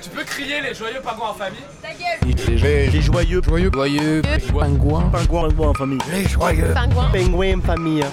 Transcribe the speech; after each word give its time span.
Tu 0.00 0.08
peux 0.08 0.24
crier 0.24 0.62
les 0.62 0.72
joyeux 0.72 1.00
pingouins 1.02 1.30
en 1.30 1.34
famille 1.34 1.60
Ta 1.82 1.92
gueule 1.92 2.18
Les, 2.62 2.86
les 2.88 3.02
joyeux, 3.02 3.42
joyeux, 3.42 3.70
Joyeux 3.70 4.22
pingouins, 4.22 5.10
pingouins, 5.10 5.48
pingouins 5.48 5.68
en 5.68 5.74
famille. 5.74 5.98
Les 6.10 6.26
joyeux 6.26 6.72
Pingouin 6.72 7.10
pingouins 7.10 7.58
en 7.58 7.60
famille. 7.60 8.04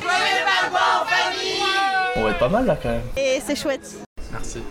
On 2.16 2.24
va 2.24 2.32
être 2.32 2.40
pas 2.40 2.50
mal 2.50 2.66
là 2.66 2.78
quand 2.82 2.90
même. 2.90 3.04
Et 3.16 3.40
c'est 3.46 3.56
chouette. 3.56 3.96
Merci. 4.32 4.62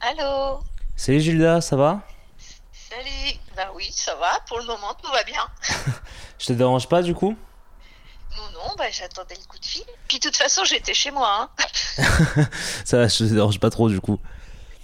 Allô 0.00 0.58
Salut 0.96 1.20
Gilda, 1.20 1.60
ça 1.60 1.76
va? 1.76 2.00
Salut 2.72 3.38
Bah 3.54 3.70
oui, 3.76 3.88
ça 3.92 4.16
va, 4.16 4.30
pour 4.48 4.58
le 4.58 4.64
moment 4.64 4.94
tout 5.00 5.12
va 5.12 5.22
bien. 5.22 5.46
Je 6.38 6.46
te 6.46 6.52
dérange 6.54 6.88
pas 6.88 7.02
du 7.02 7.14
coup? 7.14 7.36
Non, 8.36 8.50
non, 8.52 8.74
bah 8.76 8.90
j'attendais 8.90 9.34
le 9.34 9.46
coup 9.46 9.58
de 9.58 9.64
fil. 9.64 9.84
Puis 10.08 10.18
de 10.18 10.24
toute 10.24 10.36
façon, 10.36 10.64
j'étais 10.64 10.94
chez 10.94 11.10
moi. 11.10 11.50
Hein. 11.58 11.64
Ça 12.84 12.98
va, 12.98 13.08
je 13.08 13.18
te 13.18 13.24
dérange 13.24 13.58
pas 13.60 13.70
trop 13.70 13.88
du 13.88 14.00
coup. 14.00 14.18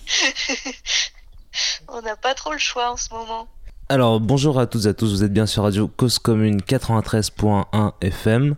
On 1.88 2.02
n'a 2.02 2.16
pas 2.16 2.34
trop 2.34 2.52
le 2.52 2.58
choix 2.58 2.92
en 2.92 2.96
ce 2.96 3.12
moment. 3.12 3.48
Alors 3.90 4.20
bonjour 4.20 4.60
à 4.60 4.66
toutes 4.66 4.84
et 4.84 4.88
à 4.88 4.94
tous, 4.94 5.10
vous 5.10 5.24
êtes 5.24 5.32
bien 5.32 5.46
sur 5.46 5.62
Radio 5.62 5.88
Cause 5.88 6.18
Commune 6.18 6.60
93.1 6.60 7.92
FM. 8.02 8.54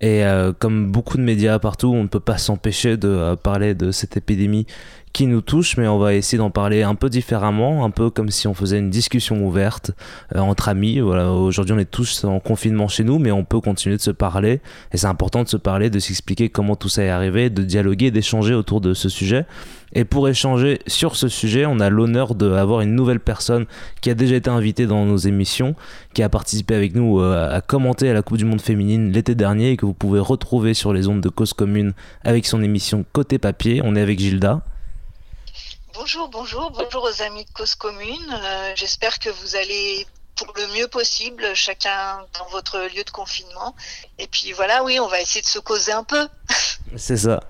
Et 0.00 0.24
euh, 0.24 0.52
comme 0.52 0.90
beaucoup 0.90 1.16
de 1.16 1.22
médias 1.22 1.60
partout, 1.60 1.92
on 1.92 2.02
ne 2.02 2.08
peut 2.08 2.18
pas 2.18 2.38
s'empêcher 2.38 2.96
de 2.96 3.08
euh, 3.08 3.36
parler 3.36 3.74
de 3.74 3.92
cette 3.92 4.16
épidémie 4.16 4.66
qui 5.14 5.28
nous 5.28 5.40
touche, 5.42 5.76
mais 5.76 5.86
on 5.86 5.96
va 5.96 6.12
essayer 6.12 6.38
d'en 6.38 6.50
parler 6.50 6.82
un 6.82 6.96
peu 6.96 7.08
différemment, 7.08 7.84
un 7.84 7.90
peu 7.90 8.10
comme 8.10 8.30
si 8.30 8.48
on 8.48 8.52
faisait 8.52 8.80
une 8.80 8.90
discussion 8.90 9.46
ouverte 9.46 9.92
euh, 10.34 10.40
entre 10.40 10.68
amis. 10.68 10.98
Voilà, 10.98 11.30
aujourd'hui 11.30 11.72
on 11.72 11.78
est 11.78 11.90
tous 11.90 12.24
en 12.24 12.40
confinement 12.40 12.88
chez 12.88 13.04
nous, 13.04 13.20
mais 13.20 13.30
on 13.30 13.44
peut 13.44 13.60
continuer 13.60 13.96
de 13.96 14.02
se 14.02 14.10
parler. 14.10 14.60
Et 14.92 14.96
c'est 14.96 15.06
important 15.06 15.44
de 15.44 15.48
se 15.48 15.56
parler, 15.56 15.88
de 15.88 16.00
s'expliquer 16.00 16.48
comment 16.48 16.74
tout 16.74 16.88
ça 16.88 17.04
est 17.04 17.10
arrivé, 17.10 17.48
de 17.48 17.62
dialoguer, 17.62 18.10
d'échanger 18.10 18.54
autour 18.54 18.80
de 18.80 18.92
ce 18.92 19.08
sujet. 19.08 19.46
Et 19.92 20.04
pour 20.04 20.28
échanger 20.28 20.80
sur 20.88 21.14
ce 21.14 21.28
sujet, 21.28 21.64
on 21.64 21.78
a 21.78 21.90
l'honneur 21.90 22.34
d'avoir 22.34 22.80
une 22.80 22.96
nouvelle 22.96 23.20
personne 23.20 23.66
qui 24.00 24.10
a 24.10 24.14
déjà 24.14 24.34
été 24.34 24.50
invitée 24.50 24.88
dans 24.88 25.06
nos 25.06 25.16
émissions, 25.16 25.76
qui 26.12 26.24
a 26.24 26.28
participé 26.28 26.74
avec 26.74 26.96
nous 26.96 27.20
euh, 27.20 27.56
à 27.56 27.60
commenter 27.60 28.10
à 28.10 28.14
la 28.14 28.22
Coupe 28.22 28.38
du 28.38 28.44
Monde 28.44 28.60
féminine 28.60 29.12
l'été 29.12 29.36
dernier 29.36 29.70
et 29.70 29.76
que 29.76 29.86
vous 29.86 29.94
pouvez 29.94 30.18
retrouver 30.18 30.74
sur 30.74 30.92
les 30.92 31.06
ondes 31.06 31.20
de 31.20 31.28
Cause 31.28 31.52
Commune 31.52 31.92
avec 32.24 32.46
son 32.46 32.64
émission 32.64 33.04
Côté 33.12 33.38
Papier. 33.38 33.80
On 33.84 33.94
est 33.94 34.00
avec 34.00 34.18
Gilda. 34.18 34.64
Bonjour, 35.96 36.28
bonjour, 36.28 36.72
bonjour 36.72 37.04
aux 37.04 37.22
amis 37.22 37.44
de 37.44 37.50
Cause 37.50 37.76
Commune. 37.76 38.08
Euh, 38.32 38.72
J'espère 38.74 39.20
que 39.20 39.28
vous 39.28 39.54
allez 39.54 40.04
pour 40.36 40.52
le 40.56 40.76
mieux 40.76 40.88
possible, 40.88 41.44
chacun 41.54 42.18
dans 42.36 42.46
votre 42.50 42.78
lieu 42.96 43.04
de 43.04 43.10
confinement. 43.10 43.76
Et 44.18 44.26
puis 44.26 44.50
voilà, 44.50 44.82
oui, 44.82 44.98
on 44.98 45.06
va 45.06 45.20
essayer 45.20 45.40
de 45.40 45.46
se 45.46 45.60
causer 45.60 45.92
un 45.92 46.02
peu. 46.02 46.26
C'est 46.96 47.16
ça. 47.16 47.44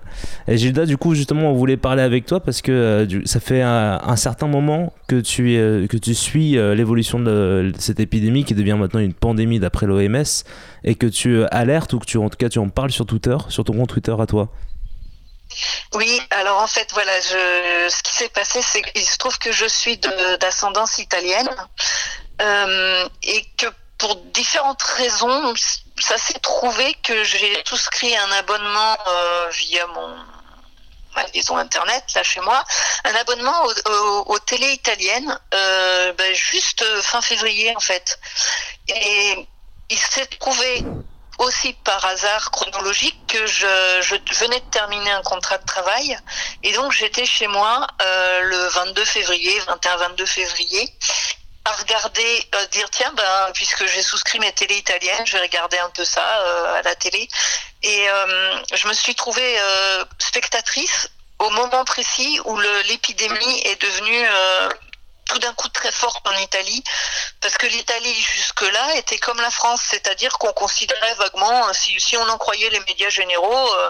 Et 0.47 0.57
Gilda, 0.59 0.85
du 0.85 0.95
coup, 0.95 1.15
justement, 1.15 1.49
on 1.49 1.53
voulait 1.55 1.75
parler 1.75 2.03
avec 2.03 2.27
toi 2.27 2.39
parce 2.39 2.61
que 2.61 2.71
euh, 2.71 3.25
ça 3.25 3.39
fait 3.39 3.63
un, 3.63 4.15
certain 4.15 4.47
moment 4.47 4.93
que 5.07 5.19
tu, 5.19 5.57
euh, 5.57 5.87
que 5.87 5.97
tu 5.97 6.13
suis 6.13 6.51
l'évolution 6.51 7.19
de, 7.19 7.71
cette 7.79 7.99
épidémie 7.99 8.43
qui 8.43 8.53
devient 8.53 8.77
maintenant 8.77 8.99
une 8.99 9.15
pandémie 9.15 9.59
d'après 9.59 9.87
l'OMS 9.87 10.23
et 10.83 10.93
que 10.93 11.07
tu 11.07 11.43
alertes 11.45 11.93
ou 11.93 11.99
que 11.99 12.05
tu, 12.05 12.17
en 12.17 12.29
tout 12.29 12.37
cas, 12.37 12.49
tu 12.49 12.59
en 12.59 12.69
parles 12.69 12.91
sur 12.91 13.07
Twitter, 13.07 13.37
sur 13.49 13.63
ton 13.63 13.73
compte 13.73 13.89
Twitter 13.89 14.15
à 14.19 14.27
toi. 14.27 14.51
Oui, 15.93 16.21
alors 16.31 16.61
en 16.61 16.67
fait, 16.67 16.91
voilà, 16.93 17.19
je, 17.21 17.87
ce 17.89 18.03
qui 18.03 18.13
s'est 18.13 18.29
passé, 18.29 18.61
c'est 18.61 18.81
qu'il 18.81 19.05
se 19.05 19.17
trouve 19.17 19.37
que 19.39 19.51
je 19.51 19.65
suis 19.65 19.97
d'ascendance 20.39 20.97
italienne 20.97 21.49
euh, 22.41 23.07
et 23.23 23.45
que 23.57 23.67
pour 23.97 24.15
différentes 24.15 24.81
raisons, 24.83 25.53
ça 25.99 26.17
s'est 26.17 26.39
trouvé 26.39 26.93
que 26.95 27.23
j'ai 27.23 27.63
souscrit 27.65 28.15
un 28.17 28.31
abonnement 28.33 28.97
euh, 29.07 29.49
via 29.51 29.87
mon 29.87 30.15
ma 31.15 31.23
liaison 31.27 31.55
internet 31.55 32.03
là 32.13 32.23
chez 32.23 32.41
moi, 32.41 32.61
un 33.05 33.15
abonnement 33.15 33.63
aux, 33.63 34.33
aux 34.33 34.39
télé 34.39 34.67
italiennes 34.73 35.39
euh, 35.53 36.11
ben, 36.11 36.35
juste 36.35 36.83
fin 37.01 37.21
février 37.21 37.73
en 37.73 37.79
fait. 37.79 38.19
Et 38.89 39.47
il 39.89 39.97
s'est 39.97 40.25
trouvé 40.25 40.83
aussi 41.39 41.73
par 41.83 42.03
hasard 42.05 42.51
chronologique 42.51 43.17
que 43.27 43.45
je, 43.45 44.01
je 44.01 44.15
venais 44.35 44.59
de 44.59 44.69
terminer 44.71 45.11
un 45.11 45.21
contrat 45.21 45.57
de 45.57 45.65
travail. 45.65 46.17
Et 46.63 46.73
donc 46.73 46.91
j'étais 46.91 47.25
chez 47.25 47.47
moi 47.47 47.87
euh, 48.01 48.39
le 48.41 48.67
22 48.67 49.05
février, 49.05 49.59
21-22 49.61 50.25
février 50.25 50.93
à 51.65 51.71
regarder, 51.71 52.47
euh, 52.53 52.65
dire 52.67 52.89
tiens 52.91 53.11
ben 53.17 53.51
puisque 53.53 53.85
j'ai 53.87 54.03
souscrit 54.03 54.39
mes 54.39 54.51
télé 54.51 54.75
italiennes, 54.75 55.25
je 55.25 55.33
vais 55.33 55.41
regarder 55.41 55.79
un 55.79 55.89
peu 55.89 56.05
ça 56.05 56.21
euh, 56.21 56.79
à 56.79 56.81
la 56.83 56.95
télé. 56.95 57.27
Et 57.81 58.09
euh, 58.09 58.55
je 58.73 58.87
me 58.87 58.93
suis 58.93 59.15
trouvée 59.15 59.59
euh, 59.59 60.05
spectatrice 60.19 61.09
au 61.39 61.49
moment 61.49 61.83
précis 61.83 62.39
où 62.45 62.57
l'épidémie 62.87 63.61
est 63.65 63.81
devenue 63.81 64.25
euh, 64.25 64.69
tout 65.25 65.39
d'un 65.39 65.53
coup 65.53 65.67
très 65.69 65.91
forte 65.91 66.25
en 66.27 66.37
Italie, 66.37 66.83
parce 67.41 67.57
que 67.57 67.65
l'Italie 67.67 68.13
jusque-là 68.13 68.95
était 68.97 69.17
comme 69.17 69.39
la 69.41 69.49
France, 69.49 69.81
c'est-à-dire 69.89 70.37
qu'on 70.37 70.53
considérait 70.53 71.15
vaguement, 71.15 71.67
euh, 71.67 71.71
si, 71.73 72.15
on 72.17 72.29
en 72.29 72.37
croyait 72.37 72.69
les 72.69 72.79
médias 72.81 73.09
généraux, 73.09 73.73
euh, 73.79 73.89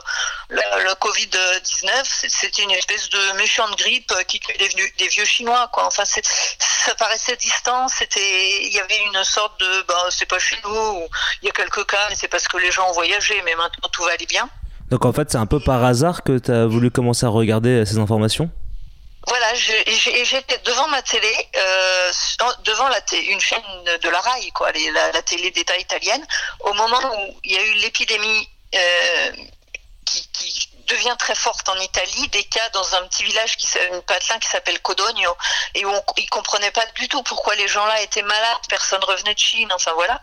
le, 0.50 0.62
le 0.86 0.92
Covid-19, 0.94 1.90
c'est- 2.06 2.30
c'était 2.30 2.64
une 2.64 2.72
espèce 2.72 3.10
de 3.10 3.32
méchante 3.34 3.78
grippe 3.78 4.12
euh, 4.18 4.24
qui 4.24 4.40
tuait 4.40 4.58
des, 4.58 4.70
des 4.98 5.08
vieux 5.10 5.26
Chinois. 5.26 5.70
Enfin, 5.74 6.06
ça 6.06 6.96
paraissait 6.96 7.36
distant, 7.36 7.88
il 8.16 8.74
y 8.74 8.80
avait 8.80 9.00
une 9.14 9.24
sorte 9.24 9.60
de, 9.60 9.82
ben, 9.88 9.96
c'est 10.10 10.26
pas 10.26 10.40
chez 10.40 10.58
nous, 10.64 10.70
ou 10.72 11.08
il 11.42 11.48
y 11.48 11.50
a 11.50 11.52
quelques 11.52 11.86
cas, 11.86 12.08
mais 12.10 12.16
c'est 12.16 12.28
parce 12.30 12.48
que 12.48 12.58
les 12.58 12.72
gens 12.72 12.88
ont 12.90 12.94
voyagé, 12.94 13.42
mais 13.44 13.56
maintenant 13.56 13.90
tout 13.92 14.04
va 14.04 14.12
aller 14.14 14.26
bien. 14.26 14.50
Donc 14.90 15.04
en 15.06 15.12
fait, 15.14 15.32
c'est 15.32 15.38
un 15.38 15.48
peu 15.48 15.60
par 15.60 15.84
hasard 15.84 16.24
que 16.24 16.38
tu 16.38 16.52
as 16.52 16.66
voulu 16.66 16.92
commencer 16.92 17.26
à 17.26 17.30
regarder 17.30 17.86
ces 17.86 17.98
informations? 17.98 18.50
Voilà, 19.28 19.54
j'étais 19.56 20.58
devant 20.60 20.88
ma 20.88 21.02
télé, 21.02 21.34
euh, 21.56 22.12
devant 22.64 22.88
la 22.90 23.00
une 23.14 23.40
chaîne 23.40 23.62
de 23.84 24.10
la 24.10 24.20
RAI, 24.20 24.52
quoi, 24.52 24.72
la, 24.72 25.22
télé 25.24 25.50
d'État 25.52 25.78
italienne, 25.78 26.26
au 26.60 26.74
moment 26.74 27.00
où 27.18 27.40
il 27.44 27.54
y 27.54 27.58
a 27.58 27.66
eu 27.66 27.74
l'épidémie 27.76 28.50
euh, 28.76 29.32
qui 30.06 30.70
devient 30.86 31.16
très 31.18 31.36
forte 31.36 31.68
en 31.70 31.80
Italie, 31.80 32.28
des 32.30 32.44
cas 32.44 32.70
dans 32.70 32.96
un 32.96 33.08
petit 33.08 33.24
village, 33.24 33.58
qui, 33.58 33.68
un 33.92 34.02
patelin 34.02 34.40
qui 34.40 34.48
s'appelle 34.48 34.80
Codogno, 34.82 35.36
et 35.74 35.86
où 35.86 35.90
on, 35.90 36.04
ils 36.18 36.30
comprenaient 36.30 36.72
pas 36.72 36.86
du 36.96 37.08
tout 37.08 37.22
pourquoi 37.24 37.56
les 37.56 37.68
gens 37.68 37.86
là 37.86 38.02
étaient 38.02 38.22
malades, 38.22 38.58
personne 38.70 39.04
revenait 39.04 39.34
de 39.34 39.40
Chine, 39.40 39.72
enfin 39.74 39.94
voilà. 39.94 40.22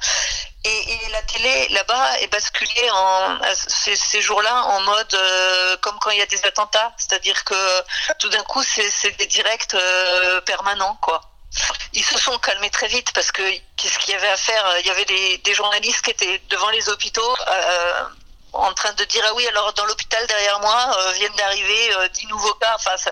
Et, 0.64 0.98
la 1.10 1.22
télé 1.22 1.68
là-bas 1.70 2.20
est 2.20 2.28
basculée 2.28 2.90
en 2.92 3.38
ces, 3.52 3.96
ces 3.96 4.22
jours-là 4.22 4.62
en 4.64 4.80
mode 4.80 5.14
euh, 5.14 5.76
comme 5.78 5.98
quand 5.98 6.10
il 6.10 6.18
y 6.18 6.22
a 6.22 6.26
des 6.26 6.44
attentats, 6.46 6.92
c'est-à-dire 6.96 7.44
que 7.44 7.82
tout 8.18 8.28
d'un 8.28 8.42
coup 8.44 8.62
c'est 8.62 8.88
c'est 8.88 9.10
des 9.18 9.26
directs 9.26 9.74
euh, 9.74 10.40
permanents 10.42 10.96
quoi. 11.02 11.20
Ils 11.92 12.04
se 12.04 12.16
sont 12.16 12.38
calmés 12.38 12.70
très 12.70 12.88
vite 12.88 13.12
parce 13.12 13.30
que 13.32 13.42
qu'est-ce 13.76 13.98
qu'il 13.98 14.14
y 14.14 14.16
avait 14.16 14.28
à 14.28 14.36
faire? 14.36 14.64
Il 14.80 14.86
y 14.86 14.90
avait 14.90 15.04
des, 15.04 15.38
des 15.38 15.54
journalistes 15.54 16.02
qui 16.02 16.10
étaient 16.12 16.40
devant 16.48 16.70
les 16.70 16.88
hôpitaux 16.88 17.36
euh, 17.48 18.04
en 18.52 18.72
train 18.74 18.92
de 18.92 19.04
dire 19.04 19.22
ah 19.28 19.32
oui 19.34 19.46
alors 19.48 19.72
dans 19.74 19.84
l'hôpital 19.86 20.24
derrière 20.26 20.60
moi 20.60 20.94
euh, 20.98 21.12
viennent 21.12 21.34
d'arriver 21.36 21.94
euh, 21.98 22.08
10 22.08 22.26
nouveaux 22.28 22.54
cas. 22.54 22.72
Enfin 22.74 22.96
ça, 22.96 23.10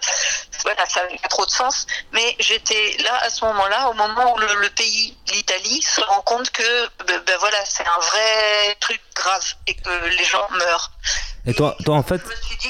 voilà 0.64 0.84
ça 0.86 1.02
n'a 1.02 1.16
pas 1.18 1.28
trop 1.28 1.46
de 1.46 1.50
sens. 1.50 1.86
Mais 2.12 2.36
j'étais 2.38 2.96
là 3.04 3.18
à 3.22 3.30
ce 3.30 3.44
moment-là 3.46 3.88
au 3.90 3.94
moment 3.94 4.34
où 4.34 4.38
le, 4.38 4.46
le 4.60 4.70
pays 4.70 5.16
l'Italie 5.32 5.82
se 5.82 6.00
rend 6.02 6.22
compte 6.22 6.50
que 6.50 6.86
ben, 7.06 7.20
ben 7.26 7.36
voilà 7.40 7.58
c'est 7.64 7.86
un 7.86 8.00
vrai 8.00 8.76
truc 8.80 9.00
grave 9.14 9.54
et 9.66 9.74
que 9.74 10.08
les 10.18 10.24
gens 10.24 10.46
meurent. 10.50 10.90
Et 11.46 11.54
toi, 11.54 11.76
toi 11.84 11.96
en 11.96 12.02
fait, 12.02 12.20
Je 12.22 12.28
me 12.28 12.42
suis 12.42 12.56
dit 12.58 12.68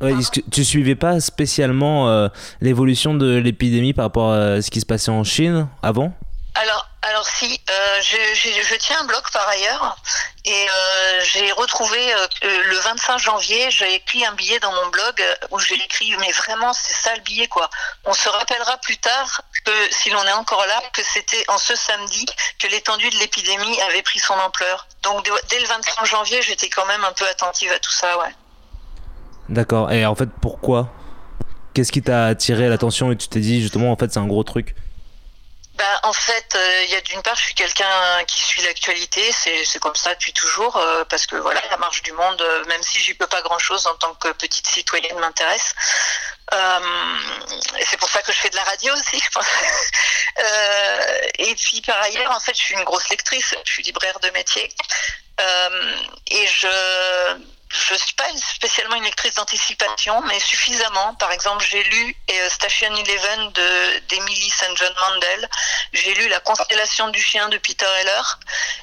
que 0.00 0.06
ouais, 0.06 0.42
tu 0.50 0.64
suivais 0.64 0.96
pas 0.96 1.20
spécialement 1.20 2.08
euh, 2.08 2.28
l'évolution 2.60 3.14
de 3.14 3.36
l'épidémie 3.36 3.92
par 3.92 4.06
rapport 4.06 4.32
à 4.32 4.60
ce 4.60 4.70
qui 4.70 4.80
se 4.80 4.86
passait 4.86 5.10
en 5.10 5.24
Chine 5.24 5.68
avant? 5.82 6.12
Alors, 6.54 6.86
alors 7.00 7.26
si, 7.26 7.60
euh, 7.70 8.00
je, 8.02 8.76
tiens 8.76 9.00
un 9.00 9.04
blog 9.04 9.22
par 9.32 9.48
ailleurs 9.48 9.96
et 10.44 10.50
euh, 10.68 11.20
j'ai 11.24 11.50
retrouvé 11.52 12.12
euh, 12.12 12.26
que 12.40 12.46
le 12.46 12.76
25 12.76 13.18
janvier, 13.18 13.70
j'ai 13.70 13.94
écrit 13.94 14.26
un 14.26 14.34
billet 14.34 14.60
dans 14.60 14.72
mon 14.72 14.88
blog 14.90 15.14
euh, 15.20 15.34
où 15.50 15.58
j'ai 15.58 15.76
écrit 15.76 16.14
mais 16.20 16.30
vraiment 16.32 16.74
c'est 16.74 16.92
ça 16.92 17.14
le 17.14 17.22
billet 17.22 17.46
quoi. 17.46 17.70
On 18.04 18.12
se 18.12 18.28
rappellera 18.28 18.76
plus 18.78 18.98
tard 18.98 19.40
que 19.64 19.72
si 19.90 20.10
l'on 20.10 20.22
est 20.24 20.32
encore 20.32 20.66
là 20.66 20.82
que 20.92 21.02
c'était 21.02 21.42
en 21.48 21.56
ce 21.56 21.74
samedi 21.74 22.26
que 22.58 22.66
l'étendue 22.66 23.08
de 23.08 23.16
l'épidémie 23.16 23.80
avait 23.88 24.02
pris 24.02 24.18
son 24.18 24.34
ampleur. 24.34 24.86
Donc 25.02 25.24
dès 25.48 25.58
le 25.58 25.66
25 25.66 26.04
janvier, 26.04 26.42
j'étais 26.42 26.68
quand 26.68 26.86
même 26.86 27.04
un 27.04 27.12
peu 27.12 27.26
attentive 27.28 27.72
à 27.72 27.78
tout 27.78 27.92
ça, 27.92 28.18
ouais. 28.18 28.34
D'accord. 29.48 29.90
Et 29.90 30.04
en 30.04 30.14
fait, 30.14 30.28
pourquoi? 30.40 30.88
Qu'est-ce 31.72 31.92
qui 31.92 32.02
t'a 32.02 32.26
attiré 32.26 32.68
l'attention 32.68 33.10
et 33.10 33.16
tu 33.16 33.28
t'es 33.28 33.40
dit 33.40 33.62
justement 33.62 33.90
en 33.90 33.96
fait 33.96 34.12
c'est 34.12 34.20
un 34.20 34.26
gros 34.26 34.44
truc? 34.44 34.74
Ben, 35.74 36.00
en 36.02 36.12
fait, 36.12 36.54
euh, 36.54 36.84
il 36.84 36.90
y 36.90 36.96
a 36.96 37.00
d'une 37.00 37.22
part, 37.22 37.34
je 37.34 37.44
suis 37.44 37.54
quelqu'un 37.54 38.24
qui 38.26 38.40
suit 38.40 38.62
l'actualité, 38.62 39.32
c'est 39.32 39.78
comme 39.78 39.94
ça 39.94 40.14
depuis 40.14 40.32
toujours, 40.34 40.76
euh, 40.76 41.04
parce 41.04 41.26
que 41.26 41.36
voilà, 41.36 41.62
la 41.70 41.78
marche 41.78 42.02
du 42.02 42.12
monde, 42.12 42.42
euh, 42.42 42.64
même 42.66 42.82
si 42.82 43.00
j'y 43.00 43.14
peux 43.14 43.26
pas 43.26 43.40
grand-chose 43.40 43.86
en 43.86 43.94
tant 43.94 44.14
que 44.14 44.28
petite 44.32 44.66
citoyenne, 44.66 45.18
m'intéresse. 45.18 45.74
C'est 47.86 47.96
pour 47.96 48.10
ça 48.10 48.20
que 48.22 48.32
je 48.32 48.38
fais 48.38 48.50
de 48.50 48.56
la 48.56 48.64
radio 48.64 48.92
aussi, 48.92 49.18
je 49.18 49.30
pense. 49.30 49.46
Et 51.38 51.54
puis 51.54 51.80
par 51.80 52.00
ailleurs, 52.02 52.32
en 52.32 52.40
fait, 52.40 52.54
je 52.54 52.62
suis 52.62 52.74
une 52.74 52.84
grosse 52.84 53.08
lectrice, 53.08 53.54
je 53.64 53.72
suis 53.72 53.82
libraire 53.82 54.18
de 54.20 54.28
métier, 54.30 54.70
et 56.30 56.46
je 56.46 56.68
je 57.72 57.94
suis 57.94 58.14
pas 58.14 58.28
spécialement 58.36 58.96
une 58.96 59.04
lectrice 59.04 59.34
d'anticipation, 59.34 60.20
mais 60.22 60.38
suffisamment. 60.40 61.14
Par 61.14 61.32
exemple, 61.32 61.64
j'ai 61.68 61.82
lu 61.82 62.16
euh, 62.30 62.48
Station 62.50 62.94
Eleven 62.94 63.50
de 63.52 63.98
d'Emily 64.08 64.50
St. 64.50 64.76
John 64.76 64.92
Mandel. 65.00 65.48
J'ai 65.92 66.14
lu 66.14 66.28
La 66.28 66.40
constellation 66.40 67.08
du 67.08 67.20
chien 67.22 67.48
de 67.48 67.56
Peter 67.58 67.86
Heller. 68.00 68.38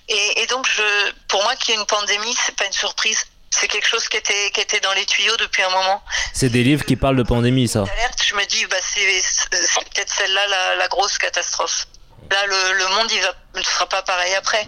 Et, 0.08 0.42
et 0.42 0.48
donc, 0.48 0.68
je, 0.68 1.12
pour 1.28 1.44
moi, 1.44 1.56
qu'il 1.56 1.74
y 1.74 1.78
ait 1.78 1.80
une 1.80 1.86
pandémie, 1.86 2.36
c'est 2.46 2.56
pas 2.56 2.66
une 2.66 2.74
surprise. 2.74 3.26
C'est 3.52 3.68
quelque 3.68 3.88
chose 3.88 4.08
qui 4.08 4.18
était, 4.18 4.52
qui 4.52 4.62
était 4.62 4.80
dans 4.80 4.94
les 4.94 5.06
tuyaux 5.06 5.38
depuis 5.38 5.64
un 5.64 5.70
moment. 5.70 6.04
C'est 6.34 6.50
des 6.50 6.64
livres 6.64 6.86
qui 6.86 6.96
parlent 6.96 7.16
de 7.18 7.24
pandémie, 7.24 7.68
ça. 7.68 7.84
Je 8.28 8.36
me 8.36 8.46
dis, 8.46 8.66
bah, 8.66 8.78
c'est 8.82 9.22
c'est 9.22 9.90
peut-être 9.90 10.12
celle-là 10.12 10.48
la, 10.48 10.76
la 10.76 10.88
grosse 10.88 11.18
catastrophe. 11.18 11.86
Là, 12.32 12.46
le, 12.46 12.74
le 12.74 12.88
monde, 12.88 13.12
il 13.12 13.22
ne 13.56 13.64
sera 13.64 13.88
pas 13.88 14.02
pareil 14.04 14.34
après. 14.36 14.68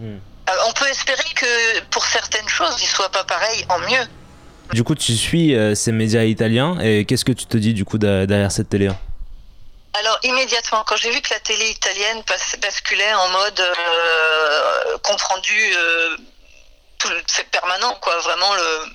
Hmm. 0.00 0.18
Euh, 0.48 0.52
On 0.68 0.72
peut 0.72 0.88
espérer 0.88 1.24
que 1.34 1.80
pour 1.90 2.04
certaines 2.04 2.48
choses, 2.48 2.76
il 2.80 2.86
soit 2.86 3.08
pas 3.10 3.24
pareil 3.24 3.64
en 3.68 3.78
mieux. 3.80 4.06
Du 4.72 4.82
coup, 4.84 4.94
tu 4.94 5.16
suis 5.16 5.54
euh, 5.54 5.74
ces 5.74 5.92
médias 5.92 6.24
italiens 6.24 6.78
et 6.80 7.04
qu'est-ce 7.04 7.24
que 7.24 7.32
tu 7.32 7.46
te 7.46 7.56
dis 7.56 7.72
du 7.74 7.84
coup 7.84 7.98
derrière 7.98 8.50
cette 8.50 8.68
télé 8.68 8.88
Alors 9.94 10.18
immédiatement, 10.24 10.82
quand 10.86 10.96
j'ai 10.96 11.10
vu 11.10 11.20
que 11.20 11.32
la 11.32 11.40
télé 11.40 11.70
italienne 11.70 12.22
basculait 12.60 13.14
en 13.14 13.28
mode 13.28 13.60
euh, 13.60 14.98
compte 15.04 15.20
rendu 15.22 15.72
euh, 15.76 16.16
tout- 16.98 17.08
permanent, 17.52 17.96
quoi, 18.00 18.18
vraiment 18.20 18.52
le 18.54 18.90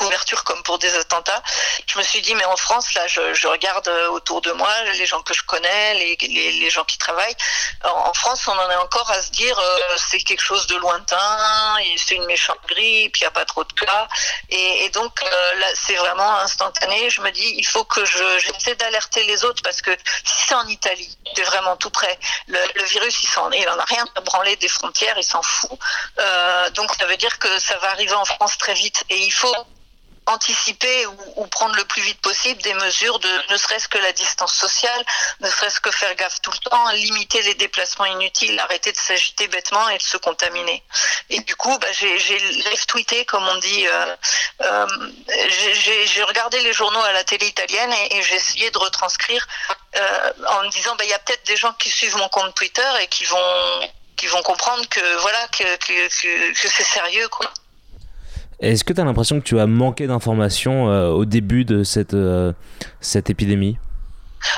couverture 0.00 0.44
comme 0.44 0.62
pour 0.62 0.78
des 0.78 0.94
attentats. 0.96 1.42
Je 1.86 1.98
me 1.98 2.02
suis 2.02 2.22
dit, 2.22 2.34
mais 2.34 2.44
en 2.46 2.56
France, 2.56 2.94
là, 2.94 3.06
je, 3.06 3.46
regarde 3.46 3.88
euh, 3.88 4.08
autour 4.08 4.40
de 4.40 4.52
moi 4.52 4.72
les 4.94 5.06
gens 5.06 5.22
que 5.22 5.34
je 5.34 5.42
connais, 5.42 5.94
les, 5.94 6.16
les, 6.18 6.70
gens 6.70 6.84
qui 6.84 6.96
travaillent. 6.96 7.36
En, 7.84 8.14
France, 8.14 8.46
on 8.48 8.52
en 8.52 8.70
est 8.70 8.76
encore 8.76 9.10
à 9.10 9.20
se 9.20 9.30
dire, 9.30 9.58
euh, 9.58 9.78
c'est 9.96 10.20
quelque 10.20 10.42
chose 10.42 10.66
de 10.68 10.76
lointain, 10.76 11.76
c'est 11.96 12.14
une 12.14 12.24
méchante 12.26 12.58
grippe, 12.68 13.16
il 13.16 13.22
n'y 13.22 13.26
a 13.26 13.30
pas 13.30 13.44
trop 13.44 13.64
de 13.64 13.72
cas. 13.72 14.08
Et, 14.48 14.88
donc, 14.90 15.22
euh, 15.22 15.54
là, 15.60 15.66
c'est 15.74 15.96
vraiment 15.96 16.36
instantané. 16.38 17.10
Je 17.10 17.20
me 17.20 17.30
dis, 17.30 17.54
il 17.58 17.66
faut 17.66 17.84
que 17.84 18.04
je, 18.04 18.24
j'essaie 18.38 18.76
d'alerter 18.76 19.24
les 19.24 19.44
autres 19.44 19.62
parce 19.62 19.82
que 19.82 19.90
si 20.24 20.46
c'est 20.46 20.54
en 20.54 20.66
Italie, 20.66 21.18
c'est 21.34 21.42
vraiment 21.42 21.76
tout 21.76 21.90
près. 21.90 22.18
Le, 22.46 22.84
virus, 22.84 23.22
il 23.22 23.28
s'en, 23.28 23.50
il 23.50 23.68
en 23.68 23.78
a 23.78 23.84
rien 23.84 24.06
à 24.16 24.20
branler 24.20 24.56
des 24.56 24.68
frontières, 24.68 25.16
il 25.18 25.24
s'en 25.24 25.42
fout. 25.42 25.78
Donc, 26.74 26.88
ça 26.98 27.06
veut 27.06 27.16
dire 27.16 27.38
que 27.38 27.58
ça 27.58 27.76
va 27.78 27.90
arriver 27.90 28.14
en 28.14 28.24
France 28.24 28.56
très 28.56 28.74
vite. 28.74 29.04
Et 29.10 29.18
il 29.18 29.32
faut 29.32 29.66
anticiper 30.30 31.06
ou, 31.06 31.46
prendre 31.46 31.74
le 31.76 31.84
plus 31.84 32.02
vite 32.02 32.20
possible 32.20 32.62
des 32.62 32.74
mesures 32.74 33.18
de 33.18 33.28
ne 33.50 33.56
serait-ce 33.56 33.88
que 33.88 33.98
la 33.98 34.12
distance 34.12 34.54
sociale, 34.54 35.04
ne 35.40 35.50
serait-ce 35.50 35.80
que 35.80 35.90
faire 35.90 36.14
gaffe 36.14 36.40
tout 36.40 36.50
le 36.52 36.70
temps, 36.70 36.90
limiter 36.92 37.42
les 37.42 37.54
déplacements 37.54 38.06
inutiles, 38.06 38.58
arrêter 38.60 38.92
de 38.92 38.96
s'agiter 38.96 39.48
bêtement 39.48 39.88
et 39.88 39.98
de 39.98 40.02
se 40.02 40.16
contaminer. 40.16 40.82
Et 41.28 41.40
du 41.40 41.56
coup, 41.56 41.76
bah, 41.78 41.88
j'ai, 41.92 42.18
j'ai 42.18 42.38
live 42.38 42.86
tweeté, 42.86 43.24
comme 43.24 43.46
on 43.46 43.56
dit, 43.58 43.86
euh, 43.86 44.16
euh, 44.62 44.86
j'ai, 46.06 46.22
regardé 46.22 46.60
les 46.62 46.72
journaux 46.72 47.02
à 47.02 47.12
la 47.12 47.24
télé 47.24 47.46
italienne 47.46 47.92
et, 48.10 48.22
j'ai 48.22 48.34
essayé 48.34 48.70
de 48.70 48.78
retranscrire 48.78 49.46
euh, 49.96 50.32
en 50.46 50.62
me 50.62 50.70
disant, 50.70 50.94
bah, 50.96 51.04
il 51.04 51.10
y 51.10 51.14
a 51.14 51.18
peut-être 51.18 51.44
des 51.46 51.56
gens 51.56 51.72
qui 51.74 51.90
suivent 51.90 52.16
mon 52.16 52.28
compte 52.28 52.54
Twitter 52.54 52.88
et 53.00 53.06
qui 53.08 53.24
vont 53.24 54.42
comprendre 54.42 54.88
que 54.88 55.16
voilà 55.16 55.48
que, 55.48 55.76
que 55.76 56.68
c'est 56.68 56.84
sérieux 56.84 57.28
quoi. 57.28 57.50
Est-ce 58.60 58.84
que 58.84 58.92
tu 58.92 59.00
as 59.00 59.04
l'impression 59.04 59.40
que 59.40 59.44
tu 59.44 59.58
as 59.58 59.66
manqué 59.66 60.06
d'informations 60.06 60.90
euh, 60.90 61.08
au 61.08 61.24
début 61.24 61.64
de 61.64 61.82
cette, 61.82 62.14
euh, 62.14 62.52
cette 63.00 63.30
épidémie? 63.30 63.78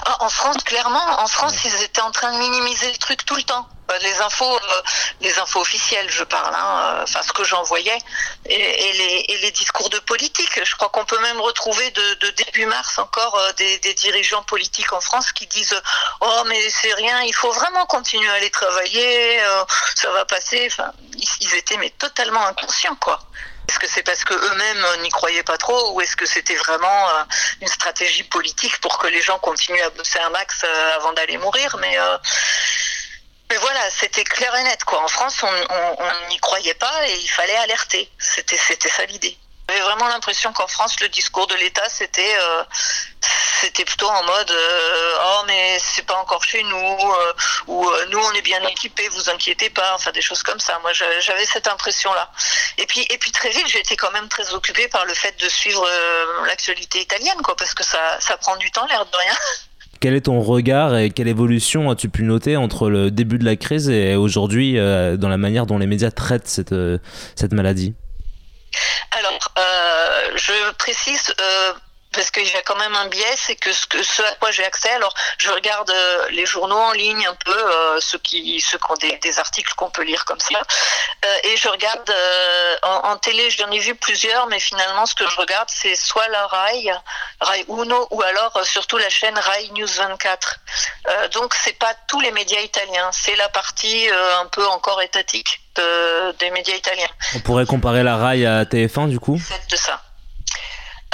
Ah, 0.04 0.16
en 0.20 0.28
France, 0.28 0.56
clairement, 0.64 1.20
en 1.20 1.26
France, 1.26 1.54
ils 1.64 1.82
étaient 1.84 2.00
en 2.02 2.10
train 2.10 2.32
de 2.32 2.38
minimiser 2.38 2.90
le 2.90 2.98
truc 2.98 3.24
tout 3.24 3.36
le 3.36 3.42
temps. 3.42 3.66
Euh, 3.90 3.98
Les 4.02 4.20
infos, 4.20 4.54
euh, 4.56 4.82
les 5.20 5.38
infos 5.38 5.60
officielles, 5.60 6.08
je 6.08 6.24
parle, 6.24 6.54
hein, 6.54 6.78
euh, 6.78 7.02
enfin 7.02 7.20
ce 7.22 7.32
que 7.32 7.44
j'en 7.44 7.62
voyais, 7.64 7.98
et, 8.46 8.54
et 8.88 8.92
les, 8.92 9.24
et 9.28 9.38
les 9.38 9.50
discours 9.50 9.90
de 9.90 9.98
politique. 10.00 10.60
Je 10.64 10.74
crois 10.76 10.88
qu'on 10.88 11.04
peut 11.04 11.20
même 11.20 11.40
retrouver 11.40 11.90
de, 11.90 12.26
de 12.26 12.30
début 12.44 12.66
mars 12.66 12.98
encore 12.98 13.36
euh, 13.36 13.52
des, 13.56 13.78
des 13.78 13.94
dirigeants 13.94 14.44
politiques 14.44 14.92
en 14.92 15.00
France 15.00 15.32
qui 15.32 15.46
disent 15.46 15.80
oh 16.20 16.42
mais 16.48 16.60
c'est 16.70 16.94
rien, 16.94 17.22
il 17.22 17.34
faut 17.34 17.50
vraiment 17.52 17.84
continuer 17.86 18.28
à 18.28 18.34
aller 18.34 18.50
travailler, 18.50 19.40
ça 19.96 20.10
va 20.12 20.24
passer. 20.24 20.68
Enfin, 20.70 20.92
ils, 21.16 21.28
ils 21.40 21.54
étaient 21.56 21.76
mais 21.76 21.90
totalement 21.90 22.44
inconscients 22.46 22.96
quoi. 23.00 23.18
Est-ce 23.72 23.78
que 23.78 23.88
c'est 23.88 24.02
parce 24.02 24.22
que 24.22 24.34
eux-mêmes 24.34 25.00
n'y 25.00 25.08
croyaient 25.08 25.42
pas 25.42 25.56
trop 25.56 25.94
ou 25.94 26.02
est-ce 26.02 26.14
que 26.14 26.26
c'était 26.26 26.56
vraiment 26.56 27.08
euh, 27.08 27.24
une 27.62 27.68
stratégie 27.68 28.22
politique 28.22 28.78
pour 28.82 28.98
que 28.98 29.06
les 29.06 29.22
gens 29.22 29.38
continuent 29.38 29.80
à 29.80 29.88
bosser 29.88 30.18
un 30.18 30.28
max 30.28 30.62
euh, 30.62 30.96
avant 30.96 31.14
d'aller 31.14 31.38
mourir? 31.38 31.74
Mais 31.80 31.98
euh, 31.98 32.18
mais 33.48 33.56
voilà, 33.56 33.80
c'était 33.88 34.24
clair 34.24 34.54
et 34.56 34.62
net 34.64 34.84
quoi. 34.84 35.02
En 35.02 35.08
France, 35.08 35.42
on 35.42 36.28
n'y 36.28 36.38
croyait 36.38 36.74
pas 36.74 37.08
et 37.08 37.16
il 37.18 37.28
fallait 37.28 37.56
alerter. 37.56 38.10
C'était 38.18 38.58
ça 38.58 39.06
l'idée. 39.06 39.38
J'avais 39.72 39.84
vraiment 39.84 40.08
l'impression 40.08 40.52
qu'en 40.52 40.66
France, 40.66 41.00
le 41.00 41.08
discours 41.08 41.46
de 41.46 41.54
l'État, 41.54 41.88
c'était 41.88 42.36
euh, 42.42 42.62
c'était 43.62 43.86
plutôt 43.86 44.08
en 44.08 44.22
mode 44.24 44.50
euh, 44.50 45.14
oh 45.24 45.44
mais 45.46 45.78
c'est 45.78 46.04
pas 46.04 46.16
encore 46.16 46.44
chez 46.44 46.62
nous 46.62 46.76
euh, 46.76 47.32
ou 47.68 47.88
euh, 47.88 48.06
nous 48.10 48.18
on 48.18 48.32
est 48.32 48.42
bien 48.42 48.60
équipés, 48.66 49.08
vous 49.08 49.30
inquiétez 49.30 49.70
pas, 49.70 49.94
enfin 49.94 50.10
des 50.12 50.20
choses 50.20 50.42
comme 50.42 50.58
ça. 50.60 50.78
Moi, 50.82 50.92
j'avais 50.92 51.46
cette 51.46 51.68
impression 51.68 52.12
là. 52.12 52.30
Et 52.76 52.84
puis 52.84 53.06
et 53.08 53.16
puis 53.16 53.30
très 53.30 53.48
vite, 53.48 53.64
été 53.74 53.96
quand 53.96 54.10
même 54.12 54.28
très 54.28 54.52
occupée 54.52 54.88
par 54.88 55.06
le 55.06 55.14
fait 55.14 55.40
de 55.40 55.48
suivre 55.48 55.88
l'actualité 56.46 57.00
italienne 57.00 57.40
quoi, 57.42 57.56
parce 57.56 57.72
que 57.72 57.82
ça 57.84 58.20
ça 58.20 58.36
prend 58.36 58.56
du 58.56 58.70
temps 58.72 58.86
l'air 58.86 59.06
de 59.06 59.16
rien. 59.16 59.34
Quel 60.00 60.14
est 60.14 60.22
ton 60.22 60.40
regard 60.42 60.98
et 60.98 61.10
quelle 61.10 61.28
évolution 61.28 61.88
as-tu 61.90 62.10
pu 62.10 62.24
noter 62.24 62.58
entre 62.58 62.90
le 62.90 63.10
début 63.10 63.38
de 63.38 63.44
la 63.44 63.56
crise 63.56 63.88
et 63.88 64.16
aujourd'hui 64.16 64.74
dans 64.74 65.28
la 65.28 65.38
manière 65.38 65.64
dont 65.64 65.78
les 65.78 65.86
médias 65.86 66.10
traitent 66.10 66.48
cette, 66.48 66.74
cette 67.36 67.52
maladie? 67.52 67.94
Alors, 69.12 69.52
euh, 69.58 70.30
je 70.36 70.72
précise. 70.72 71.34
Parce 72.12 72.30
qu'il 72.30 72.46
y 72.48 72.56
a 72.56 72.62
quand 72.62 72.76
même 72.76 72.94
un 72.94 73.06
biais, 73.06 73.34
c'est 73.36 73.56
que 73.56 73.72
ce, 73.72 73.86
que 73.86 74.02
ce 74.02 74.22
à 74.22 74.34
quoi 74.36 74.50
j'ai 74.50 74.64
accès, 74.64 74.90
alors 74.90 75.14
je 75.38 75.50
regarde 75.50 75.90
euh, 75.90 76.28
les 76.30 76.44
journaux 76.46 76.76
en 76.78 76.92
ligne 76.92 77.26
un 77.26 77.34
peu, 77.34 77.56
euh, 77.56 78.00
ceux 78.00 78.18
qui 78.18 78.60
ceux 78.60 78.78
qui 78.78 78.90
ont 78.90 78.94
des, 78.96 79.16
des 79.18 79.38
articles 79.38 79.72
qu'on 79.74 79.90
peut 79.90 80.02
lire 80.02 80.24
comme 80.24 80.40
ça, 80.40 80.60
euh, 81.24 81.36
et 81.44 81.56
je 81.56 81.68
regarde 81.68 82.12
en, 82.82 83.10
en 83.10 83.16
télé, 83.16 83.50
j'en 83.50 83.70
ai 83.70 83.78
vu 83.78 83.94
plusieurs, 83.94 84.46
mais 84.48 84.60
finalement 84.60 85.06
ce 85.06 85.14
que 85.14 85.28
je 85.28 85.36
regarde 85.36 85.68
c'est 85.72 85.94
soit 85.96 86.28
la 86.28 86.46
RAI, 86.46 86.92
RAI 87.40 87.64
Uno, 87.68 88.06
ou 88.10 88.22
alors 88.22 88.58
surtout 88.64 88.98
la 88.98 89.08
chaîne 89.08 89.38
RAI 89.38 89.70
News 89.74 89.86
24. 89.96 90.56
Euh, 91.08 91.28
donc 91.28 91.54
c'est 91.64 91.78
pas 91.78 91.94
tous 92.08 92.20
les 92.20 92.30
médias 92.32 92.60
italiens, 92.60 93.10
c'est 93.12 93.36
la 93.36 93.48
partie 93.48 94.08
un 94.40 94.46
peu 94.46 94.66
encore 94.68 95.00
étatique 95.02 95.60
de- 95.76 96.32
des 96.32 96.50
médias 96.50 96.74
italiens 96.74 97.08
On 97.34 97.40
pourrait 97.40 97.64
comparer 97.66 98.02
la 98.02 98.16
RAI 98.16 98.44
à 98.46 98.64
TF1 98.64 99.08
du 99.08 99.18
coup? 99.18 99.38
De 99.70 99.76
ça. 99.76 100.00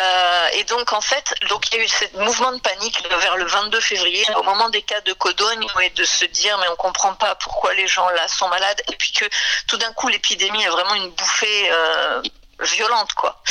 Euh, 0.01 0.49
et 0.53 0.65
donc 0.65 0.93
en 0.93 1.01
fait, 1.01 1.35
donc 1.49 1.69
il 1.69 1.79
y 1.79 1.81
a 1.81 1.85
eu 1.85 1.89
ce 1.89 2.05
mouvement 2.19 2.53
de 2.53 2.61
panique 2.61 3.03
vers 3.21 3.37
le 3.37 3.47
22 3.47 3.81
février, 3.81 4.25
au 4.37 4.43
moment 4.45 4.69
des 4.69 4.83
cas 4.83 5.01
de 5.01 5.13
Codogne, 5.13 5.67
et 5.83 5.91
de 5.91 6.05
se 6.05 6.25
dire 6.27 6.57
mais 6.59 6.69
on 6.69 6.77
comprend 6.77 7.15
pas 7.15 7.35
pourquoi 7.35 7.75
les 7.75 7.87
gens 7.89 8.09
là 8.11 8.29
sont 8.29 8.49
malades, 8.49 8.81
et 8.93 8.97
puis 8.97 9.13
que 9.13 9.25
tout 9.67 9.77
d'un 9.77 9.93
coup 9.93 10.09
l'épidémie 10.09 10.63
est 10.63 10.69
vraiment 10.69 10.95
une 10.95 11.11
bouffée 11.11 11.69
euh, 11.73 12.23
violente 12.61 13.13
quoi. 13.15 13.43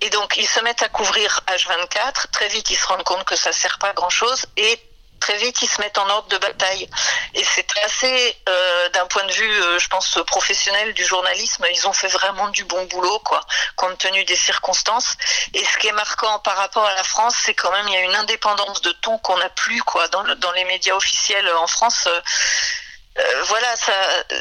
Et 0.00 0.10
donc 0.10 0.36
ils 0.36 0.48
se 0.48 0.60
mettent 0.60 0.82
à 0.82 0.88
couvrir 0.88 1.40
H24, 1.46 2.30
très 2.32 2.48
vite 2.48 2.70
ils 2.70 2.76
se 2.76 2.86
rendent 2.86 3.04
compte 3.04 3.24
que 3.24 3.36
ça 3.36 3.52
sert 3.52 3.78
pas 3.78 3.90
à 3.90 3.92
grand 3.92 4.10
chose, 4.10 4.46
et 4.56 4.80
très 5.24 5.38
vite 5.38 5.62
ils 5.62 5.68
se 5.68 5.80
mettent 5.80 5.96
en 5.96 6.08
ordre 6.10 6.28
de 6.28 6.36
bataille. 6.36 6.86
Et 7.32 7.44
c'est 7.44 7.66
assez, 7.82 8.36
euh, 8.46 8.88
d'un 8.90 9.06
point 9.06 9.24
de 9.24 9.32
vue, 9.32 9.62
euh, 9.62 9.78
je 9.78 9.88
pense, 9.88 10.18
professionnel 10.26 10.92
du 10.92 11.04
journalisme, 11.04 11.64
ils 11.72 11.88
ont 11.88 11.94
fait 11.94 12.08
vraiment 12.08 12.48
du 12.48 12.64
bon 12.64 12.84
boulot, 12.84 13.18
quoi, 13.20 13.40
compte 13.76 13.96
tenu 13.96 14.22
des 14.24 14.36
circonstances. 14.36 15.16
Et 15.54 15.64
ce 15.64 15.78
qui 15.78 15.86
est 15.88 15.92
marquant 15.92 16.38
par 16.40 16.56
rapport 16.56 16.84
à 16.84 16.94
la 16.94 17.04
France, 17.04 17.36
c'est 17.44 17.54
quand 17.54 17.72
même 17.72 17.88
il 17.88 17.94
y 17.94 17.96
a 17.96 18.00
une 18.10 18.14
indépendance 18.16 18.82
de 18.82 18.92
ton 18.92 19.16
qu'on 19.18 19.38
n'a 19.38 19.48
plus, 19.48 19.82
quoi, 19.82 20.08
dans, 20.08 20.22
le- 20.22 20.34
dans 20.34 20.52
les 20.52 20.64
médias 20.66 20.94
officiels 20.94 21.48
en 21.54 21.66
France. 21.66 22.04
euh, 22.06 22.20
euh, 23.16 23.42
voilà, 23.44 23.76
ça, 23.76 23.92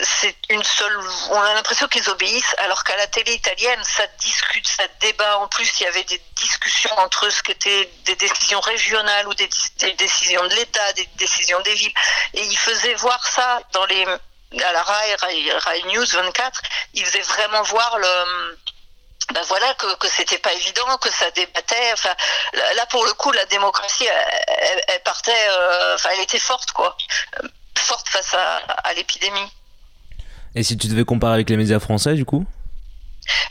c'est 0.01 0.36
une 0.50 0.63
seule. 0.63 1.00
On 1.30 1.39
a 1.39 1.53
l'impression 1.53 1.88
qu'ils 1.88 2.10
obéissent, 2.10 2.56
alors 2.58 2.84
qu'à 2.84 2.98
la 2.98 3.06
télé 3.06 3.34
italienne, 3.34 3.84
ça 3.84 4.08
discute, 4.18 4.68
ça 4.68 4.84
débat. 5.00 5.38
En 5.38 5.48
plus, 5.48 5.80
il 5.80 5.84
y 5.84 5.88
avait 5.88 6.03
des 6.06 6.20
discussions 6.36 6.98
entre 6.98 7.30
ce 7.30 7.44
qui 7.44 7.51
étaient 7.51 7.92
des 8.06 8.15
décisions 8.15 8.60
régionales 8.62 9.27
ou 9.27 9.34
des, 9.36 9.48
décisions 9.94 10.44
de 10.48 10.56
l'État, 10.56 10.94
des 10.94 11.08
décisions 11.18 11.62
des 11.62 11.75
villes, 11.75 11.94
et 12.34 12.44
ils 12.44 12.58
faisaient 12.58 12.96
voir 12.96 13.25
ça 13.27 13.62
dans 13.74 13.86
les 13.86 14.06
à 14.06 14.72
la 14.72 14.84
RAI, 14.84 15.15
RAI, 15.15 15.84
News 15.94 16.06
24. 16.06 16.62
Ils 16.96 17.06
faisaient 17.06 17.22
vraiment 17.22 17.62
voir 17.63 18.00
le 18.00 18.58
ben 19.34 19.42
voilà 19.48 19.74
que, 19.75 19.96
que 19.96 20.08
c'était 20.10 20.38
pas 20.39 20.53
évident, 20.53 20.98
que 20.98 21.12
ça 21.12 21.30
débattait. 21.32 21.94
Enfin, 21.94 22.13
là 22.75 22.86
pour 22.88 23.06
le 23.06 23.13
coup, 23.13 23.32
la 23.32 23.46
démocratie, 23.46 24.08
elle, 24.08 25.03
partait, 25.03 25.48
euh, 25.50 25.96
enfin, 25.96 26.10
elle 26.13 26.22
était 26.22 26.39
forte, 26.39 26.72
quoi, 26.72 26.98
forte 27.84 28.10
face 28.10 28.34
à, 28.34 28.58
à 28.58 28.94
l'épidémie. 28.94 29.52
Et 30.56 30.63
si 30.63 30.78
tu 30.78 30.88
devais 30.88 31.06
comparer 31.06 31.36
avec 31.36 31.50
les 31.50 31.58
médias 31.58 31.80
français 31.80 32.16
du 32.16 32.25
coup? 32.25 32.46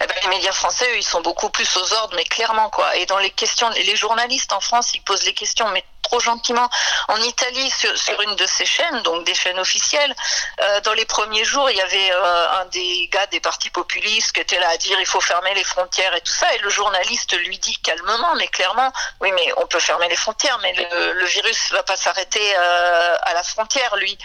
Eh 0.01 0.07
ben, 0.07 0.15
les 0.23 0.29
médias 0.29 0.53
français, 0.53 0.85
eux, 0.93 0.99
ils 0.99 1.03
sont 1.03 1.23
beaucoup 1.23 1.49
plus 1.49 1.77
aux 1.77 1.93
ordres, 1.95 2.15
mais 2.15 2.25
clairement, 2.25 2.69
quoi. 2.71 2.95
Et 2.97 3.07
dans 3.07 3.19
les 3.19 3.31
questions, 3.31 3.69
les 3.71 3.97
journalistes 3.97 4.53
en 4.53 4.61
France, 4.61 4.93
ils 4.95 5.03
posent 5.03 5.25
les 5.25 5.33
questions, 5.33 5.69
mais 5.71 5.83
trop 6.03 6.21
gentiment. 6.21 6.69
En 7.09 7.17
Italie, 7.23 7.71
sur, 7.71 8.21
une 8.21 8.37
de 8.37 8.47
ces 8.47 8.67
chaînes, 8.67 9.03
donc 9.03 9.25
des 9.25 9.35
chaînes 9.35 9.59
officielles, 9.59 10.15
euh, 10.61 10.81
dans 10.83 10.93
les 10.93 11.05
premiers 11.05 11.45
jours, 11.45 11.71
il 11.71 11.77
y 11.77 11.81
avait 11.81 12.13
euh, 12.13 12.61
un 12.61 12.65
des 12.67 13.09
gars 13.09 13.27
des 13.27 13.41
partis 13.41 13.71
populistes 13.71 14.33
qui 14.33 14.41
était 14.41 14.59
là 14.59 14.69
à 14.71 14.77
dire 14.77 14.99
il 15.01 15.07
faut 15.07 15.21
fermer 15.21 15.55
les 15.55 15.65
frontières 15.65 16.15
et 16.15 16.21
tout 16.21 16.33
ça, 16.33 16.53
et 16.55 16.59
le 16.59 16.71
journaliste 16.71 17.37
lui 17.39 17.59
dit 17.59 17.79
calmement, 17.79 18.35
mais 18.37 18.49
clairement, 18.49 18.93
oui, 19.21 19.33
mais 19.33 19.53
on 19.57 19.67
peut 19.67 19.81
fermer 19.81 20.09
les 20.09 20.17
frontières, 20.17 20.59
mais 20.61 20.75
le, 20.75 21.13
le 21.13 21.25
virus 21.27 21.73
va 21.73 21.83
pas 21.83 21.97
s'arrêter 21.97 22.53
euh, 22.57 23.17
à 23.23 23.35
la 23.35 23.43
frontière, 23.43 23.97
lui. 23.97 24.19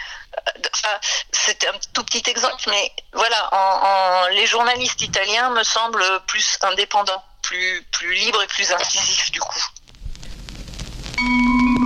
Enfin, 0.74 0.96
c'était 1.32 1.68
un 1.68 1.78
tout 1.94 2.04
petit 2.04 2.28
exemple, 2.28 2.62
mais 2.68 2.92
voilà, 3.12 4.28
les 4.30 4.46
journalistes 4.46 5.00
italiens 5.00 5.50
me 5.50 5.64
semblent 5.64 6.20
plus 6.26 6.58
indépendants, 6.62 7.24
plus, 7.42 7.82
plus 7.92 8.14
libres 8.14 8.42
et 8.42 8.46
plus 8.46 8.70
incisifs 8.72 9.30
du 9.30 9.40
coup. 9.40 9.64
Thank 11.20 11.62
you. 11.62 11.77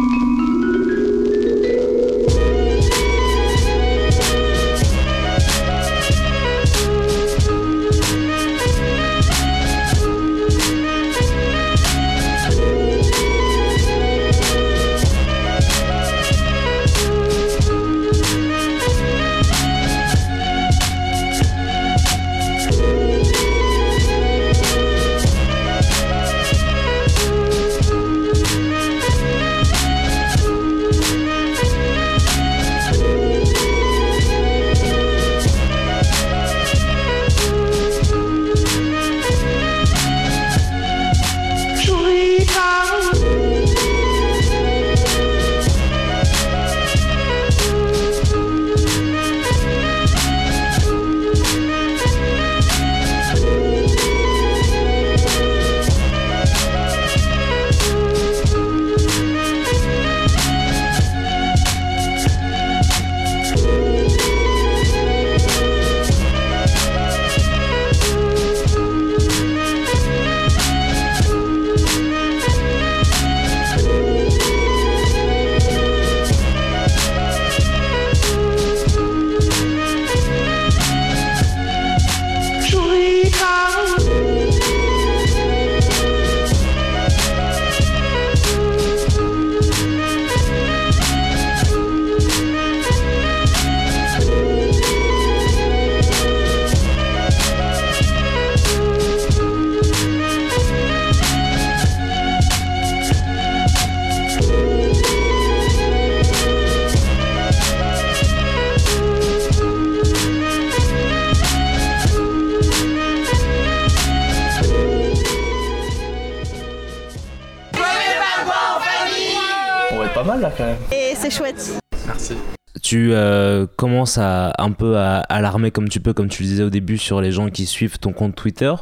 Tu 123.13 123.19
euh, 123.19 123.67
commences 123.77 124.17
à 124.17 124.55
un 124.57 124.73
peu 124.73 124.97
à 124.97 125.19
alarmer 125.29 125.71
comme 125.71 125.91
tu 125.91 126.01
peux, 126.01 126.15
comme 126.15 126.31
tu 126.31 126.43
le 126.45 126.49
disais 126.49 126.63
au 126.63 126.71
début, 126.71 126.97
sur 126.97 127.21
les 127.21 127.31
gens 127.31 127.51
qui 127.51 127.67
suivent 127.67 127.99
ton 127.99 128.15
compte 128.15 128.35
Twitter. 128.35 128.73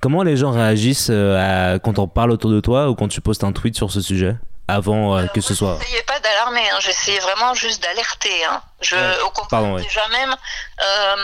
Comment 0.00 0.24
les 0.24 0.36
gens 0.36 0.50
réagissent 0.50 1.10
euh, 1.12 1.74
à, 1.74 1.78
quand 1.78 2.00
on 2.00 2.08
parle 2.08 2.32
autour 2.32 2.50
de 2.50 2.58
toi 2.58 2.88
ou 2.90 2.96
quand 2.96 3.06
tu 3.06 3.20
postes 3.20 3.44
un 3.44 3.52
tweet 3.52 3.76
sur 3.76 3.92
ce 3.92 4.00
sujet 4.00 4.34
avant 4.66 5.16
euh, 5.16 5.26
que 5.26 5.40
ce 5.40 5.54
soit? 5.54 5.78
J'essayais 5.80 6.02
pas 6.02 6.18
d'alarmer, 6.18 6.68
hein. 6.72 6.78
j'essayais 6.80 7.20
vraiment 7.20 7.54
juste 7.54 7.80
d'alerter. 7.80 8.44
Hein. 8.50 8.60
Je, 8.80 8.96
Ouais. 8.96 9.20
au 9.24 9.26
contraire, 9.30 9.48
Pardon, 9.48 9.74
oui. 9.76 9.82
déjà 9.82 10.02
même, 10.08 10.34
euh, 10.82 11.16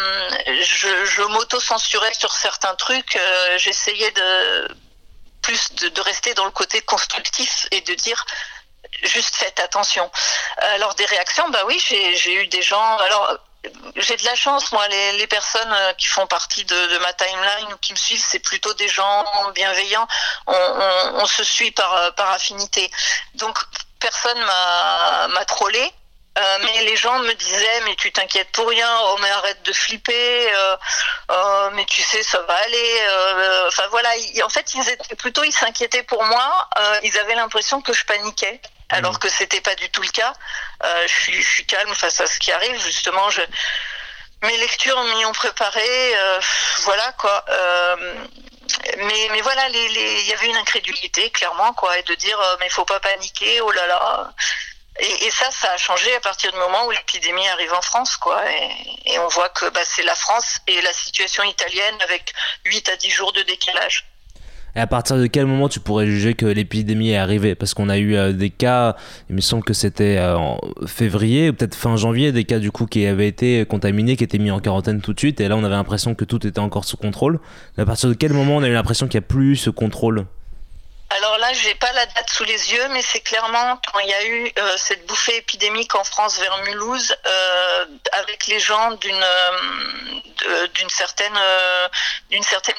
je, 0.62 0.88
je 1.06 1.22
m'auto-censurais 1.22 2.14
sur 2.16 2.30
certains 2.32 2.74
trucs. 2.76 3.16
euh, 3.16 3.58
j'essayais 3.58 4.12
de 4.12 4.74
plus 5.42 5.74
de, 5.82 5.88
de 5.88 6.00
rester 6.02 6.34
dans 6.34 6.44
le 6.44 6.52
côté 6.52 6.80
constructif 6.82 7.66
et 7.72 7.80
de 7.80 7.94
dire 7.94 8.24
juste 9.04 9.36
faites 9.36 9.60
attention. 9.60 10.10
Alors 10.58 10.94
des 10.94 11.06
réactions, 11.06 11.48
bah 11.50 11.62
oui, 11.66 11.78
j'ai 11.78 12.34
eu 12.34 12.46
des 12.48 12.62
gens. 12.62 12.96
Alors 12.98 13.38
j'ai 13.96 14.16
de 14.16 14.24
la 14.24 14.34
chance, 14.34 14.72
moi, 14.72 14.86
les, 14.88 15.26
personnes 15.26 15.72
euh, 15.72 15.92
qui 15.94 16.06
font 16.06 16.26
partie 16.26 16.64
de, 16.64 16.98
ma 16.98 17.12
timeline 17.14 17.72
ou 17.72 17.76
qui 17.78 17.92
me 17.92 17.98
suivent, 17.98 18.24
c'est 18.26 18.38
plutôt 18.38 18.74
des 18.74 18.88
gens 18.88 19.24
bienveillants. 19.54 20.06
On, 20.46 21.26
se 21.26 21.42
suit 21.44 21.70
par, 21.70 21.94
euh, 21.94 22.10
par 22.12 22.30
affinité. 22.30 22.90
Donc 23.34 23.58
personne 24.00 24.38
m'a 24.44 25.28
m'a 25.28 25.44
trollé. 25.44 25.92
Euh, 26.36 26.58
mais 26.62 26.82
les 26.82 26.96
gens 26.96 27.20
me 27.20 27.32
disaient 27.32 27.80
mais 27.84 27.94
tu 27.94 28.10
t'inquiètes 28.10 28.50
pour 28.50 28.68
rien 28.68 28.88
oh 29.02 29.16
mais 29.22 29.30
arrête 29.30 29.62
de 29.62 29.72
flipper 29.72 30.52
euh, 30.52 30.76
euh, 31.30 31.70
mais 31.74 31.84
tu 31.84 32.02
sais 32.02 32.24
ça 32.24 32.42
va 32.42 32.54
aller 32.54 33.02
euh, 33.08 33.68
enfin 33.68 33.84
voilà 33.92 34.10
en 34.44 34.48
fait 34.48 34.74
ils 34.74 34.88
étaient 34.88 35.14
plutôt 35.14 35.44
ils 35.44 35.52
s'inquiétaient 35.52 36.02
pour 36.02 36.24
moi 36.24 36.68
euh, 36.76 37.00
ils 37.04 37.16
avaient 37.20 37.36
l'impression 37.36 37.80
que 37.80 37.92
je 37.92 38.04
paniquais 38.04 38.60
alors 38.90 39.18
que 39.18 39.28
c'était 39.28 39.60
pas 39.60 39.74
du 39.74 39.88
tout 39.90 40.02
le 40.02 40.08
cas 40.08 40.32
Euh, 40.84 41.06
je 41.06 41.14
suis 41.22 41.42
je 41.42 41.48
suis 41.48 41.66
calme 41.66 41.94
face 41.94 42.20
à 42.20 42.26
ce 42.26 42.38
qui 42.38 42.52
arrive 42.52 42.78
justement 42.84 43.30
je 43.30 43.42
mes 44.42 44.56
lectures 44.58 45.02
m'y 45.04 45.24
ont 45.24 45.32
préparé 45.32 46.16
euh, 46.16 46.40
voilà 46.82 47.12
quoi 47.12 47.44
Euh, 47.48 48.14
mais 48.98 49.28
mais 49.32 49.40
voilà 49.40 49.68
les 49.68 49.88
les 49.88 50.20
il 50.22 50.26
y 50.28 50.32
avait 50.32 50.46
une 50.48 50.56
incrédulité 50.56 51.30
clairement 51.30 51.72
quoi 51.74 51.98
et 51.98 52.02
de 52.02 52.14
dire 52.14 52.38
mais 52.60 52.68
faut 52.70 52.84
pas 52.84 53.00
paniquer 53.00 53.60
oh 53.60 53.70
là 53.70 53.86
là 53.86 54.32
et, 54.98 55.26
et 55.26 55.30
ça, 55.30 55.50
ça 55.50 55.72
a 55.72 55.76
changé 55.76 56.14
à 56.14 56.20
partir 56.20 56.52
du 56.52 56.58
moment 56.58 56.86
où 56.86 56.90
l'épidémie 56.92 57.48
arrive 57.48 57.72
en 57.74 57.82
France, 57.82 58.16
quoi. 58.16 58.40
Et, 58.48 58.70
et 59.06 59.18
on 59.18 59.26
voit 59.28 59.48
que 59.48 59.66
bah, 59.70 59.80
c'est 59.84 60.04
la 60.04 60.14
France 60.14 60.58
et 60.68 60.80
la 60.82 60.92
situation 60.92 61.42
italienne 61.42 62.00
avec 62.02 62.32
8 62.64 62.88
à 62.90 62.96
10 62.96 63.10
jours 63.10 63.32
de 63.32 63.42
décalage. 63.42 64.06
Et 64.76 64.80
à 64.80 64.86
partir 64.86 65.16
de 65.16 65.26
quel 65.26 65.46
moment 65.46 65.68
tu 65.68 65.80
pourrais 65.80 66.06
juger 66.06 66.34
que 66.34 66.46
l'épidémie 66.46 67.10
est 67.10 67.16
arrivée? 67.16 67.54
Parce 67.54 67.74
qu'on 67.74 67.88
a 67.88 67.98
eu 67.98 68.16
euh, 68.16 68.32
des 68.32 68.50
cas, 68.50 68.96
il 69.30 69.36
me 69.36 69.40
semble 69.40 69.62
que 69.62 69.72
c'était 69.72 70.16
euh, 70.18 70.36
en 70.36 70.58
février, 70.86 71.52
peut-être 71.52 71.74
fin 71.74 71.96
janvier, 71.96 72.32
des 72.32 72.44
cas 72.44 72.58
du 72.58 72.70
coup 72.70 72.86
qui 72.86 73.06
avaient 73.06 73.28
été 73.28 73.64
contaminés, 73.66 74.16
qui 74.16 74.24
étaient 74.24 74.38
mis 74.38 74.50
en 74.50 74.60
quarantaine 74.60 75.00
tout 75.00 75.12
de 75.12 75.18
suite, 75.18 75.40
et 75.40 75.48
là 75.48 75.56
on 75.56 75.64
avait 75.64 75.74
l'impression 75.74 76.14
que 76.14 76.24
tout 76.24 76.46
était 76.46 76.58
encore 76.58 76.84
sous 76.84 76.96
contrôle. 76.96 77.38
Mais 77.76 77.82
à 77.84 77.86
partir 77.86 78.08
de 78.08 78.14
quel 78.14 78.32
moment 78.32 78.56
on 78.56 78.62
a 78.62 78.68
eu 78.68 78.72
l'impression 78.72 79.06
qu'il 79.06 79.18
n'y 79.18 79.24
a 79.24 79.28
plus 79.28 79.56
ce 79.56 79.70
contrôle? 79.70 80.26
Alors 81.16 81.38
là, 81.38 81.52
j'ai 81.52 81.76
pas 81.76 81.92
la 81.92 82.06
date 82.06 82.28
sous 82.28 82.42
les 82.42 82.72
yeux, 82.72 82.88
mais 82.88 83.00
c'est 83.00 83.20
clairement 83.20 83.80
quand 83.92 84.00
il 84.00 84.08
y 84.08 84.14
a 84.14 84.24
eu 84.24 84.52
euh, 84.58 84.76
cette 84.76 85.06
bouffée 85.06 85.36
épidémique 85.36 85.94
en 85.94 86.02
France 86.02 86.40
vers 86.40 86.58
Mulhouse, 86.64 87.14
euh, 87.24 87.86
avec 88.14 88.48
les 88.48 88.58
gens 88.58 88.90
d'une 88.94 89.22
euh, 89.22 90.66
certaine 90.88 91.36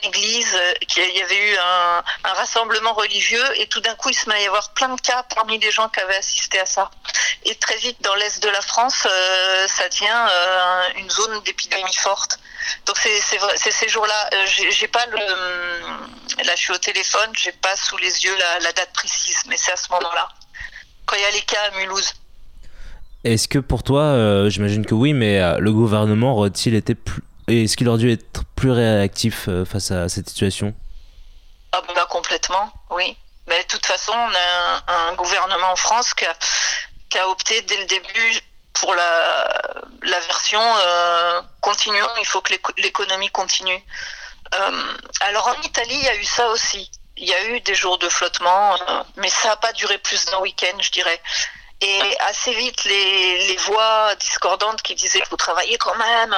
église, 0.04 0.58
qu'il 0.89 1.15
y 1.15 1.22
avait 1.22 1.51
eu 1.51 1.58
un, 1.58 2.04
un 2.25 2.34
rassemblement 2.34 2.94
religieux, 2.94 3.46
et 3.56 3.68
tout 3.68 3.80
d'un 3.80 3.96
coup, 3.96 4.10
il 4.10 4.15
se 4.15 4.27
met 4.27 4.36
à 4.36 4.42
y 4.42 4.48
avoir 4.48 4.74
plein 4.74 4.89
de 4.89 5.00
cas 5.00 5.24
parmi 5.34 5.58
les 5.58 5.72
gens 5.72 5.88
qui 5.88 6.01
avaient 6.01 6.18
assisté 6.18 6.60
à 6.60 6.65
ça. 6.65 6.92
Et 7.46 7.56
très 7.56 7.77
vite, 7.77 8.01
dans 8.01 8.15
l'est 8.15 8.44
de 8.44 8.50
la 8.50 8.62
France, 8.62 9.08
ça 9.68 9.89
devient 9.89 10.30
une 10.98 11.10
zone 11.10 11.42
d'épidémie 11.44 11.96
forte. 11.96 12.38
Donc 12.86 12.98
c'est 12.98 13.72
ces 13.72 13.88
jours-là. 13.88 14.29
Euh, 14.34 14.45
j'ai 14.45 14.88
pas 14.88 15.05
le 15.07 15.17
là 16.43 16.55
je 16.55 16.62
suis 16.62 16.74
au 16.74 16.77
téléphone, 16.77 17.29
j'ai 17.36 17.51
pas 17.51 17.75
sous 17.75 17.98
les 17.98 18.24
yeux 18.24 18.36
la, 18.38 18.60
la 18.60 18.74
date 18.74 18.91
précise, 18.93 19.43
mais 19.48 19.57
c'est 19.57 19.72
à 19.72 19.77
ce 19.77 19.89
moment-là. 19.91 20.29
Quand 21.05 21.15
il 21.15 21.22
y 21.22 21.25
a 21.25 21.31
les 21.31 21.41
cas 21.41 21.60
à 21.72 21.77
Mulhouse. 21.77 22.13
Est-ce 23.24 23.48
que 23.48 23.60
pour 23.60 23.84
toi, 23.84 24.01
euh, 24.01 24.50
j'imagine 24.50 24.86
que 24.86 24.93
oui, 24.93 25.13
mais 25.13 25.39
euh, 25.39 25.57
le 25.57 25.72
gouvernement 25.72 26.38
aurait-il 26.38 26.75
été 26.75 26.93
plus... 26.93 27.24
Est-ce 27.48 27.75
qu'il 27.75 27.89
aurait 27.89 27.98
dû 27.98 28.12
être 28.12 28.43
plus 28.55 28.72
réactif 28.72 29.48
euh, 29.48 29.65
face 29.65 29.91
à 29.91 30.10
cette 30.10 30.29
situation? 30.29 30.74
Ah 31.72 31.81
bah 31.95 32.07
complètement, 32.10 32.72
oui. 32.91 33.17
Mais 33.48 33.62
de 33.63 33.67
toute 33.67 33.86
façon, 33.86 34.13
on 34.13 34.15
a 34.15 34.84
un, 34.93 35.10
un 35.10 35.15
gouvernement 35.15 35.72
en 35.72 35.75
France 35.75 36.13
qui 36.13 36.25
a, 36.25 36.36
qui 37.10 37.17
a, 37.17 37.27
opté 37.27 37.62
dès 37.63 37.77
le 37.77 37.86
début 37.86 38.39
pour 38.79 38.94
la, 38.94 39.62
la 40.03 40.20
version 40.20 40.62
euh, 40.62 41.41
continuons, 41.62 42.08
il 42.20 42.25
faut 42.25 42.41
que 42.41 42.53
l'économie 42.77 43.29
continue. 43.29 43.84
Euh, 44.53 44.94
alors 45.22 45.48
en 45.48 45.62
Italie, 45.62 45.96
il 45.96 46.03
y 46.03 46.10
a 46.10 46.15
eu 46.15 46.25
ça 46.25 46.48
aussi. 46.50 46.91
Il 47.17 47.27
y 47.27 47.34
a 47.34 47.46
eu 47.46 47.62
des 47.62 47.75
jours 47.75 47.98
de 47.98 48.10
flottement, 48.10 48.75
euh, 48.75 49.03
mais 49.17 49.29
ça 49.29 49.50
n'a 49.50 49.55
pas 49.55 49.74
duré 49.74 49.98
plus 49.98 50.25
d'un 50.25 50.39
week-end, 50.39 50.77
je 50.79 50.91
dirais. 50.91 51.22
Et 51.82 52.17
assez 52.22 52.53
vite, 52.53 52.84
les, 52.86 53.48
les 53.48 53.58
voix 53.58 54.15
discordantes 54.15 54.82
qui 54.82 54.96
disaient 54.96 55.20
qu'il 55.20 55.27
faut 55.29 55.36
travailler 55.36 55.77
quand 55.77 55.96
même 55.96 56.36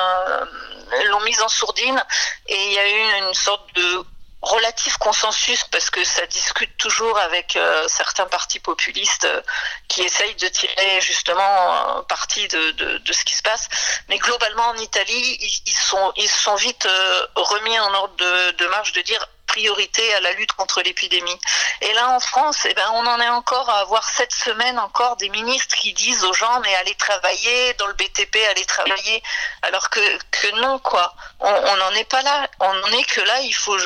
l'ont 1.05 1.21
mise 1.21 1.41
en 1.41 1.47
sourdine. 1.47 2.03
Et 2.47 2.65
il 2.67 2.73
y 2.73 2.79
a 2.79 2.87
eu 2.89 3.27
une 3.27 3.33
sorte 3.33 3.73
de 3.75 4.03
relatif 4.47 4.97
consensus 4.97 5.63
parce 5.65 5.89
que 5.89 6.03
ça 6.03 6.25
discute 6.27 6.75
toujours 6.77 7.17
avec 7.19 7.55
euh, 7.55 7.87
certains 7.87 8.25
partis 8.25 8.59
populistes 8.59 9.25
euh, 9.25 9.41
qui 9.87 10.01
essayent 10.01 10.35
de 10.35 10.47
tirer 10.47 11.01
justement 11.01 12.03
parti 12.03 12.47
de, 12.47 12.71
de, 12.71 13.13
ce 13.13 13.23
qui 13.25 13.35
se 13.35 13.43
passe. 13.43 13.67
Mais 14.09 14.17
globalement 14.17 14.67
en 14.69 14.77
Italie, 14.77 15.37
ils, 15.39 15.61
ils 15.65 15.77
sont 15.89 16.13
ils 16.15 16.29
sont 16.29 16.55
vite 16.55 16.85
euh, 16.85 17.27
remis 17.35 17.79
en 17.79 17.93
ordre 17.93 18.15
de, 18.15 18.51
de 18.51 18.67
marche 18.67 18.93
de 18.93 19.01
dire 19.01 19.27
priorité 19.47 20.13
à 20.13 20.19
la 20.19 20.33
lutte 20.33 20.51
contre 20.53 20.81
l'épidémie. 20.81 21.39
Et 21.81 21.91
là, 21.93 22.09
en 22.09 22.19
France, 22.19 22.67
eh 22.69 22.73
ben, 22.75 22.89
on 22.93 23.05
en 23.07 23.19
est 23.19 23.29
encore 23.29 23.67
à 23.69 23.79
avoir 23.79 24.07
cette 24.07 24.33
semaine 24.33 24.77
encore 24.77 25.15
des 25.17 25.29
ministres 25.29 25.75
qui 25.75 25.93
disent 25.93 26.23
aux 26.25 26.33
gens 26.33 26.59
mais 26.59 26.75
allez 26.75 26.93
travailler 26.95 27.73
dans 27.75 27.87
le 27.87 27.93
BTP, 27.93 28.35
allez 28.51 28.65
travailler, 28.65 29.23
alors 29.63 29.89
que 29.89 29.99
que 30.31 30.59
non 30.61 30.77
quoi. 30.79 31.15
On 31.39 31.77
n'en 31.77 31.91
est 31.91 32.09
pas 32.09 32.21
là. 32.21 32.47
On 32.59 32.83
en 32.83 32.91
est 32.91 33.03
que 33.03 33.21
là, 33.21 33.39
il 33.41 33.53
faut 33.53 33.77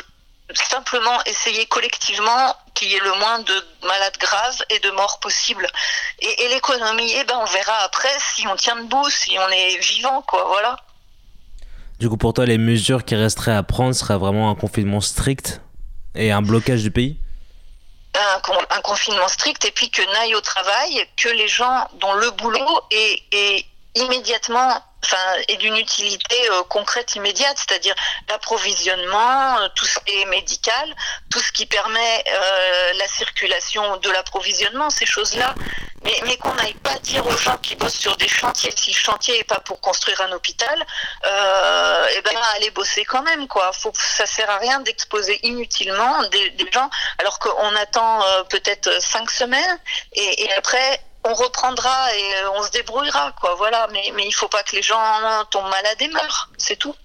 simplement 0.53 1.23
essayer 1.25 1.65
collectivement 1.65 2.55
qu'il 2.73 2.89
y 2.89 2.95
ait 2.95 2.99
le 2.99 3.13
moins 3.19 3.39
de 3.39 3.53
malades 3.83 4.17
graves 4.19 4.63
et 4.69 4.79
de 4.79 4.91
morts 4.91 5.19
possibles. 5.19 5.67
Et, 6.19 6.43
et 6.43 6.49
l'économie, 6.49 7.11
eh 7.15 7.23
ben, 7.23 7.37
on 7.41 7.45
verra 7.45 7.77
après 7.83 8.15
si 8.19 8.47
on 8.47 8.55
tient 8.55 8.75
debout, 8.75 9.09
si 9.09 9.37
on 9.37 9.49
est 9.49 9.77
vivant, 9.77 10.21
quoi, 10.23 10.45
voilà. 10.45 10.77
Du 11.99 12.09
coup, 12.09 12.17
pour 12.17 12.33
toi, 12.33 12.45
les 12.45 12.57
mesures 12.57 13.05
qui 13.05 13.15
resteraient 13.15 13.55
à 13.55 13.63
prendre 13.63 13.93
seraient 13.93 14.17
vraiment 14.17 14.49
un 14.49 14.55
confinement 14.55 15.01
strict 15.01 15.61
et 16.15 16.31
un 16.31 16.41
blocage 16.41 16.81
du 16.81 16.91
pays? 16.91 17.17
Un, 18.15 18.41
un, 18.75 18.81
confinement 18.81 19.27
strict 19.27 19.63
et 19.65 19.71
puis 19.71 19.89
que 19.89 20.01
n'aille 20.13 20.35
au 20.35 20.41
travail 20.41 21.05
que 21.15 21.29
les 21.29 21.47
gens 21.47 21.87
dont 21.99 22.13
le 22.13 22.31
boulot 22.31 22.81
est, 22.89 23.21
est 23.31 23.65
immédiatement 23.95 24.83
enfin, 25.03 25.41
et 25.47 25.57
d'une 25.57 25.77
utilité 25.77 26.35
euh, 26.51 26.63
concrète 26.63 27.15
immédiate, 27.15 27.57
c'est-à-dire 27.57 27.95
l'approvisionnement, 28.29 29.59
euh, 29.59 29.67
tout 29.75 29.85
ce 29.85 29.99
qui 29.99 30.21
est 30.21 30.25
médical, 30.25 30.95
tout 31.29 31.39
ce 31.39 31.51
qui 31.51 31.65
permet 31.65 32.23
euh, 32.27 32.93
la 32.93 33.07
circulation 33.07 33.97
de 33.97 34.09
l'approvisionnement, 34.09 34.89
ces 34.89 35.05
choses-là. 35.05 35.55
Mais, 36.03 36.19
mais 36.25 36.35
qu'on 36.37 36.53
n'aille 36.55 36.73
pas 36.73 36.97
dire 36.99 37.25
aux 37.27 37.37
gens 37.37 37.57
qui 37.57 37.75
bossent 37.75 37.99
sur 37.99 38.17
des 38.17 38.27
chantiers, 38.27 38.73
si 38.75 38.91
le 38.91 38.97
chantier 38.97 39.37
n'est 39.37 39.43
pas 39.43 39.59
pour 39.59 39.79
construire 39.81 40.19
un 40.21 40.31
hôpital, 40.31 40.85
euh, 41.25 42.07
et 42.07 42.21
ben 42.21 42.35
allez 42.55 42.71
bosser 42.71 43.05
quand 43.05 43.21
même, 43.21 43.47
quoi. 43.47 43.71
Faut, 43.71 43.91
ça 43.93 44.25
sert 44.25 44.49
à 44.49 44.57
rien 44.57 44.79
d'exposer 44.79 45.39
inutilement 45.45 46.23
des, 46.29 46.49
des, 46.51 46.71
gens, 46.71 46.89
alors 47.19 47.37
qu'on 47.37 47.75
attend 47.75 48.23
euh, 48.23 48.43
peut-être 48.45 49.01
cinq 49.01 49.29
semaines, 49.29 49.79
et, 50.13 50.45
et 50.45 50.53
après 50.53 51.01
on 51.23 51.33
reprendra 51.33 52.13
et 52.15 52.35
euh, 52.35 52.51
on 52.55 52.63
se 52.63 52.71
débrouillera, 52.71 53.33
quoi. 53.39 53.55
Voilà. 53.55 53.87
Mais, 53.91 54.11
mais 54.15 54.25
il 54.25 54.31
faut 54.33 54.47
pas 54.47 54.63
que 54.63 54.75
les 54.75 54.81
gens 54.81 54.97
tombent 55.49 55.69
malades 55.69 56.01
et 56.01 56.07
meurent. 56.09 56.49
C'est 56.57 56.77
tout. 56.77 56.95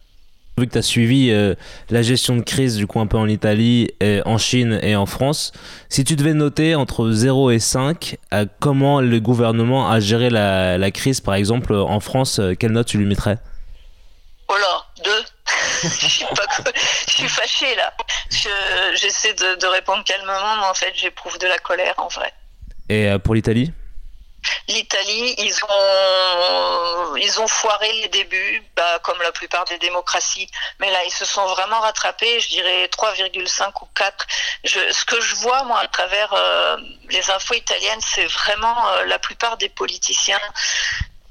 Vu 0.58 0.66
que 0.66 0.72
tu 0.72 0.78
as 0.78 0.82
suivi 0.82 1.30
euh, 1.32 1.54
la 1.90 2.00
gestion 2.00 2.34
de 2.34 2.40
crise, 2.40 2.76
du 2.76 2.86
coup, 2.86 2.98
un 2.98 3.06
peu 3.06 3.18
en 3.18 3.28
Italie, 3.28 3.90
et 4.00 4.22
en 4.24 4.38
Chine 4.38 4.80
et 4.82 4.96
en 4.96 5.04
France, 5.04 5.52
si 5.90 6.02
tu 6.02 6.16
devais 6.16 6.32
noter 6.32 6.74
entre 6.74 7.10
0 7.10 7.50
et 7.50 7.58
5 7.58 8.16
euh, 8.32 8.46
comment 8.58 9.02
le 9.02 9.20
gouvernement 9.20 9.90
a 9.90 10.00
géré 10.00 10.30
la, 10.30 10.78
la, 10.78 10.90
crise, 10.90 11.20
par 11.20 11.34
exemple, 11.34 11.74
en 11.74 12.00
France, 12.00 12.38
euh, 12.38 12.54
quelle 12.54 12.72
note 12.72 12.86
tu 12.86 12.96
lui 12.96 13.04
mettrais? 13.04 13.36
Oh 14.48 14.54
là, 14.56 14.86
2. 15.04 15.10
je, 15.82 16.06
suis 16.06 16.24
pas... 16.24 16.72
je 17.06 17.12
suis 17.12 17.28
fâchée 17.28 17.74
là. 17.74 17.92
J'essaie 18.94 19.34
de, 19.34 19.60
de, 19.60 19.66
répondre 19.66 20.04
calmement, 20.04 20.56
mais 20.58 20.66
en 20.70 20.74
fait, 20.74 20.94
j'éprouve 20.94 21.38
de 21.38 21.48
la 21.48 21.58
colère 21.58 21.92
en 21.98 22.08
vrai. 22.08 22.32
Et 22.88 23.10
pour 23.22 23.34
l'Italie? 23.34 23.74
L'Italie, 24.68 25.34
ils 25.38 25.56
ont, 25.64 27.16
ils 27.16 27.40
ont 27.40 27.46
foiré 27.46 27.92
les 27.92 28.08
débuts, 28.08 28.64
bah, 28.74 28.98
comme 29.02 29.20
la 29.22 29.30
plupart 29.30 29.64
des 29.64 29.78
démocraties. 29.78 30.50
Mais 30.80 30.90
là, 30.90 31.04
ils 31.04 31.12
se 31.12 31.24
sont 31.24 31.46
vraiment 31.46 31.80
rattrapés, 31.80 32.40
je 32.40 32.48
dirais 32.48 32.86
3,5 32.86 33.70
ou 33.82 33.88
4. 33.94 34.26
Je, 34.64 34.92
ce 34.92 35.04
que 35.04 35.20
je 35.20 35.36
vois, 35.36 35.62
moi, 35.64 35.78
à 35.78 35.86
travers 35.86 36.32
euh, 36.32 36.76
les 37.10 37.30
infos 37.30 37.54
italiennes, 37.54 38.00
c'est 38.00 38.26
vraiment 38.26 38.88
euh, 38.88 39.04
la 39.04 39.18
plupart 39.18 39.56
des 39.56 39.68
politiciens 39.68 40.40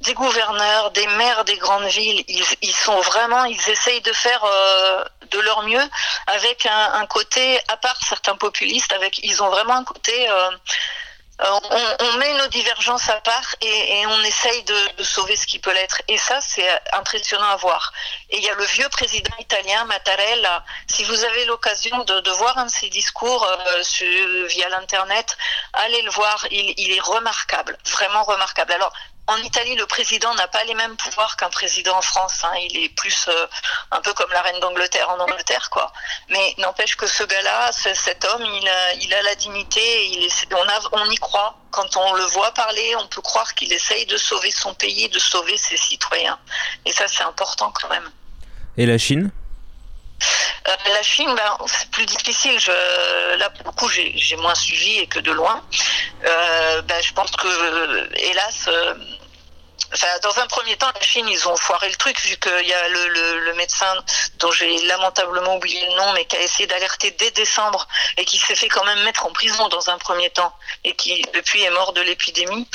des 0.01 0.13
gouverneurs, 0.13 0.91
des 0.91 1.07
maires 1.07 1.45
des 1.45 1.57
grandes 1.57 1.88
villes, 1.88 2.23
ils, 2.27 2.45
ils 2.62 2.75
sont 2.75 2.99
vraiment, 3.01 3.45
ils 3.45 3.69
essayent 3.69 4.01
de 4.01 4.13
faire 4.13 4.43
euh, 4.43 5.03
de 5.31 5.39
leur 5.39 5.63
mieux 5.63 5.81
avec 6.27 6.67
un, 6.67 7.05
côté, 7.07 7.59
à 7.69 7.77
part 7.77 7.97
certains 8.05 8.36
populistes, 8.36 8.93
avec, 8.93 9.19
ils 9.23 9.41
ont 9.41 9.49
vraiment 9.49 9.73
un 9.73 9.83
côté 9.83 10.27
on, 11.39 11.59
on, 11.99 12.17
met 12.17 12.33
nos 12.37 12.47
divergences 12.47 13.09
à 13.09 13.19
part 13.19 13.55
et, 13.61 14.05
on 14.07 14.21
essaye 14.21 14.63
de, 14.63 15.03
sauver 15.03 15.35
ce 15.35 15.45
qui 15.45 15.59
peut 15.59 15.73
l'être. 15.73 16.01
Et 16.07 16.17
ça, 16.17 16.39
c'est 16.41 16.67
impressionnant 16.93 17.49
à 17.49 17.55
voir. 17.57 17.91
Et 18.29 18.37
il 18.37 18.43
y 18.43 18.49
a 18.49 18.55
le 18.55 18.63
vieux 18.63 18.87
président 18.89 19.35
italien, 19.39 19.83
Mattarella. 19.85 20.63
Si 20.87 21.03
vous 21.03 21.23
avez 21.23 21.45
l'occasion 21.45 22.03
de, 22.03 22.31
voir 22.31 22.57
un 22.57 22.65
de 22.65 22.71
ses 22.71 22.89
discours 22.89 23.43
euh, 23.43 24.45
via 24.47 24.69
l'Internet, 24.69 25.37
allez 25.73 26.01
le 26.03 26.11
voir. 26.11 26.45
Il, 26.51 26.91
est 26.91 27.01
remarquable, 27.01 27.77
vraiment 27.85 28.23
remarquable. 28.23 28.73
En 29.27 29.38
Italie, 29.38 29.75
le 29.75 29.88
président 29.88 30.33
n'a 30.35 30.47
pas 30.47 30.63
les 30.65 30.75
mêmes 30.75 30.95
pouvoirs 30.97 31.35
qu'un 31.35 31.49
président 31.49 31.97
en 31.97 32.01
France. 32.01 32.43
Hein. 32.43 32.53
Il 32.69 32.77
est 32.83 32.89
plus 32.89 33.27
euh, 33.27 33.47
un 33.91 34.01
peu 34.01 34.13
comme 34.13 34.31
la 34.31 34.41
reine 34.41 34.59
d'Angleterre 34.59 35.09
en 35.09 35.19
Angleterre, 35.19 35.69
quoi. 35.71 35.91
Mais 36.29 36.53
n'empêche 36.59 36.95
que 36.95 37.07
ce 37.07 37.23
gars-là, 37.23 37.71
cet 37.71 38.23
homme, 38.25 38.45
il 38.45 38.67
a, 38.67 38.93
il 38.93 39.13
a 39.13 39.21
la 39.23 39.35
dignité. 39.35 40.07
Il 40.07 40.25
est, 40.25 40.53
on, 40.53 40.67
a, 40.69 40.79
on 40.91 41.09
y 41.09 41.17
croit. 41.17 41.57
Quand 41.71 41.97
on 41.97 42.13
le 42.13 42.23
voit 42.23 42.53
parler, 42.53 42.95
on 42.97 43.07
peut 43.07 43.21
croire 43.21 43.53
qu'il 43.55 43.73
essaye 43.73 44.05
de 44.05 44.17
sauver 44.17 44.51
son 44.51 44.73
pays, 44.75 45.09
de 45.09 45.19
sauver 45.19 45.57
ses 45.57 45.77
citoyens. 45.77 46.39
Et 46.85 46.91
ça, 46.91 47.07
c'est 47.07 47.23
important 47.23 47.71
quand 47.71 47.89
même. 47.89 48.09
Et 48.77 48.85
la 48.85 48.97
Chine? 48.97 49.31
Euh, 50.67 50.75
la 50.93 51.03
Chine, 51.03 51.33
ben, 51.35 51.57
c'est 51.67 51.89
plus 51.91 52.05
difficile. 52.05 52.59
Je, 52.59 53.35
là, 53.38 53.49
pour 53.49 53.65
le 53.65 53.71
coup, 53.71 53.89
j'ai 53.89 54.35
moins 54.38 54.55
suivi 54.55 54.99
et 54.99 55.07
que 55.07 55.19
de 55.19 55.31
loin. 55.31 55.61
Euh, 56.25 56.81
ben, 56.83 57.01
je 57.03 57.13
pense 57.13 57.31
que, 57.31 58.15
hélas, 58.15 58.69
Dans 60.23 60.39
un 60.39 60.47
premier 60.47 60.75
temps, 60.77 60.91
la 60.93 61.01
Chine, 61.01 61.27
ils 61.29 61.47
ont 61.47 61.55
foiré 61.55 61.89
le 61.89 61.95
truc, 61.95 62.19
vu 62.21 62.37
qu'il 62.37 62.67
y 62.67 62.73
a 62.73 62.89
le, 62.89 63.07
le, 63.07 63.39
le, 63.39 63.53
médecin 63.53 63.93
dont 64.39 64.51
j'ai 64.51 64.77
lamentablement 64.83 65.55
oublié 65.55 65.85
le 65.89 65.95
nom, 65.95 66.13
mais 66.13 66.25
qui 66.25 66.35
a 66.35 66.41
essayé 66.41 66.67
d'alerter 66.67 67.11
dès 67.11 67.31
décembre 67.31 67.87
et 68.17 68.25
qui 68.25 68.37
s'est 68.37 68.55
fait 68.55 68.67
quand 68.67 68.83
même 68.83 69.03
mettre 69.03 69.25
en 69.25 69.31
prison 69.31 69.67
dans 69.69 69.89
un 69.89 69.97
premier 69.97 70.29
temps 70.29 70.53
et 70.83 70.95
qui, 70.95 71.21
depuis, 71.33 71.63
est 71.63 71.69
mort 71.69 71.93
de 71.93 72.01
l'épidémie. 72.01 72.67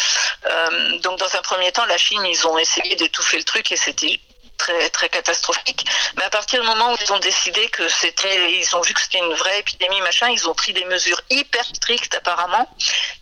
Euh, 0.46 0.98
donc, 1.00 1.18
dans 1.18 1.34
un 1.34 1.42
premier 1.42 1.72
temps, 1.72 1.84
la 1.86 1.98
Chine, 1.98 2.24
ils 2.24 2.46
ont 2.46 2.58
essayé 2.58 2.96
d'étouffer 2.96 3.38
le 3.38 3.44
truc 3.44 3.70
et 3.72 3.76
c'était 3.76 4.20
très 4.60 4.90
très 4.90 5.08
catastrophique. 5.08 5.82
Mais 6.16 6.24
à 6.24 6.30
partir 6.30 6.60
du 6.60 6.66
moment 6.66 6.92
où 6.92 6.96
ils 7.04 7.12
ont 7.12 7.18
décidé 7.30 7.62
que 7.68 7.86
c'était, 7.88 8.38
ils 8.60 8.76
ont 8.76 8.82
vu 8.86 8.92
que 8.94 9.00
c'était 9.00 9.22
une 9.26 9.34
vraie 9.42 9.58
épidémie, 9.64 10.00
machin, 10.02 10.28
ils 10.36 10.44
ont 10.48 10.54
pris 10.62 10.72
des 10.72 10.84
mesures 10.94 11.20
hyper 11.30 11.64
strictes 11.64 12.14
apparemment, 12.14 12.66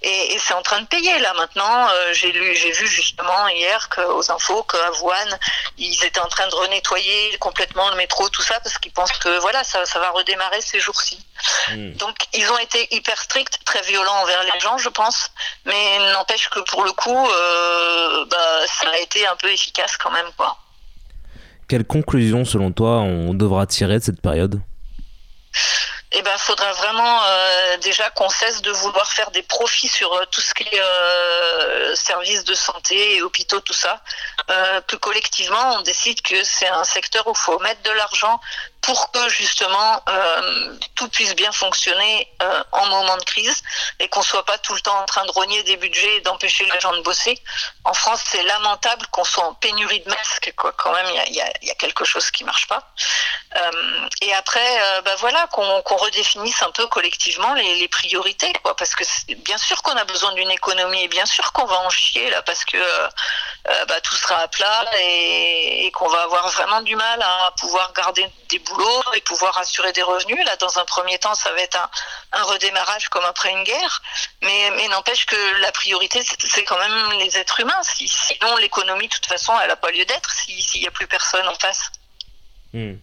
et, 0.03 0.35
et 0.35 0.39
c'est 0.45 0.55
en 0.55 0.63
train 0.69 0.81
de 0.81 0.87
payer 0.87 1.19
là 1.27 1.33
maintenant. 1.35 1.77
Euh, 1.89 2.13
j'ai 2.19 2.33
lu, 2.33 2.57
j'ai 2.61 2.73
vu 2.73 2.87
justement 2.89 3.43
hier 3.49 3.89
que, 3.89 4.01
aux 4.19 4.27
infos 4.37 4.63
qu'à 4.65 4.91
Wuhan, 5.01 5.31
ils 5.77 6.01
étaient 6.05 6.25
en 6.29 6.33
train 6.37 6.49
de 6.49 6.55
renettoyer 6.55 7.39
complètement 7.39 7.89
le 7.91 7.97
métro, 7.97 8.29
tout 8.29 8.43
ça, 8.43 8.59
parce 8.61 8.77
qu'ils 8.79 8.93
pensent 8.93 9.19
que 9.25 9.33
voilà, 9.39 9.63
ça, 9.65 9.85
ça 9.87 9.99
va 10.01 10.11
redémarrer 10.11 10.61
ces 10.61 10.81
jours-ci. 10.81 11.19
Mmh. 11.71 11.93
Donc 12.03 12.17
ils 12.33 12.51
ont 12.51 12.59
été 12.59 12.81
hyper 12.97 13.19
stricts, 13.29 13.59
très 13.65 13.83
violents 13.83 14.21
envers 14.25 14.43
les 14.51 14.61
gens, 14.61 14.79
je 14.79 14.89
pense, 14.89 15.31
mais 15.65 15.99
n'empêche 16.13 16.49
que 16.51 16.61
pour 16.71 16.83
le 16.85 16.93
coup, 16.93 17.31
euh, 17.31 18.25
bah, 18.27 18.67
ça 18.67 18.91
a 18.91 18.99
été 18.99 19.27
un 19.27 19.37
peu 19.37 19.51
efficace 19.51 19.97
quand 19.97 20.11
même, 20.11 20.31
quoi. 20.37 20.59
Quelle 21.69 21.85
conclusion, 21.85 22.47
selon 22.47 22.73
toi, 22.73 23.01
on 23.01 23.35
devra 23.35 23.67
tirer 23.67 23.99
de 23.99 24.05
cette 24.05 24.23
période? 24.23 24.61
Eh 26.13 26.23
ben, 26.23 26.39
faudra 26.39 26.73
vraiment 26.73 27.23
euh, 27.23 27.77
déjà 27.79 28.09
qu'on 28.11 28.31
cesse 28.31 28.63
de 28.63 28.71
vouloir 28.71 29.13
faire 29.13 29.31
des 29.31 29.43
profits 29.43 29.89
sur 29.89 30.11
euh, 30.15 30.25
tout 30.31 30.41
ce 30.41 30.55
qui 30.55 30.63
est 30.63 30.81
euh, 30.81 31.95
services 31.95 32.45
de 32.45 32.55
santé 32.55 33.17
et 33.17 33.23
hôpitaux, 33.23 33.61
tout 33.61 33.75
ça. 33.75 34.01
que 34.87 34.97
collectivement, 34.97 35.77
on 35.77 35.83
décide 35.83 36.23
que 36.23 36.43
c'est 36.43 36.69
un 36.69 36.85
secteur 36.85 37.27
où 37.27 37.33
il 37.33 37.39
faut 37.39 37.59
mettre 37.59 37.83
de 37.83 37.91
l'argent 37.91 38.41
pour 38.83 39.11
que 39.11 39.29
justement 39.29 40.03
euh, 40.09 40.77
tout 40.95 41.09
puisse 41.09 41.35
bien 41.35 41.53
fonctionner 41.53 42.33
euh, 42.43 42.63
en 42.73 42.87
moment 42.87 43.17
de 43.17 43.25
crise 43.25 43.63
et 43.99 44.09
qu'on 44.09 44.23
soit 44.23 44.45
pas 44.45 44.59
tout 44.59 44.75
le 44.75 44.81
temps 44.81 44.99
en 44.99 45.05
train 45.05 45.25
de 45.25 45.31
rogner 45.31 45.63
des 45.65 45.77
budgets 45.77 46.17
et 46.17 46.21
d'empêcher 46.21 46.65
les 46.73 46.81
gens 46.81 46.93
de 46.93 47.01
bosser. 47.03 47.41
En 47.85 47.93
France, 47.93 48.23
c'est 48.27 48.43
lamentable 48.45 49.07
qu'on 49.09 49.25
soit 49.25 49.45
en 49.45 49.55
pénurie 49.55 50.01
de 50.01 50.09
masques. 50.09 50.53
Quoi. 50.57 50.73
Quand 50.73 50.93
même, 50.93 51.07
il 51.27 51.35
y 51.35 51.41
a, 51.41 51.75
quelque 51.75 52.05
chose 52.05 52.31
qui 52.31 52.45
marche 52.45 52.67
pas. 52.67 52.91
Euh, 53.57 54.09
et 54.23 54.35
après, 54.35 55.01
bah 55.05 55.15
voilà, 55.19 55.47
qu'on 55.53 55.83
qu 55.83 55.95
redéfinisse 55.95 56.61
un 56.63 56.71
peu 56.71 56.87
collectivement 56.89 57.55
les, 57.55 57.89
priorités. 57.89 58.53
Parce 58.77 58.95
que 58.95 59.05
bien 59.35 59.59
sûr 59.59 59.81
qu'on 59.83 59.97
a 59.97 60.05
besoin 60.05 60.33
d'une 60.33 60.51
économie 60.51 61.05
et 61.05 61.09
bien 61.09 61.27
sûr 61.27 61.53
qu'on 61.53 61.65
va 61.65 61.81
en 61.81 61.91
chier 61.91 62.31
là, 62.31 62.43
parce 62.43 62.65
que 62.65 62.79
bah, 63.87 64.01
tout 64.03 64.17
sera 64.17 64.37
à 64.37 64.49
plat 64.49 64.85
et, 64.99 65.87
et 65.87 65.91
qu'on 65.93 66.09
va 66.09 66.23
avoir 66.23 66.49
vraiment 66.49 66.83
du 66.83 66.97
mal 66.97 67.23
à 67.23 67.53
pouvoir 67.59 67.93
garder 67.93 68.29
des 68.49 68.59
et 69.15 69.21
pouvoir 69.23 69.57
assurer 69.59 69.93
des 69.93 70.03
revenus. 70.03 70.39
Là, 70.45 70.57
dans 70.57 70.79
un 70.79 70.85
premier 70.85 71.19
temps, 71.19 71.35
ça 71.35 71.53
va 71.53 71.61
être 71.61 71.77
un, 71.77 72.39
un 72.41 72.43
redémarrage 72.45 73.09
comme 73.09 73.25
après 73.25 73.51
une 73.51 73.65
guerre, 73.65 74.03
mais, 74.43 74.71
mais 74.77 74.89
n'empêche 74.89 75.27
que 75.27 75.61
la 75.61 75.73
priorité, 75.73 76.21
c'est 76.23 76.65
quand 76.65 76.79
même 76.79 77.19
les 77.19 77.37
êtres 77.37 77.61
humains. 77.61 77.83
Si, 77.83 78.09
sinon, 78.09 78.57
l'économie, 78.57 79.09
de 79.09 79.13
toute 79.13 79.27
façon, 79.27 79.53
elle 79.63 79.69
n'a 79.69 79.77
pas 79.77 79.91
lieu 79.91 80.05
d'être 80.05 80.31
s'il 80.31 80.81
n'y 80.81 80.87
a 80.87 80.91
plus 80.91 81.07
personne 81.07 81.47
en 81.49 81.55
face. 81.55 81.91
Hmm. 82.73 82.95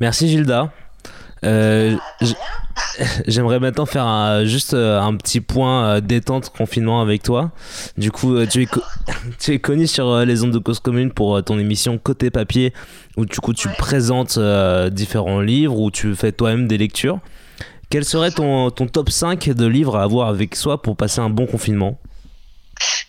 Merci 0.00 0.28
Gilda. 0.28 0.70
Euh, 1.44 1.96
J'aimerais 3.26 3.58
maintenant 3.58 3.86
faire 3.86 4.04
un, 4.04 4.44
juste 4.44 4.74
euh, 4.74 5.00
un 5.00 5.16
petit 5.16 5.40
point 5.40 5.84
euh, 5.86 6.00
détente 6.00 6.50
confinement 6.50 7.00
avec 7.00 7.22
toi. 7.22 7.50
Du 7.96 8.10
coup, 8.12 8.44
tu 8.46 8.62
es, 8.62 8.68
tu 9.40 9.52
es 9.52 9.58
connu 9.58 9.86
sur 9.86 10.20
les 10.20 10.44
ondes 10.44 10.52
de 10.52 10.58
cause 10.58 10.80
commune 10.80 11.12
pour 11.12 11.42
ton 11.42 11.58
émission 11.58 11.98
Côté 11.98 12.30
Papier, 12.30 12.72
où 13.16 13.26
du 13.26 13.38
coup 13.40 13.52
tu 13.52 13.68
ouais. 13.68 13.74
présentes 13.78 14.38
différents 14.90 15.40
livres, 15.40 15.78
où 15.78 15.90
tu 15.90 16.14
fais 16.14 16.32
toi-même 16.32 16.68
des 16.68 16.78
lectures. 16.78 17.20
Quel 17.90 18.04
serait 18.04 18.30
ton, 18.30 18.70
ton 18.70 18.86
top 18.86 19.10
5 19.10 19.50
de 19.50 19.66
livres 19.66 19.96
à 19.96 20.02
avoir 20.02 20.28
avec 20.28 20.56
soi 20.56 20.80
pour 20.80 20.96
passer 20.96 21.20
un 21.20 21.28
bon 21.28 21.46
confinement? 21.46 21.98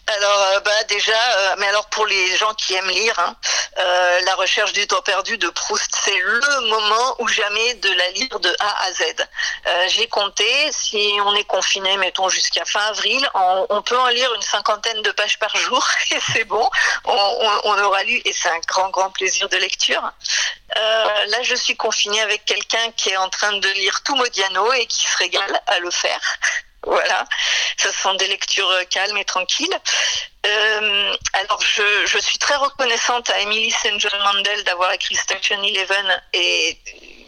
Alors, 0.07 0.47
euh, 0.51 0.59
bah 0.59 0.83
déjà, 0.89 1.11
euh, 1.13 1.55
mais 1.57 1.67
alors 1.67 1.85
pour 1.87 2.05
les 2.05 2.35
gens 2.35 2.53
qui 2.55 2.73
aiment 2.75 2.89
lire, 2.89 3.17
hein, 3.19 3.35
euh, 3.79 4.19
La 4.21 4.35
recherche 4.35 4.73
du 4.73 4.85
temps 4.85 5.01
perdu 5.01 5.37
de 5.37 5.49
Proust, 5.49 5.91
c'est 6.03 6.19
le 6.19 6.69
moment 6.69 7.15
ou 7.19 7.27
jamais 7.27 7.73
de 7.75 7.89
la 7.89 8.09
lire 8.11 8.39
de 8.39 8.53
A 8.59 8.83
à 8.83 8.91
Z. 8.91 9.03
J'ai 9.87 10.07
compté, 10.07 10.45
si 10.71 11.17
on 11.25 11.33
est 11.35 11.45
confiné, 11.45 11.95
mettons 11.97 12.29
jusqu'à 12.29 12.65
fin 12.65 12.81
avril, 12.81 13.27
on, 13.69 13.81
peut 13.81 13.97
en 13.97 14.07
lire 14.07 14.33
une 14.33 14.41
cinquantaine 14.41 15.01
de 15.01 15.11
pages 15.11 15.39
par 15.39 15.55
jour 15.55 15.85
et 16.11 16.19
c'est 16.33 16.43
bon, 16.45 16.69
on, 17.05 17.11
on, 17.13 17.61
on, 17.71 17.83
aura 17.83 18.03
lu 18.03 18.21
et 18.25 18.33
c'est 18.33 18.49
un 18.49 18.59
grand, 18.67 18.89
grand 18.89 19.09
plaisir 19.09 19.49
de 19.49 19.57
lecture. 19.57 20.03
là, 20.75 21.41
je 21.43 21.55
suis 21.55 21.75
confinée 21.75 22.21
avec 22.21 22.45
quelqu'un 22.45 22.91
qui 22.97 23.09
est 23.09 23.17
en 23.17 23.29
train 23.29 23.53
de 23.53 23.69
lire 23.69 24.01
tout 24.03 24.15
Modiano 24.15 24.71
et 24.73 24.85
qui 24.85 25.07
se 25.07 25.17
régale 25.17 25.61
à 25.67 25.79
le 25.79 25.91
faire. 25.91 26.19
Voilà, 26.85 27.25
ce 27.77 27.91
sont 27.91 28.13
des 28.15 28.27
lectures 28.27 28.71
calmes 28.89 29.17
et 29.17 29.25
tranquilles. 29.25 29.77
Euh, 30.45 31.15
alors, 31.33 31.61
je, 31.61 32.05
je, 32.05 32.17
suis 32.17 32.37
très 32.37 32.55
reconnaissante 32.55 33.29
à 33.29 33.39
Emily 33.39 33.71
St. 33.71 33.97
John 33.97 34.19
Mandel 34.23 34.63
d'avoir 34.65 34.91
écrit 34.91 35.15
Station 35.15 35.61
Eleven 35.63 36.21
et 36.33 36.77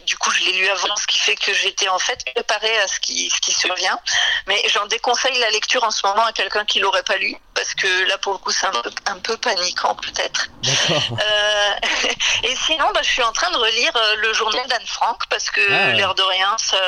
du 0.06 0.16
coup, 0.18 0.30
je 0.30 0.44
l'ai 0.44 0.52
lu 0.52 0.68
avant, 0.68 0.94
ce 0.96 1.06
qui 1.06 1.18
fait 1.18 1.34
que 1.34 1.52
j'étais 1.52 1.88
en 1.88 1.98
fait 1.98 2.24
préparée 2.32 2.78
à 2.78 2.86
ce 2.86 3.00
qui, 3.00 3.28
ce 3.28 3.40
qui 3.40 3.52
survient. 3.52 3.98
Mais 4.46 4.62
j'en 4.68 4.86
déconseille 4.86 5.36
la 5.40 5.50
lecture 5.50 5.82
en 5.82 5.90
ce 5.90 6.06
moment 6.06 6.24
à 6.24 6.32
quelqu'un 6.32 6.64
qui 6.64 6.78
l'aurait 6.78 7.02
pas 7.02 7.16
lu, 7.16 7.36
parce 7.54 7.74
que 7.74 8.08
là, 8.08 8.16
pour 8.18 8.32
le 8.32 8.38
coup, 8.38 8.52
c'est 8.52 8.66
un 8.66 8.82
peu, 8.82 8.90
un 9.06 9.18
peu 9.18 9.36
paniquant 9.36 9.96
peut-être. 9.96 10.48
Euh, 10.66 11.74
et 12.44 12.56
sinon, 12.66 12.90
bah, 12.94 13.00
je 13.02 13.10
suis 13.10 13.22
en 13.22 13.32
train 13.32 13.50
de 13.50 13.56
relire 13.56 13.92
euh, 13.96 14.16
le 14.16 14.32
journal 14.32 14.66
d'Anne 14.68 14.86
Frank, 14.86 15.18
parce 15.28 15.50
que 15.50 15.60
ah. 15.72 15.92
l'air 15.92 16.14
de 16.14 16.22
rien, 16.22 16.56
ça 16.58 16.78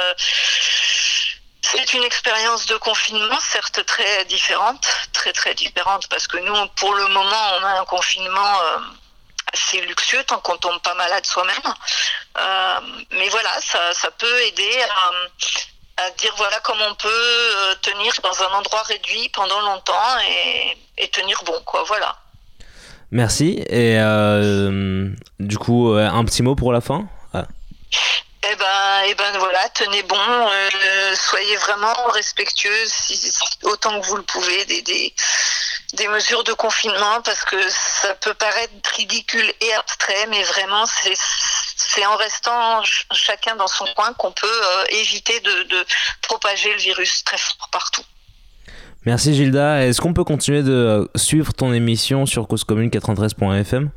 c'est 1.71 1.93
une 1.95 2.05
expérience 2.05 2.67
de 2.67 2.77
confinement, 2.77 3.39
certes 3.41 3.85
très 3.85 4.25
différente, 4.25 4.87
très 5.13 5.33
très 5.33 5.55
différente, 5.55 6.09
parce 6.09 6.27
que 6.27 6.39
nous, 6.39 6.55
pour 6.77 6.95
le 6.95 7.07
moment, 7.09 7.45
on 7.61 7.65
a 7.65 7.81
un 7.81 7.85
confinement 7.85 8.61
euh, 8.63 8.79
assez 9.53 9.81
luxueux 9.83 10.25
tant 10.27 10.39
qu'on 10.41 10.57
tombe 10.57 10.81
pas 10.81 10.95
malade 10.95 11.27
soi-même. 11.27 11.75
Euh, 12.39 12.81
mais 13.13 13.29
voilà, 13.29 13.51
ça, 13.61 13.93
ça 13.93 14.11
peut 14.13 14.43
aider 14.47 14.71
à, 15.99 16.11
dire 16.13 16.33
voilà 16.37 16.59
comment 16.61 16.87
on 16.89 16.95
peut 16.95 17.09
euh, 17.09 17.75
tenir 17.83 18.13
dans 18.23 18.43
un 18.45 18.53
endroit 18.59 18.83
réduit 18.83 19.29
pendant 19.31 19.61
longtemps 19.61 20.19
et, 20.97 21.09
tenir 21.09 21.43
bon, 21.45 21.61
quoi. 21.65 21.83
Voilà. 21.85 22.17
Merci. 23.11 23.65
Et 23.69 23.99
du 25.41 25.59
coup, 25.59 25.93
un 25.93 26.25
petit 26.25 26.43
mot 26.43 26.55
pour 26.55 26.73
la 26.73 26.81
fin? 26.81 27.09
Eh 28.45 28.57
ben, 28.57 29.03
eh 29.09 29.15
ben 29.17 29.39
voilà, 29.39 29.69
tenez 29.75 30.03
bon, 30.05 30.17
euh, 30.17 31.15
soyez 31.17 31.57
vraiment 31.57 31.95
respectueux 32.13 32.85
autant 33.65 34.01
que 34.01 34.07
vous 34.07 34.17
le 34.17 34.23
pouvez 34.23 34.65
des, 34.67 34.83
des, 35.95 36.09
mesures 36.09 36.45
de 36.45 36.53
confinement 36.53 37.21
parce 37.25 37.45
que 37.45 37.57
ça 37.69 38.15
peut 38.15 38.35
paraître 38.35 38.73
ridicule 38.97 39.53
et 39.61 39.73
abstrait, 39.75 40.27
mais 40.29 40.43
vraiment 40.45 40.85
c'est 40.87 42.07
en 42.07 42.17
restant 42.17 42.85
ch 42.85 43.07
chacun 43.13 43.57
dans 43.57 43.67
son 43.67 43.87
coin 43.97 44.13
qu'on 44.15 44.33
peut 44.33 44.47
euh, 44.47 44.85
éviter 44.91 45.41
de, 45.41 45.63
de 45.65 45.87
propager 46.23 46.73
le 46.73 46.79
virus 46.79 47.25
très 47.25 47.39
fort 47.39 47.69
partout. 47.73 48.05
Merci 49.05 49.35
Gilda. 49.35 49.85
Est-ce 49.85 50.01
qu'on 50.01 50.15
peut 50.15 50.25
continuer 50.25 50.63
de 50.63 51.11
suivre 51.17 51.53
ton 51.53 51.73
émission 51.73 52.25
sur 52.25 52.47
causecommune93.fm 52.47 53.91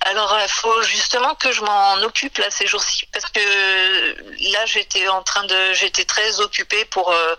alors, 0.00 0.38
il 0.42 0.48
faut 0.48 0.82
justement 0.82 1.34
que 1.34 1.52
je 1.52 1.62
m'en 1.62 1.94
occupe 2.02 2.38
là 2.38 2.50
ces 2.50 2.66
jours-ci 2.66 3.06
parce 3.12 3.26
que 3.26 4.52
là, 4.52 4.66
j'étais 4.66 5.08
en 5.08 5.22
train 5.22 5.44
de, 5.44 5.72
j'étais 5.72 6.04
très 6.04 6.40
occupée 6.40 6.84
pour 6.86 7.10
euh, 7.10 7.34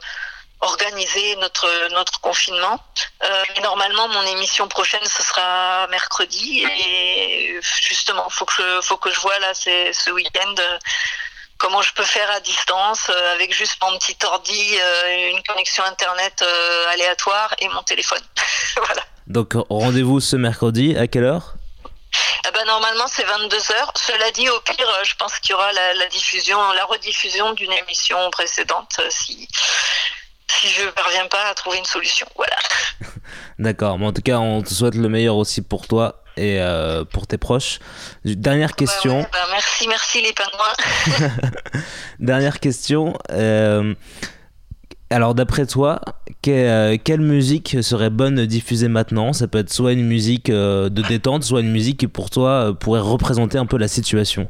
organiser 0.62 1.36
notre 1.38 1.68
notre 1.92 2.20
confinement. 2.22 2.80
Euh, 3.24 3.44
normalement, 3.62 4.08
mon 4.10 4.24
émission 4.24 4.68
prochaine 4.68 5.06
ce 5.06 5.24
sera 5.24 5.88
mercredi 5.88 6.66
et 6.66 7.60
justement, 7.82 8.30
faut 8.30 8.46
que 8.46 8.54
je, 8.58 8.82
faut 8.82 8.98
que 8.98 9.12
je 9.12 9.20
vois 9.20 9.38
là 9.40 9.54
ce 9.54 10.12
week-end. 10.12 10.56
Euh, 10.60 10.78
comment 11.58 11.82
je 11.82 11.94
peux 11.94 12.04
faire 12.04 12.30
à 12.32 12.40
distance 12.40 13.10
euh, 13.10 13.34
avec 13.34 13.54
juste 13.54 13.78
mon 13.82 13.98
petit 13.98 14.18
ordi, 14.26 14.78
euh, 14.78 15.32
une 15.32 15.44
connexion 15.44 15.84
internet 15.84 16.44
euh, 16.44 16.94
aléatoire 16.94 17.54
et 17.60 17.68
mon 17.70 17.84
téléphone. 17.84 18.22
voilà. 18.78 19.02
Donc 19.28 19.54
rendez-vous 19.70 20.20
ce 20.20 20.36
mercredi 20.36 20.98
à 20.98 21.08
quelle 21.08 21.24
heure? 21.24 21.56
Eh 22.48 22.52
ben, 22.52 22.66
normalement, 22.66 23.08
c'est 23.08 23.24
22 23.24 23.58
heures. 23.72 23.92
Cela 23.96 24.32
dit, 24.32 24.50
au 24.50 24.60
pire, 24.62 24.88
je 25.04 25.16
pense 25.16 25.40
qu'il 25.40 25.52
y 25.52 25.54
aura 25.54 25.72
la, 25.74 25.94
la, 25.96 26.08
diffusion, 26.08 26.58
la 26.74 26.86
rediffusion 26.86 27.54
d'une 27.54 27.74
émission 27.74 28.18
précédente 28.32 29.00
si, 29.10 29.48
si 30.48 30.70
je 30.70 30.84
ne 30.84 30.92
parviens 30.92 31.28
pas 31.28 31.50
à 31.50 31.54
trouver 31.54 31.78
une 31.78 31.86
solution. 31.86 32.28
Voilà. 32.36 32.56
D'accord. 33.60 33.98
Mais 34.00 34.06
en 34.06 34.14
tout 34.14 34.22
cas, 34.22 34.38
on 34.38 34.62
te 34.62 34.74
souhaite 34.74 34.96
le 34.96 35.10
meilleur 35.10 35.36
aussi 35.36 35.62
pour 35.62 35.88
toi 35.88 36.24
et 36.38 36.60
euh, 36.60 37.06
pour 37.06 37.28
tes 37.28 37.38
proches. 37.38 37.80
Dernière 38.24 38.76
question. 38.76 39.20
Ouais, 39.20 39.30
bah 39.32 39.48
merci, 39.52 39.88
merci 39.88 40.22
les 40.22 40.34
pingouins. 40.34 41.32
Dernière 42.20 42.60
question. 42.60 43.18
Euh, 43.32 43.96
alors 45.10 45.36
d'après 45.36 45.66
toi, 45.66 46.02
que, 46.46 46.52
euh, 46.52 46.98
quelle 47.04 47.22
musique 47.22 47.78
serait 47.82 48.12
bonne 48.12 48.36
de 48.36 48.46
diffuser 48.46 48.88
maintenant? 48.88 49.34
Ça 49.34 49.48
peut 49.48 49.58
être 49.58 49.74
soit 49.74 49.94
une 49.94 50.06
musique 50.06 50.50
euh, 50.50 50.90
de 50.90 51.02
détente, 51.02 51.44
soit 51.44 51.62
une 51.62 51.72
musique 51.72 52.00
qui 52.00 52.08
pour 52.08 52.30
toi 52.30 52.50
euh, 52.50 52.74
pourrait 52.74 53.00
représenter 53.00 53.58
un 53.58 53.66
peu 53.66 53.78
la 53.78 53.88
situation. 53.88 54.48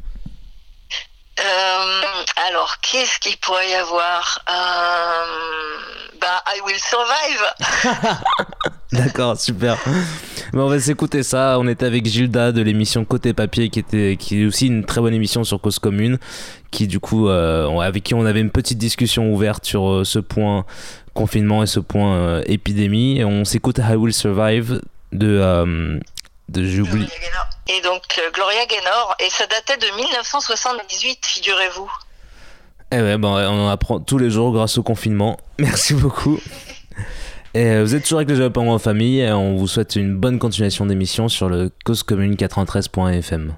alors, 2.47 2.75
qu'est-ce 2.81 3.19
qu'il 3.19 3.37
pourrait 3.37 3.69
y 3.69 3.73
avoir? 3.75 4.39
Bah, 6.21 6.43
I 6.47 6.59
Will 6.65 6.79
Survive 6.79 8.17
D'accord, 8.91 9.39
super. 9.39 9.77
Bon, 10.53 10.63
on 10.63 10.69
va 10.69 10.79
s'écouter 10.79 11.23
ça. 11.23 11.57
On 11.59 11.67
était 11.67 11.85
avec 11.85 12.05
Gilda 12.05 12.51
de 12.51 12.61
l'émission 12.61 13.03
Côté 13.03 13.33
Papier, 13.33 13.69
qui 13.69 13.79
était 13.79 14.15
qui 14.17 14.41
est 14.41 14.45
aussi 14.45 14.67
une 14.67 14.85
très 14.85 15.01
bonne 15.01 15.13
émission 15.13 15.43
sur 15.43 15.59
Cause 15.59 15.79
Commune, 15.79 16.17
qui 16.71 16.87
du 16.87 16.99
coup, 16.99 17.29
euh, 17.29 17.79
avec 17.79 18.03
qui 18.03 18.13
on 18.13 18.25
avait 18.25 18.41
une 18.41 18.51
petite 18.51 18.77
discussion 18.77 19.33
ouverte 19.33 19.65
sur 19.65 20.05
ce 20.05 20.19
point 20.19 20.65
confinement 21.15 21.63
et 21.63 21.65
ce 21.65 21.79
point 21.79 22.15
euh, 22.15 22.43
épidémie. 22.45 23.23
On 23.23 23.43
s'écoute 23.45 23.79
I 23.79 23.95
Will 23.95 24.13
Survive 24.13 24.81
de. 25.11 25.39
Euh, 25.41 25.99
de 26.47 26.61
Gloria 26.61 26.91
Gaynor. 26.91 27.49
Et 27.67 27.81
donc 27.81 28.03
euh, 28.19 28.31
Gloria 28.31 28.65
Gaynor, 28.67 29.15
et 29.19 29.31
ça 29.31 29.45
datait 29.47 29.77
de 29.77 29.95
1978, 29.95 31.25
figurez-vous. 31.25 31.91
Eh 32.91 33.01
ouais, 33.01 33.17
bon, 33.17 33.29
on 33.29 33.65
en 33.65 33.69
apprend 33.69 33.99
tous 33.99 34.19
les 34.19 34.29
jours 34.29 34.51
grâce 34.51 34.77
au 34.77 34.83
confinement. 34.83 35.37
Merci 35.59 35.95
beaucoup. 35.95 36.39
Et 37.55 37.67
euh, 37.67 37.83
vous 37.83 37.95
êtes 37.95 38.03
toujours 38.03 38.19
avec 38.19 38.29
les 38.29 38.35
Japon 38.35 38.69
en 38.69 38.77
famille. 38.77 39.21
Et 39.21 39.31
on 39.31 39.55
vous 39.55 39.67
souhaite 39.67 39.95
une 39.95 40.15
bonne 40.15 40.39
continuation 40.39 40.85
d'émission 40.85 41.29
sur 41.29 41.49
le 41.49 41.71
causecommune93.fm. 41.85 43.55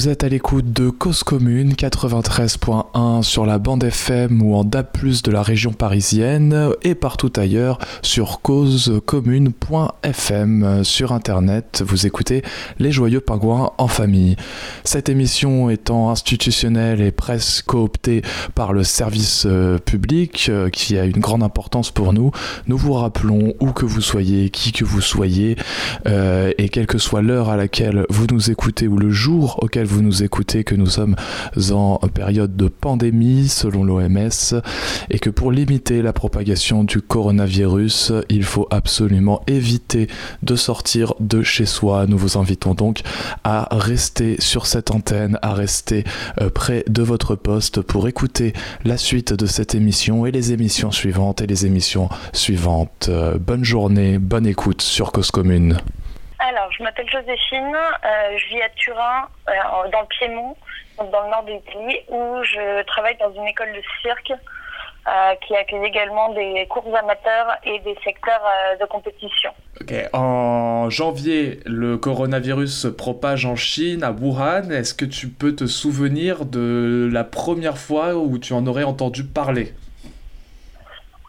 Vous 0.00 0.08
êtes 0.08 0.24
à 0.24 0.30
l'écoute 0.30 0.72
de 0.72 0.88
Cause 0.88 1.22
Commune 1.24 1.74
93.1 1.74 3.22
sur 3.22 3.44
la 3.44 3.58
bande 3.58 3.84
FM 3.84 4.40
ou 4.40 4.54
en 4.54 4.64
DAB+, 4.64 4.86
de 5.22 5.30
la 5.30 5.42
région 5.42 5.74
parisienne 5.74 6.70
et 6.82 6.94
partout 6.94 7.30
ailleurs 7.36 7.78
sur 8.00 8.40
causecommune.fm 8.40 10.84
sur 10.84 11.12
internet. 11.12 11.84
Vous 11.86 12.06
écoutez 12.06 12.40
Les 12.78 12.92
Joyeux 12.92 13.20
Pingouins 13.20 13.72
en 13.76 13.88
famille. 13.88 14.36
Cette 14.84 15.10
émission 15.10 15.68
étant 15.68 16.08
institutionnelle 16.08 17.02
et 17.02 17.10
presque 17.10 17.66
cooptée 17.66 18.22
par 18.54 18.72
le 18.72 18.84
service 18.84 19.42
euh, 19.44 19.76
public 19.76 20.46
euh, 20.48 20.70
qui 20.70 20.96
a 20.96 21.04
une 21.04 21.20
grande 21.20 21.42
importance 21.42 21.90
pour 21.90 22.14
nous, 22.14 22.30
nous 22.68 22.78
vous 22.78 22.94
rappelons 22.94 23.52
où 23.60 23.72
que 23.72 23.84
vous 23.84 24.00
soyez, 24.00 24.48
qui 24.48 24.72
que 24.72 24.86
vous 24.86 25.02
soyez 25.02 25.56
euh, 26.06 26.54
et 26.56 26.70
quelle 26.70 26.86
que 26.86 26.96
soit 26.96 27.20
l'heure 27.20 27.50
à 27.50 27.58
laquelle 27.58 28.06
vous 28.08 28.24
nous 28.30 28.50
écoutez 28.50 28.88
ou 28.88 28.96
le 28.96 29.10
jour 29.10 29.62
auquel 29.62 29.89
vous 29.90 30.02
nous 30.02 30.22
écoutez 30.22 30.64
que 30.64 30.74
nous 30.74 30.86
sommes 30.86 31.16
en 31.72 31.98
période 32.12 32.56
de 32.56 32.68
pandémie 32.68 33.48
selon 33.48 33.84
l'OMS 33.84 34.60
et 35.10 35.18
que 35.18 35.30
pour 35.30 35.52
limiter 35.52 36.02
la 36.02 36.12
propagation 36.12 36.84
du 36.84 37.00
coronavirus, 37.00 38.12
il 38.28 38.44
faut 38.44 38.66
absolument 38.70 39.42
éviter 39.46 40.08
de 40.42 40.56
sortir 40.56 41.14
de 41.20 41.42
chez 41.42 41.66
soi. 41.66 42.06
Nous 42.06 42.18
vous 42.18 42.38
invitons 42.38 42.74
donc 42.74 43.00
à 43.44 43.68
rester 43.72 44.36
sur 44.40 44.66
cette 44.66 44.90
antenne, 44.90 45.38
à 45.42 45.54
rester 45.54 46.04
euh, 46.40 46.50
près 46.50 46.84
de 46.88 47.02
votre 47.02 47.34
poste 47.34 47.80
pour 47.80 48.08
écouter 48.08 48.52
la 48.84 48.96
suite 48.96 49.32
de 49.32 49.46
cette 49.46 49.74
émission 49.74 50.26
et 50.26 50.30
les 50.30 50.52
émissions 50.52 50.90
suivantes 50.90 51.42
et 51.42 51.46
les 51.46 51.66
émissions 51.66 52.08
suivantes. 52.32 53.08
Euh, 53.08 53.38
bonne 53.38 53.64
journée, 53.64 54.18
bonne 54.18 54.46
écoute 54.46 54.82
sur 54.82 55.12
Cause 55.12 55.30
Commune. 55.30 55.78
Alors, 56.50 56.72
je 56.76 56.82
m'appelle 56.82 57.08
Joséphine, 57.08 57.76
euh, 57.76 58.36
je 58.36 58.48
vis 58.48 58.60
à 58.60 58.68
Turin, 58.70 59.28
euh, 59.48 59.88
dans 59.92 60.00
le 60.00 60.06
Piémont, 60.06 60.56
dans 60.98 61.22
le 61.22 61.30
nord 61.30 61.44
de 61.44 61.52
l'Italie, 61.52 62.00
où 62.08 62.42
je 62.42 62.82
travaille 62.86 63.16
dans 63.18 63.32
une 63.32 63.46
école 63.46 63.72
de 63.72 63.80
cirque 64.02 64.32
euh, 64.32 65.34
qui 65.46 65.54
accueille 65.54 65.84
également 65.84 66.32
des 66.32 66.66
cours 66.68 66.92
amateurs 66.96 67.56
et 67.62 67.78
des 67.80 67.96
secteurs 68.02 68.42
de 68.80 68.84
compétition. 68.86 69.50
Ok. 69.80 69.94
En 70.12 70.90
janvier, 70.90 71.60
le 71.66 71.96
coronavirus 71.96 72.82
se 72.82 72.88
propage 72.88 73.46
en 73.46 73.54
Chine, 73.54 74.02
à 74.02 74.10
Wuhan. 74.10 74.72
Est-ce 74.72 74.94
que 74.94 75.04
tu 75.04 75.28
peux 75.28 75.54
te 75.54 75.66
souvenir 75.66 76.46
de 76.46 77.08
la 77.12 77.22
première 77.22 77.78
fois 77.78 78.16
où 78.16 78.38
tu 78.38 78.54
en 78.54 78.66
aurais 78.66 78.82
entendu 78.82 79.22
parler? 79.22 79.72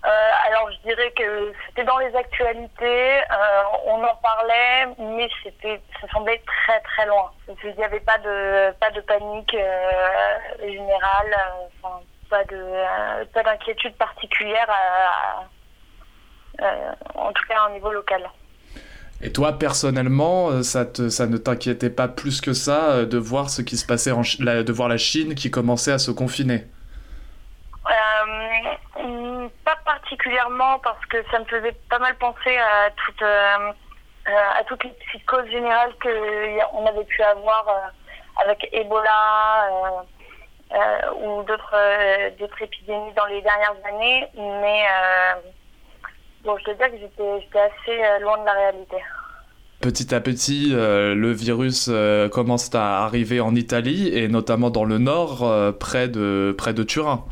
Euh, 0.04 0.48
alors 0.48 0.72
je 0.72 0.90
dirais 0.90 1.14
que 1.16 1.54
c'était 1.68 1.84
dans 1.84 2.00
les 2.00 2.16
actualités, 2.16 3.20
euh, 3.20 3.62
on 3.86 4.04
en 4.04 4.16
parlait, 4.16 4.88
mais 4.98 5.30
c'était, 5.44 5.80
ça 6.02 6.08
semblait 6.12 6.42
très 6.48 6.80
très 6.80 7.06
loin. 7.06 7.32
Il 7.64 7.76
n'y 7.76 7.84
avait 7.84 8.00
pas 8.00 8.18
de 8.18 8.72
pas 8.80 8.90
de 8.90 9.02
panique 9.02 9.54
euh, 9.54 10.38
générale, 10.60 11.36
pas 12.32 12.44
de 12.46 13.26
pas 13.32 13.44
d'inquiétude 13.44 13.96
particulière, 13.98 14.68
en 17.14 17.32
tout 17.34 17.44
cas 17.48 17.68
au 17.70 17.74
niveau 17.74 17.92
local. 17.92 18.28
Et 19.24 19.32
toi, 19.32 19.54
personnellement, 19.60 20.64
ça, 20.64 20.84
te, 20.84 21.10
ça 21.10 21.28
ne 21.28 21.38
t'inquiétait 21.38 21.92
pas 21.92 22.08
plus 22.08 22.42
que 22.42 22.54
ça 22.54 23.06
de 23.06 23.18
voir 23.20 23.52
ce 23.52 23.62
qui 23.62 23.78
se 23.78 23.86
passait, 23.86 24.10
de 24.10 24.72
voir 24.72 24.90
la 24.90 24.98
Chine 24.98 25.36
qui 25.36 25.52
commençait 25.52 25.92
à 25.92 26.00
se 26.00 26.10
confiner? 26.10 26.66
Euh, 27.92 29.48
pas 29.66 29.78
particulièrement 29.86 30.80
parce 30.80 31.04
que 31.08 31.18
ça 31.32 31.40
me 31.40 31.46
faisait 31.46 31.76
pas 31.90 32.00
mal 32.00 32.16
penser 32.18 32.56
à 32.58 32.90
toute 32.92 33.22
euh, 33.22 33.72
à 34.28 34.64
toutes 34.66 34.84
les 34.84 34.94
psychoses 35.08 35.50
générales 35.50 35.94
qu'on 36.02 36.86
avait 36.86 37.04
pu 37.06 37.22
avoir 37.24 37.68
euh, 37.68 38.42
avec 38.44 38.70
Ebola 38.72 39.96
ou 41.22 41.44
d'autres 41.44 42.64
épidémies 42.64 43.14
dans 43.14 43.26
les 43.26 43.42
dernières 43.42 43.76
années, 43.86 44.26
mais 44.36 44.86
bon, 46.44 46.58
je 46.60 46.66
dois 46.66 46.74
dire 46.76 46.92
que 46.92 46.98
j'étais 46.98 47.60
assez 47.60 48.20
loin 48.22 48.38
de 48.38 48.46
la 48.46 48.54
réalité. 48.54 48.98
Petit 49.82 50.16
à 50.16 50.22
petit, 50.22 50.70
le 50.72 51.32
virus 51.34 51.92
commence 52.32 52.74
à 52.74 53.04
arriver 53.04 53.42
en 53.42 53.54
Italie 53.54 54.18
et 54.18 54.30
notamment 54.30 54.70
dans 54.70 54.86
le 54.86 54.98
nord, 54.98 55.40
près 55.78 56.08
de 56.08 56.84
Turin. 56.88 57.26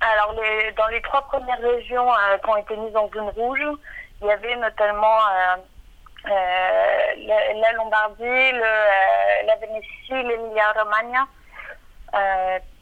Alors 0.00 0.34
les, 0.34 0.72
dans 0.72 0.86
les 0.88 1.02
trois 1.02 1.22
premières 1.22 1.60
régions 1.60 2.08
euh, 2.08 2.38
qui 2.42 2.50
ont 2.50 2.56
été 2.56 2.76
mises 2.76 2.96
en 2.96 3.10
zone 3.14 3.28
rouge, 3.36 3.60
il 4.22 4.26
y 4.26 4.30
avait 4.30 4.56
notamment 4.56 5.04
euh, 5.04 5.56
euh, 6.26 7.60
la, 7.60 7.72
Lombardie, 7.76 8.52
le, 8.52 9.46
la 9.46 9.56
Vénétie, 9.56 9.86
l'Emilia-Romagna. 10.10 11.26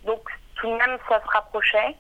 donc 0.07 0.21
tout 0.57 0.69
de 0.69 0.77
même, 0.77 0.99
ça 1.09 1.21
se 1.21 1.29
rapprochait. 1.29 1.97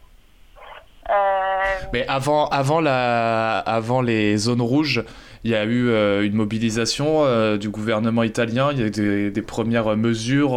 Mais 1.92 2.06
avant, 2.06 2.48
avant, 2.48 2.80
la, 2.80 3.58
avant 3.60 4.02
les 4.02 4.36
zones 4.36 4.60
rouges, 4.60 5.04
il 5.42 5.50
y 5.50 5.54
a 5.54 5.64
eu 5.64 5.88
une 6.22 6.34
mobilisation 6.34 7.56
du 7.56 7.70
gouvernement 7.70 8.24
italien, 8.24 8.70
il 8.72 8.80
y 8.80 8.84
a 8.84 8.90
des, 8.90 9.30
des 9.30 9.42
premières 9.42 9.96
mesures 9.96 10.50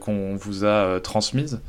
qu'on 0.00 0.36
vous 0.36 0.64
a 0.64 1.00
transmises 1.00 1.60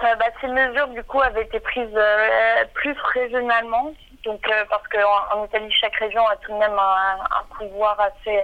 bah, 0.00 0.26
ces 0.40 0.48
mesures, 0.48 0.88
du 0.88 1.02
coup, 1.04 1.20
avaient 1.20 1.44
été 1.44 1.60
prises 1.60 1.88
euh, 1.94 2.64
plus 2.74 2.96
régionalement. 3.14 3.92
Donc, 4.24 4.46
euh, 4.48 4.64
parce 4.68 4.86
qu'en 4.88 5.38
en 5.38 5.44
Italie, 5.44 5.70
chaque 5.72 5.96
région 5.96 6.26
a 6.26 6.36
tout 6.36 6.52
de 6.52 6.58
même 6.58 6.78
un, 6.78 7.44
pouvoir 7.56 7.98
assez, 8.00 8.42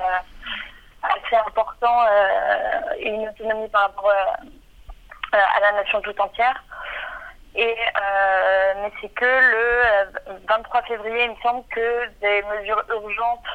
assez 1.03 1.37
important 1.37 2.05
et 2.99 3.09
une 3.09 3.29
autonomie 3.29 3.69
par 3.69 3.83
rapport 3.83 4.13
à 5.33 5.61
la 5.61 5.73
nation 5.73 6.01
tout 6.03 6.19
entière. 6.21 6.63
Et, 7.55 7.75
mais 8.77 8.93
c'est 9.01 9.09
que 9.09 9.25
le 9.25 10.37
23 10.49 10.83
février, 10.83 11.25
il 11.25 11.31
me 11.31 11.37
semble 11.43 11.67
que 11.69 12.09
des 12.21 12.43
mesures 12.43 12.83
urgentes 12.91 13.47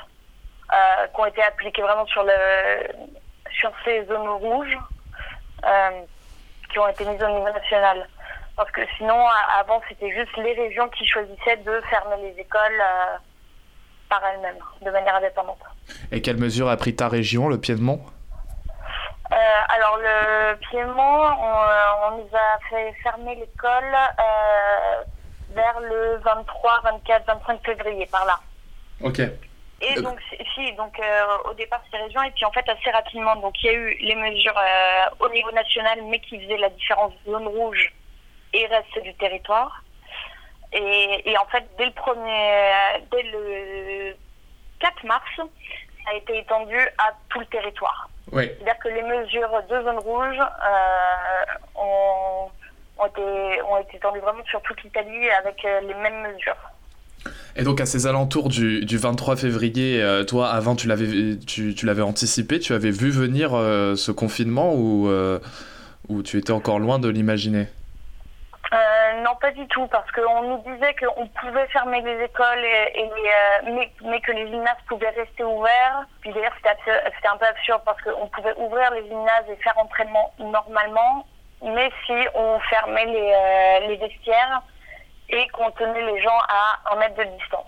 qui 1.14 1.22
ont 1.22 1.26
été 1.28 1.44
appliquées 1.44 1.84
vraiment 1.84 2.08
sur, 2.08 2.24
le, 2.24 2.88
sur 3.52 3.72
ces 3.86 4.04
zones 4.06 4.30
rouges 4.30 4.78
qui 6.76 6.80
ont 6.80 6.88
été 6.90 7.06
mises 7.06 7.24
au 7.24 7.30
niveau 7.30 7.50
national. 7.54 8.06
Parce 8.58 8.70
que 8.72 8.82
sinon, 8.98 9.26
avant, 9.58 9.82
c'était 9.88 10.14
juste 10.14 10.36
les 10.38 10.54
régions 10.54 10.90
qui 10.90 11.06
choisissaient 11.08 11.58
de 11.58 11.82
fermer 11.90 12.18
les 12.22 12.42
écoles 12.42 12.82
euh, 12.82 13.18
par 14.10 14.22
elles-mêmes, 14.26 14.60
de 14.82 14.92
manière 14.92 15.16
indépendante. 15.16 15.60
Et 16.12 16.22
quelle 16.22 16.38
mesure 16.38 16.70
a 16.70 16.76
pris 16.76 16.96
ta 16.96 17.08
région, 17.08 17.48
le 17.48 17.60
Piémont? 17.60 18.02
Euh, 19.32 19.36
alors 19.70 19.98
le 19.98 20.56
Piémont, 20.70 20.94
on, 21.00 22.08
on, 22.08 22.18
nous 22.18 22.30
a 22.34 22.60
fait 22.70 22.94
fermer 23.04 23.36
l'école 23.36 23.96
euh, 24.20 25.04
vers 25.52 25.80
le 25.80 26.18
23, 26.24 26.82
24, 26.84 27.26
25 27.26 27.66
février, 27.66 28.06
par 28.12 28.26
là. 28.26 28.40
Ok. 29.02 29.22
Et 29.88 30.02
donc, 30.02 30.20
si, 30.54 30.72
donc 30.74 31.00
euh, 31.00 31.50
au 31.50 31.54
départ, 31.54 31.82
c'est 31.92 31.98
région, 31.98 32.22
et 32.24 32.32
puis 32.32 32.46
en 32.46 32.52
fait, 32.52 32.68
assez 32.68 32.90
rapidement, 32.92 33.36
donc 33.36 33.54
il 33.62 33.66
y 33.66 33.70
a 33.70 33.74
eu 33.74 33.98
les 34.02 34.16
mesures 34.16 34.58
euh, 34.58 35.06
au 35.20 35.30
niveau 35.30 35.52
national, 35.52 36.00
mais 36.06 36.20
qui 36.20 36.40
faisaient 36.40 36.58
la 36.58 36.70
différence 36.70 37.14
zone 37.26 37.48
rouge 37.48 37.94
et 38.54 38.66
reste 38.68 39.04
du 39.04 39.14
territoire. 39.16 39.84
Et, 40.74 41.30
et 41.30 41.38
en 41.38 41.46
fait, 41.46 41.64
dès 41.78 41.86
le 41.86 41.92
premier, 41.92 42.64
dès 43.12 43.24
le 43.24 44.16
4 44.80 45.04
mars, 45.06 45.24
ça 45.38 46.12
a 46.12 46.14
été 46.16 46.40
étendu 46.40 46.78
à 46.98 47.14
tout 47.30 47.40
le 47.40 47.46
territoire. 47.46 48.10
Oui. 48.32 48.48
C'est-à-dire 48.58 48.80
que 48.80 48.90
les 48.90 49.04
mesures 49.04 49.64
de 49.70 49.84
zone 49.84 50.00
rouge 50.00 50.40
euh, 50.40 51.46
ont, 51.76 52.50
ont, 52.98 53.06
été, 53.06 53.62
ont 53.62 53.78
été 53.78 53.98
étendues 53.98 54.20
vraiment 54.20 54.44
sur 54.46 54.62
toute 54.64 54.82
l'Italie 54.84 55.30
avec 55.32 55.62
les 55.64 55.94
mêmes 55.94 56.22
mesures. 56.22 56.58
Et 57.58 57.64
donc 57.64 57.80
à 57.80 57.86
ces 57.86 58.06
alentours 58.06 58.50
du, 58.50 58.84
du 58.84 58.98
23 58.98 59.38
février, 59.38 60.02
euh, 60.02 60.26
toi 60.26 60.50
avant 60.50 60.76
tu 60.76 60.88
l'avais 60.88 61.38
tu, 61.38 61.74
tu 61.74 61.86
l'avais 61.86 62.02
anticipé, 62.02 62.60
tu 62.60 62.74
avais 62.74 62.92
vu 62.92 63.10
venir 63.10 63.52
euh, 63.54 63.96
ce 63.96 64.12
confinement 64.12 64.74
ou, 64.74 65.08
euh, 65.08 65.40
ou 66.10 66.22
tu 66.22 66.38
étais 66.38 66.52
encore 66.52 66.80
loin 66.80 67.00
de 67.00 67.08
l'imaginer? 67.08 67.68
Non 69.24 69.34
pas 69.42 69.52
du 69.52 69.66
tout 69.70 69.88
parce 69.88 70.12
qu'on 70.12 70.44
nous 70.44 70.62
disait 70.72 70.94
qu'on 71.00 71.26
pouvait 71.28 71.66
fermer 71.68 72.00
les 72.02 72.26
écoles 72.26 72.64
et, 72.64 73.10
mais, 73.64 73.92
mais, 74.04 74.20
que 74.20 74.32
les 74.32 74.46
gymnases 74.48 74.78
pouvaient 74.88 75.10
rester 75.10 75.44
ouverts. 75.44 76.06
Puis 76.22 76.32
d'ailleurs 76.32 76.54
c'était 76.58 77.28
un 77.28 77.38
peu 77.38 77.46
absurde 77.46 77.82
parce 77.86 78.00
qu'on 78.04 78.28
pouvait 78.28 78.54
ouvrir 78.58 78.92
les 78.92 79.04
gymnases 79.08 79.46
et 79.50 79.56
faire 79.64 79.74
entraînement 79.78 80.32
normalement, 80.38 81.26
mais 81.64 81.90
si 82.06 82.14
on 82.36 82.60
fermait 82.70 83.06
les, 83.06 83.88
les 83.88 83.96
vestiaires 83.96 84.62
et 85.30 85.48
qu'on 85.50 85.72
tenait 85.72 86.06
les 86.06 86.22
gens 86.22 86.40
à 86.50 86.94
un 86.94 86.96
mètre 86.98 87.16
de 87.16 87.24
distance. 87.24 87.66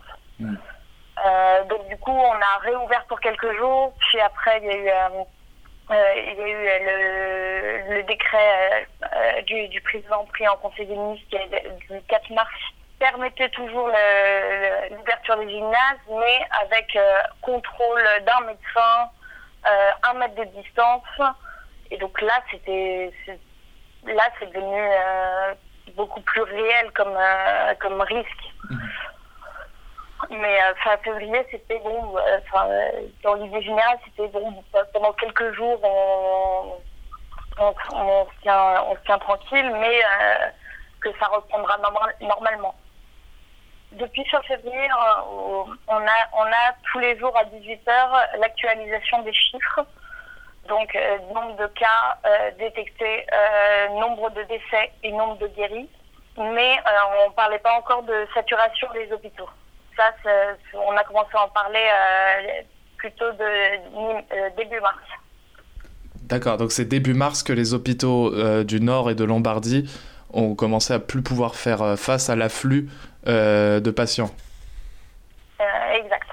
Euh, 1.25 1.63
donc 1.65 1.87
du 1.87 1.97
coup, 1.97 2.11
on 2.11 2.33
a 2.33 2.57
réouvert 2.61 3.05
pour 3.05 3.19
quelques 3.19 3.57
jours, 3.57 3.93
puis 3.99 4.19
après 4.19 4.59
il 4.61 4.67
y 4.67 4.69
a 4.69 4.75
eu, 4.75 4.89
euh, 4.89 5.23
euh 5.91 6.13
il 6.15 6.37
y 6.37 6.41
a 6.41 6.47
eu 6.47 7.87
le, 7.89 7.95
le 7.95 8.03
décret 8.03 8.87
du, 9.45 9.67
du, 9.69 9.81
président 9.81 10.25
pris 10.25 10.47
en 10.47 10.57
Conseil 10.57 10.85
des 10.85 10.95
ministres 10.95 11.25
du 11.89 12.01
4 12.07 12.29
mars 12.31 12.51
permettait 12.99 13.49
toujours 13.49 13.87
l'ouverture 13.87 15.37
des 15.37 15.49
gymnases, 15.49 15.99
mais 16.09 16.39
avec 16.63 16.97
contrôle 17.41 18.03
d'un 18.25 18.47
médecin 18.47 19.09
un 20.03 20.13
mètre 20.15 20.35
de 20.35 20.45
distance. 20.61 21.03
Et 21.91 21.97
donc 21.97 22.19
là, 22.21 22.41
c'était, 22.49 23.13
là, 24.05 24.23
c'est 24.39 24.51
devenu 24.51 24.81
beaucoup 25.97 26.21
plus 26.21 26.41
réel 26.43 26.91
comme, 26.93 27.17
comme 27.81 28.01
risque. 28.01 28.53
Mais 30.29 30.59
fin 30.83 30.97
février, 30.97 31.45
c'était 31.51 31.79
bon. 31.79 32.15
Enfin, 32.39 32.67
dans 33.23 33.33
l'idée 33.35 33.61
générale, 33.61 33.97
c'était 34.05 34.27
bon. 34.29 34.63
Pendant 34.93 35.11
quelques 35.13 35.53
jours, 35.53 35.79
on, 35.83 36.77
on, 37.59 38.25
se 38.25 38.41
tient, 38.41 38.83
on 38.83 38.95
se 38.95 39.01
tient 39.01 39.19
tranquille, 39.19 39.71
mais 39.79 40.01
que 41.01 41.09
ça 41.19 41.27
reprendra 41.27 41.77
normalement. 42.21 42.75
Depuis 43.93 44.25
fin 44.25 44.41
février, 44.41 44.89
euh, 44.91 45.63
on 45.87 45.97
a, 45.97 46.19
on 46.33 46.43
a 46.43 46.75
tous 46.91 46.99
les 46.99 47.17
jours 47.17 47.35
à 47.37 47.45
18h 47.45 48.39
l'actualisation 48.39 49.21
des 49.21 49.33
chiffres. 49.33 49.85
Donc, 50.67 50.95
euh, 50.95 51.17
nombre 51.33 51.55
de 51.57 51.67
cas 51.67 52.17
euh, 52.25 52.51
détectés, 52.59 53.25
nombre 53.91 54.29
de 54.31 54.43
décès 54.43 54.91
et 55.03 55.11
nombre 55.11 55.37
de 55.37 55.47
guéris. 55.47 55.89
Mais 56.37 56.77
on 57.25 57.29
ne 57.29 57.33
parlait 57.33 57.59
pas 57.59 57.73
encore 57.77 58.03
de 58.03 58.27
saturation 58.33 58.87
des 58.93 59.11
hôpitaux. 59.11 59.49
Ça, 59.95 60.11
on 60.75 60.95
a 60.95 61.03
commencé 61.03 61.31
à 61.33 61.45
en 61.45 61.49
parler 61.49 61.89
plutôt 62.97 63.31
de 63.31 64.55
début 64.55 64.79
mars. 64.79 65.01
D'accord, 66.21 66.57
donc 66.57 66.71
c'est 66.71 66.85
début 66.85 67.15
mars 67.15 67.41
que 67.41 67.53
les 67.53 67.73
hôpitaux 67.73 68.31
du 68.63 68.79
Nord 68.79 69.09
et 69.09 69.15
de 69.15 69.23
Lombardie 69.23 69.89
ont 70.33 70.55
commencé 70.55 70.93
à 70.93 70.99
plus 70.99 71.21
pouvoir 71.21 71.55
faire 71.55 71.81
euh, 71.81 71.95
face 71.95 72.29
à 72.29 72.35
l'afflux 72.35 72.89
euh, 73.27 73.79
de 73.79 73.91
patients. 73.91 74.31
Euh, 75.59 75.91
exact. 75.93 76.26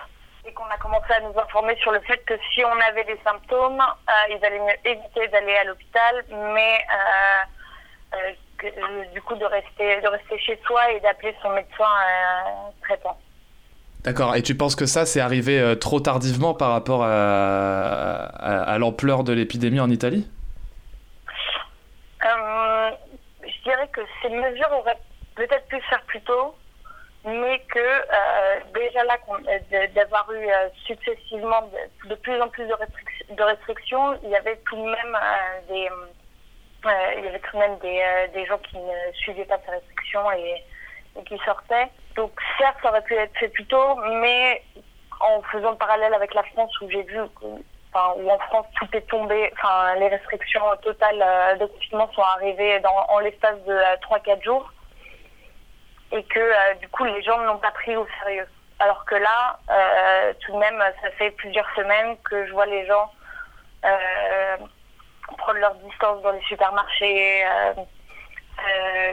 Commencé 0.84 1.14
à 1.14 1.20
nous 1.20 1.32
informer 1.40 1.76
sur 1.76 1.92
le 1.92 2.00
fait 2.00 2.18
que 2.26 2.34
si 2.52 2.62
on 2.62 2.78
avait 2.90 3.04
des 3.04 3.18
symptômes, 3.24 3.82
ils 4.28 4.44
allaient 4.44 4.58
mieux 4.58 4.76
éviter 4.84 5.28
d'aller 5.28 5.56
à 5.56 5.64
l'hôpital, 5.64 6.22
mais 6.52 6.78
du 9.14 9.22
coup 9.22 9.34
de 9.34 9.46
rester, 9.46 10.02
de 10.02 10.08
rester 10.08 10.38
chez 10.40 10.60
soi 10.66 10.92
et 10.92 11.00
d'appeler 11.00 11.34
son 11.40 11.48
médecin 11.54 11.86
traitant. 12.82 13.18
D'accord. 14.04 14.36
Et 14.36 14.42
tu 14.42 14.54
penses 14.54 14.76
que 14.76 14.84
ça, 14.84 15.06
c'est 15.06 15.20
arrivé 15.20 15.74
trop 15.80 16.00
tardivement 16.00 16.52
par 16.52 16.72
rapport 16.72 17.02
à, 17.02 18.76
l'ampleur 18.78 19.24
de 19.24 19.32
l'épidémie 19.32 19.80
en 19.80 19.88
Italie? 19.88 20.28
Je 22.20 23.62
dirais 23.70 23.88
que 23.88 24.02
ces 24.20 24.28
mesures 24.28 24.70
auraient 24.72 24.98
peut-être 25.34 25.66
pu 25.68 25.76
se 25.80 25.86
faire 25.86 26.02
plus 26.02 26.20
tôt, 26.20 26.54
mais 27.24 27.58
que 27.70 27.78
euh, 27.78 28.60
déjà 28.74 29.02
là, 29.04 29.16
euh, 29.30 29.86
d'avoir 29.94 30.30
eu 30.32 30.46
euh, 30.46 30.68
successivement 30.86 31.70
de, 32.08 32.14
plus 32.16 32.40
en 32.40 32.48
plus 32.48 32.66
de, 32.66 33.42
restrictions, 33.42 34.18
il 34.22 34.30
y 34.30 34.36
avait 34.36 34.56
tout 34.68 34.76
de 34.76 34.82
même 34.82 35.18
des 35.68 35.88
il 37.16 37.24
y 37.24 37.28
avait 37.28 37.38
tout 37.38 37.56
de 37.56 37.60
même 37.60 37.78
des, 37.78 38.44
gens 38.44 38.58
qui 38.58 38.76
ne 38.76 39.12
suivaient 39.14 39.46
pas 39.46 39.58
ces 39.64 39.70
restrictions 39.70 40.30
et, 40.32 40.62
qui 41.26 41.38
sortaient. 41.46 41.88
Donc 42.14 42.32
certes, 42.58 42.76
ça 42.82 42.90
aurait 42.90 43.02
pu 43.02 43.14
être 43.14 43.34
fait 43.38 43.48
plus 43.48 43.64
tôt, 43.66 43.96
mais 44.20 44.62
en 45.20 45.40
faisant 45.42 45.70
le 45.70 45.78
parallèle 45.78 46.12
avec 46.12 46.34
la 46.34 46.42
France 46.42 46.78
où 46.82 46.90
j'ai 46.90 47.02
vu 47.04 47.18
où 48.16 48.30
en 48.30 48.38
France 48.38 48.66
tout 48.76 48.88
est 48.92 49.08
tombé, 49.08 49.50
enfin 49.52 49.94
les 49.96 50.08
restrictions 50.08 50.62
totales 50.82 51.22
euh, 51.22 51.56
de 51.56 51.66
confinement 51.66 52.10
sont 52.12 52.22
arrivées 52.22 52.80
dans, 52.80 53.06
en 53.08 53.20
l'espace 53.20 53.58
de 53.66 53.72
3-4 53.72 54.38
euh, 54.38 54.42
jours 54.42 54.72
et 56.14 56.22
que 56.24 56.40
euh, 56.40 56.74
du 56.80 56.88
coup 56.88 57.04
les 57.04 57.22
gens 57.22 57.38
ne 57.38 57.46
l'ont 57.46 57.58
pas 57.58 57.70
pris 57.72 57.96
au 57.96 58.06
sérieux. 58.20 58.46
Alors 58.80 59.04
que 59.04 59.14
là, 59.14 59.58
tout 60.40 60.52
de 60.52 60.58
même, 60.58 60.82
ça 61.00 61.10
fait 61.12 61.30
plusieurs 61.30 61.68
semaines 61.76 62.16
que 62.24 62.44
je 62.46 62.52
vois 62.52 62.66
les 62.66 62.84
gens 62.86 63.10
prendre 65.38 65.58
leur 65.60 65.74
distance 65.76 66.20
dans 66.22 66.32
les 66.32 66.42
supermarchés, 66.42 67.44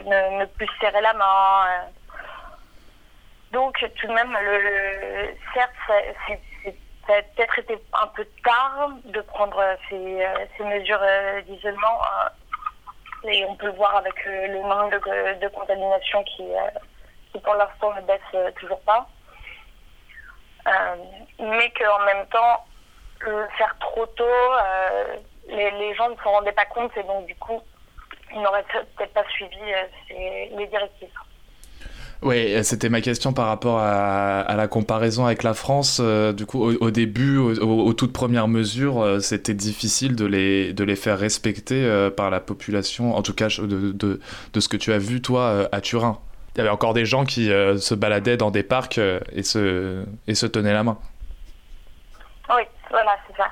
ne, 0.04 0.44
plus 0.46 0.68
serrer 0.80 1.00
la 1.00 1.12
main. 1.14 1.86
Donc 3.52 3.78
tout 3.96 4.06
de 4.08 4.12
même, 4.12 4.36
certes, 5.54 5.70
ça 7.06 7.14
a 7.14 7.22
peut-être 7.22 7.58
été 7.58 7.78
un 7.92 8.06
peu 8.08 8.24
tard 8.44 8.90
de 9.04 9.20
prendre 9.22 9.58
euh, 9.58 9.74
ces, 9.88 10.24
euh, 10.24 10.64
mesures 10.64 11.00
euh, 11.02 11.40
d'isolement. 11.42 12.00
et 13.24 13.44
on 13.44 13.56
peut 13.56 13.66
le 13.66 13.72
voir 13.72 13.96
avec 13.96 14.14
le 14.24 14.58
nombre 14.58 14.90
de, 14.90 15.40
de 15.40 15.48
contamination 15.48 16.22
qui, 16.24 16.44
qui, 17.32 17.40
pour 17.40 17.54
l'instant, 17.54 17.94
ne 17.94 18.02
baisse 18.02 18.54
toujours 18.56 18.80
pas. 18.82 19.08
mais 21.38 21.70
qu'en 21.70 22.04
même 22.04 22.26
temps, 22.28 22.64
le 23.20 23.46
faire 23.58 23.76
trop 23.80 24.06
tôt, 24.06 24.24
les, 25.48 25.70
les, 25.72 25.94
gens 25.94 26.10
ne 26.10 26.16
se 26.16 26.22
rendaient 26.22 26.52
pas 26.52 26.66
compte 26.66 26.96
et 26.96 27.02
donc, 27.04 27.26
du 27.26 27.34
coup, 27.36 27.60
ils 28.32 28.40
n'auraient 28.40 28.64
peut-être 28.96 29.12
pas 29.12 29.24
suivi 29.30 29.60
les 30.10 30.66
directives. 30.66 31.08
Oui, 32.22 32.54
c'était 32.62 32.88
ma 32.88 33.00
question 33.00 33.32
par 33.32 33.46
rapport 33.46 33.80
à, 33.80 34.54
la 34.56 34.68
comparaison 34.68 35.26
avec 35.26 35.42
la 35.42 35.54
France. 35.54 35.98
Euh, 36.00 36.32
du 36.32 36.46
coup, 36.46 36.62
au, 36.62 36.90
début, 36.92 37.36
aux 37.36 37.92
toutes 37.94 38.12
premières 38.12 38.46
mesures, 38.46 39.02
euh, 39.02 39.18
c'était 39.18 39.54
difficile 39.54 40.14
de 40.14 40.24
les, 40.24 40.72
de 40.72 40.84
les 40.84 40.94
faire 40.94 41.18
respecter 41.18 41.84
euh, 41.84 42.10
par 42.10 42.30
la 42.30 42.38
population, 42.38 43.16
en 43.16 43.22
tout 43.22 43.34
cas 43.34 43.48
de, 43.48 43.90
de, 43.92 44.60
ce 44.60 44.68
que 44.68 44.76
tu 44.76 44.92
as 44.92 44.98
vu, 44.98 45.20
toi, 45.20 45.68
à 45.72 45.80
Turin. 45.80 46.20
Il 46.54 46.58
y 46.58 46.60
avait 46.60 46.70
encore 46.70 46.94
des 46.94 47.06
gens 47.06 47.24
qui 47.24 47.46
se 47.46 47.94
baladaient 47.94 48.36
dans 48.36 48.50
des 48.50 48.62
parcs 48.62 48.98
et, 48.98 49.42
se, 49.42 50.04
et 50.26 50.34
se 50.34 50.46
tenaient 50.46 50.74
la 50.74 50.82
main. 50.82 50.98
Oui, 52.50 52.62
voilà, 52.90 53.16
c'est 53.26 53.36
ça. 53.36 53.48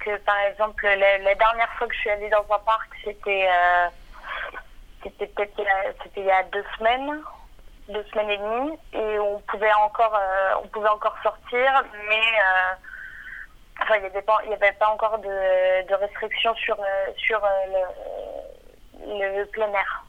que 0.00 0.16
par 0.18 0.38
exemple, 0.50 0.84
la, 0.84 1.34
dernière 1.36 1.68
fois 1.78 1.86
que 1.86 1.94
je 1.94 2.00
suis 2.00 2.10
allée 2.10 2.28
dans 2.30 2.44
un 2.52 2.58
parc, 2.58 2.90
c'était 3.04 3.48
c'était 5.04 5.26
peut-être 5.28 5.52
il 6.16 6.24
y 6.24 6.30
a 6.30 6.42
deux 6.44 6.64
semaines 6.76 7.22
deux 7.90 8.04
semaines 8.12 8.30
et 8.30 8.38
demie 8.38 8.78
et 8.92 9.18
on 9.18 9.40
pouvait 9.40 9.72
encore 9.72 10.14
euh, 10.14 10.54
on 10.62 10.68
pouvait 10.68 10.88
encore 10.88 11.16
sortir 11.22 11.84
mais 12.08 12.16
euh, 12.16 12.74
enfin 13.82 13.96
il 13.96 14.02
n'y 14.02 14.06
avait 14.06 14.22
pas 14.22 14.38
il 14.44 14.50
y 14.50 14.54
avait 14.54 14.72
pas 14.72 14.88
encore 14.88 15.18
de, 15.18 15.86
de 15.88 15.94
restrictions 15.94 16.54
sur 16.54 16.78
euh, 16.80 17.12
sur 17.16 17.40
le, 19.06 19.38
le, 19.38 19.44
plein 19.46 19.70
air 19.72 20.04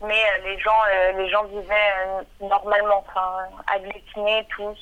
mais 0.00 0.22
les 0.44 0.58
gens 0.58 0.82
les 1.16 1.28
gens 1.28 1.44
vivaient 1.44 2.24
normalement 2.40 3.04
enfin 3.06 3.48
agglutinés 3.74 4.46
tous 4.56 4.78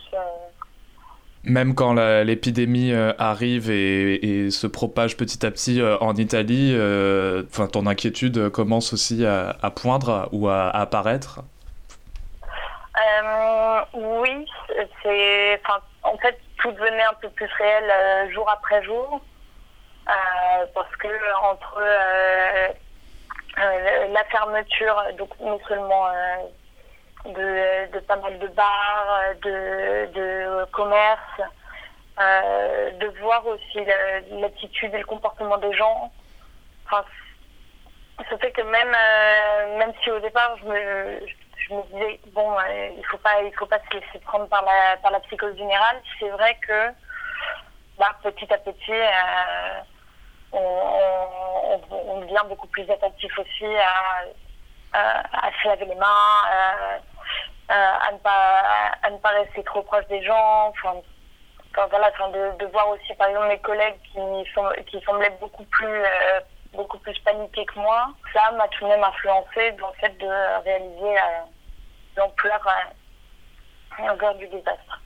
même 1.44 1.74
quand 1.74 1.94
l'épidémie 1.94 2.92
arrive 3.18 3.70
et, 3.70 4.46
et, 4.46 4.50
se 4.50 4.66
propage 4.66 5.16
petit 5.16 5.46
à 5.46 5.50
petit 5.50 5.80
en 6.00 6.14
Italie, 6.14 6.74
enfin 7.48 7.68
ton 7.68 7.86
inquiétude 7.86 8.50
commence 8.50 8.92
aussi 8.92 9.24
à, 9.24 9.56
à 9.62 9.70
poindre 9.70 10.28
ou 10.32 10.48
à 10.48 10.68
apparaître? 10.68 11.40
Euh, 12.98 13.80
oui, 13.94 14.46
c'est, 15.02 15.60
en 16.02 16.16
fait, 16.18 16.38
tout 16.58 16.72
devenait 16.72 17.04
un 17.04 17.14
peu 17.20 17.28
plus 17.30 17.48
réel 17.58 17.84
euh, 17.90 18.32
jour 18.32 18.48
après 18.50 18.82
jour, 18.82 19.20
euh, 20.08 20.66
parce 20.74 20.96
que 20.96 21.08
entre 21.44 21.80
la 24.12 24.24
fermeture, 24.24 25.02
donc 25.18 25.30
non 25.40 25.59
seulement 25.68 26.09
de, 27.24 27.98
pas 28.00 28.16
mal 28.16 28.38
de 28.38 28.46
bars, 28.48 29.20
de, 29.42 30.06
de 30.12 30.64
commerces, 30.72 31.40
de 32.18 33.20
voir 33.20 33.46
aussi 33.46 33.78
l'attitude 34.30 34.94
et 34.94 34.98
le 34.98 35.04
comportement 35.04 35.59
des 35.59 35.72
gens. 35.72 36.12
Enfin, 36.86 37.04
ça 38.28 38.38
fait 38.38 38.52
que 38.52 38.62
même, 38.62 39.78
même 39.78 39.92
si 40.02 40.11
au 40.11 40.20
départ 40.20 40.56
je 40.59 40.64
me, 40.64 41.20
je 41.68 41.74
me 41.74 41.82
disais 41.92 42.20
bon, 42.32 42.59
euh, 42.59 42.90
il 42.96 43.04
faut 43.06 43.18
pas, 43.18 43.42
il 43.42 43.54
faut 43.54 43.66
pas 43.66 43.78
se 43.78 43.96
laisser 43.96 44.18
prendre 44.24 44.48
par 44.48 44.64
la 44.64 44.96
par 44.98 45.11
la 45.11 45.20
psychose 45.20 45.56
générale. 45.56 46.00
C'est 46.18 46.30
vrai 46.30 46.56
que 46.66 46.88
bah, 47.98 48.16
petit 48.22 48.52
à 48.52 48.59
petit, 48.59 48.92
euh, 50.55 51.76
on, 51.90 52.20
devient 52.20 52.44
beaucoup 52.49 52.66
plus 52.68 52.88
attentif 52.90 53.38
aussi 53.38 53.66
à, 54.92 55.51
se 55.62 55.68
laver 55.68 55.84
les 55.84 55.94
mains, 55.94 56.07
euh, 56.53 56.99
à 57.70 58.12
ne 58.12 58.18
pas 58.18 58.62
à 59.03 59.11
ne 59.11 59.18
pas 59.18 59.30
rester 59.30 59.62
trop 59.64 59.82
proche 59.82 60.07
des 60.09 60.22
gens. 60.22 60.68
Enfin, 60.68 60.94
voilà, 61.90 62.11
enfin, 62.14 62.30
de, 62.30 62.66
voir 62.66 62.88
aussi 62.88 63.14
par 63.14 63.28
exemple 63.28 63.49
mes 63.49 63.59
collègues 63.59 64.01
qui 64.12 64.18
sont 64.55 64.70
semblaient 65.05 65.36
beaucoup 65.40 65.64
plus 65.64 66.03
beaucoup 66.72 66.99
plus 66.99 67.18
paniqués 67.20 67.64
que 67.66 67.78
moi, 67.78 68.09
ça 68.32 68.51
m'a 68.53 68.68
tout 68.68 68.84
de 68.84 68.90
même 68.90 69.05
influencé 69.05 69.72
dans 69.72 69.88
le 69.88 69.94
fait 69.94 70.16
de 70.18 70.62
réaliser 70.64 71.16
l'ampleur 72.16 72.61
euh, 74.01 74.34
du 74.34 74.46
désastre. 74.49 75.01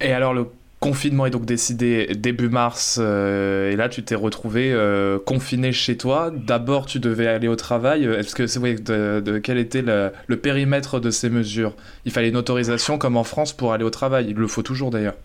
Et 0.00 0.12
alors 0.12 0.32
le 0.32 0.50
confinement 0.80 1.26
est 1.26 1.30
donc 1.30 1.44
décidé 1.44 2.06
début 2.14 2.48
mars 2.48 2.98
euh, 3.00 3.72
et 3.72 3.76
là 3.76 3.88
tu 3.88 4.04
t'es 4.04 4.14
retrouvé 4.14 4.72
euh, 4.72 5.18
confiné 5.18 5.72
chez 5.72 5.96
toi. 5.96 6.30
D'abord 6.32 6.86
tu 6.86 7.00
devais 7.00 7.26
aller 7.26 7.48
au 7.48 7.56
travail. 7.56 8.04
Est-ce 8.04 8.34
que 8.34 8.46
c'est 8.46 8.60
de, 8.60 9.38
quel 9.38 9.58
était 9.58 9.82
le, 9.82 10.36
périmètre 10.36 11.00
de 11.00 11.10
ces 11.10 11.30
mesures? 11.30 11.72
Il 12.04 12.12
fallait 12.12 12.28
une 12.28 12.36
autorisation 12.36 12.98
comme 12.98 13.16
en 13.16 13.24
France 13.24 13.52
pour 13.52 13.72
aller 13.72 13.84
au 13.84 13.90
travail. 13.90 14.26
Il 14.28 14.36
le 14.36 14.46
faut 14.46 14.62
toujours 14.62 14.90
d'ailleurs. 14.90 15.16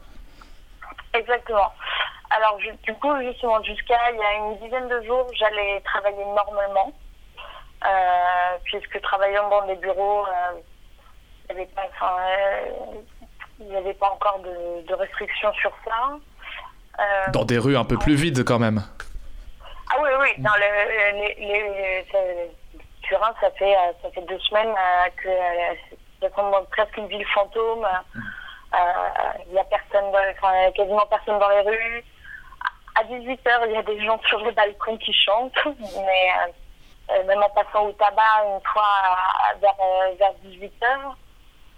Exactement. 1.14 1.72
alors 2.32 2.58
du 2.58 2.94
coup, 2.96 3.12
justement, 3.22 3.62
jusqu'à 3.64 4.12
il 4.12 4.18
y 4.18 4.24
a 4.24 4.34
une 4.34 4.58
dizaine 4.58 4.88
de 4.88 5.06
jours, 5.06 5.28
j'allais 5.38 5.80
travailler 5.86 6.26
normalement, 6.26 6.92
puisque 8.64 9.00
travaillant 9.02 9.48
dans 9.50 9.68
des 9.68 9.76
bureaux, 9.76 10.26
il 11.50 11.56
n'y 11.56 11.62
avait 11.62 11.72
pas, 11.76 11.88
pas 14.04 14.12
encore 14.12 14.40
de, 14.40 14.86
de, 14.86 14.94
restrictions 14.94 15.54
sur 15.54 15.72
ça. 15.86 17.32
dans 17.32 17.46
des 17.46 17.58
rues 17.58 17.78
un 17.78 17.86
peu 17.86 17.98
plus 17.98 18.16
vides 18.16 18.44
quand 18.44 18.60
même. 18.60 18.84
Ah 19.90 19.96
oui, 20.02 20.10
oui, 20.20 20.30
dans 20.40 20.56
les, 20.56 21.34
les, 21.38 22.06
Turin, 23.04 23.34
ça 23.40 23.50
fait, 23.52 23.76
ça 24.02 24.10
fait 24.12 24.22
deux 24.22 24.40
semaines 24.40 24.74
que 25.18 25.30
c'est 26.22 26.30
presque 26.72 26.98
une 26.98 27.08
ville 27.08 27.26
fantôme. 27.34 27.88
Il 28.74 29.54
n'y 29.54 29.60
a 29.60 29.64
personne, 29.66 30.12
enfin, 30.32 30.72
quasiment 30.76 31.06
personne 31.10 31.40
dans 31.40 31.50
les 31.50 31.62
rues. 31.62 32.04
À 32.96 33.04
18h, 33.06 33.68
il 33.68 33.72
y 33.72 33.78
a 33.78 33.84
des 33.84 34.06
gens 34.06 34.20
sur 34.28 34.40
les 34.40 34.52
balcons 34.52 34.98
qui 34.98 35.14
chantent, 35.14 35.54
mais 35.66 36.32
euh, 37.12 37.24
même 37.24 37.42
en 37.42 37.50
passant 37.50 37.88
au 37.88 37.92
tabac 37.94 38.44
une 38.46 38.62
fois 38.72 38.86
vers, 39.62 39.76
vers 40.20 40.34
18h, 40.46 41.16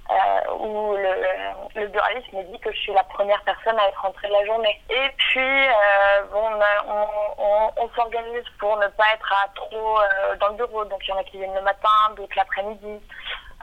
euh, 0.09 0.53
où 0.59 0.95
le, 0.95 1.81
le 1.81 1.87
buraliste 1.87 2.31
me 2.33 2.43
dit 2.43 2.59
que 2.59 2.71
je 2.71 2.77
suis 2.77 2.93
la 2.93 3.03
première 3.03 3.41
personne 3.41 3.77
à 3.79 3.87
être 3.87 4.01
rentrée 4.01 4.27
de 4.27 4.33
la 4.33 4.45
journée. 4.45 4.79
Et 4.89 5.09
puis, 5.17 5.39
euh, 5.41 6.21
bon, 6.31 6.47
on, 6.87 7.07
on, 7.37 7.71
on 7.77 7.89
s'organise 7.95 8.45
pour 8.59 8.77
ne 8.77 8.87
pas 8.87 9.13
être 9.13 9.33
à 9.33 9.47
trop 9.55 9.99
euh, 9.99 10.35
dans 10.37 10.49
le 10.49 10.55
bureau. 10.55 10.85
Donc, 10.85 11.01
il 11.07 11.09
y 11.09 11.13
en 11.13 11.17
a 11.17 11.23
qui 11.23 11.37
viennent 11.37 11.55
le 11.55 11.61
matin, 11.61 11.89
d'autres 12.15 12.35
l'après-midi. 12.35 12.99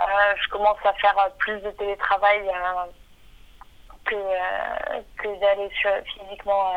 Euh, 0.01 0.34
je 0.36 0.49
commence 0.49 0.78
à 0.84 0.93
faire 0.95 1.14
plus 1.38 1.61
de 1.61 1.70
télétravail 1.70 2.49
euh, 2.49 2.86
que, 4.05 5.22
que 5.22 5.40
d'aller 5.40 5.70
physiquement 6.07 6.72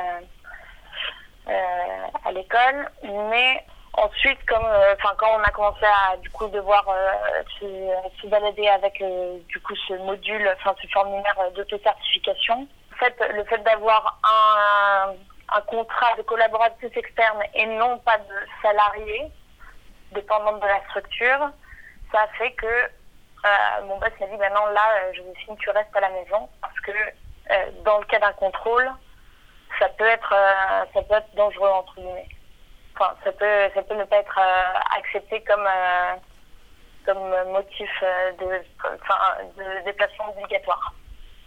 à 1.47 2.31
l'école. 2.31 2.89
Mais 3.03 3.65
Ensuite, 3.97 4.45
comme, 4.45 4.65
euh, 4.65 4.93
enfin, 4.93 5.15
quand 5.17 5.39
on 5.39 5.43
a 5.43 5.51
commencé 5.51 5.85
à 5.85 6.17
du 6.17 6.29
coup 6.29 6.47
devoir 6.47 6.85
euh, 6.89 7.43
se, 7.59 8.21
se, 8.21 8.27
balader 8.27 8.67
avec 8.67 9.01
euh, 9.01 9.37
du 9.47 9.59
coup 9.61 9.75
ce 9.87 9.93
module, 9.93 10.53
enfin 10.57 10.75
ce 10.81 10.87
formulaire 10.87 11.35
d'auto-certification, 11.55 12.67
en 12.93 12.97
fait, 12.97 13.15
le 13.33 13.43
fait 13.45 13.59
d'avoir 13.59 14.19
un, 14.23 15.13
un 15.55 15.61
contrat 15.61 16.13
de 16.17 16.23
collaboratrice 16.23 16.95
externe 16.95 17.41
et 17.53 17.65
non 17.65 17.97
pas 17.99 18.17
de 18.17 18.47
salarié, 18.61 19.31
dépendant 20.11 20.57
de 20.57 20.65
la 20.65 20.83
structure, 20.89 21.51
ça 22.11 22.21
a 22.21 22.27
fait 22.37 22.51
que 22.53 22.65
euh, 22.65 23.85
mon 23.85 23.97
boss 23.99 24.09
m'a 24.19 24.27
dit 24.27 24.37
ben 24.37 24.53
non 24.53 24.65
là 24.67 25.13
je 25.13 25.21
vous 25.21 25.33
signe 25.45 25.55
tu 25.57 25.69
restes 25.69 25.95
à 25.95 25.99
la 25.99 26.09
maison 26.09 26.49
parce 26.61 26.79
que 26.79 26.91
euh, 26.91 27.71
dans 27.83 27.99
le 27.99 28.05
cas 28.05 28.19
d'un 28.19 28.33
contrôle 28.33 28.89
ça 29.77 29.87
peut 29.89 30.07
être 30.07 30.33
euh, 30.33 30.85
ça 30.93 31.01
peut 31.03 31.15
être 31.15 31.35
dangereux 31.35 31.69
entre 31.69 31.95
guillemets 31.95 32.27
enfin, 32.95 33.13
ça 33.23 33.31
peut, 33.31 33.69
ça 33.73 33.81
peut 33.83 33.95
ne 33.95 34.03
pas 34.03 34.17
être 34.17 34.39
euh, 34.39 34.97
accepté 34.97 35.43
comme, 35.47 35.65
euh, 35.65 36.15
comme 37.05 37.51
motif 37.51 37.89
euh, 38.03 38.31
de, 38.39 38.63
enfin, 39.01 39.15
de 39.57 39.85
déplacement 39.85 40.33
obligatoire. 40.35 40.93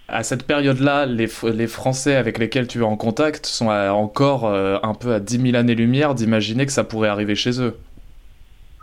À 0.08 0.22
cette 0.22 0.46
période-là, 0.46 1.04
les, 1.06 1.28
les, 1.42 1.66
Français 1.66 2.16
avec 2.16 2.38
lesquels 2.38 2.66
tu 2.66 2.80
es 2.80 2.82
en 2.82 2.96
contact 2.96 3.44
sont 3.44 3.68
encore 3.68 4.46
un 4.46 4.94
peu 4.94 5.12
à 5.12 5.20
10 5.20 5.50
000 5.50 5.56
années-lumière 5.56 6.14
d'imaginer 6.14 6.64
que 6.64 6.72
ça 6.72 6.82
pourrait 6.82 7.10
arriver 7.10 7.34
chez 7.34 7.60
eux. 7.60 7.78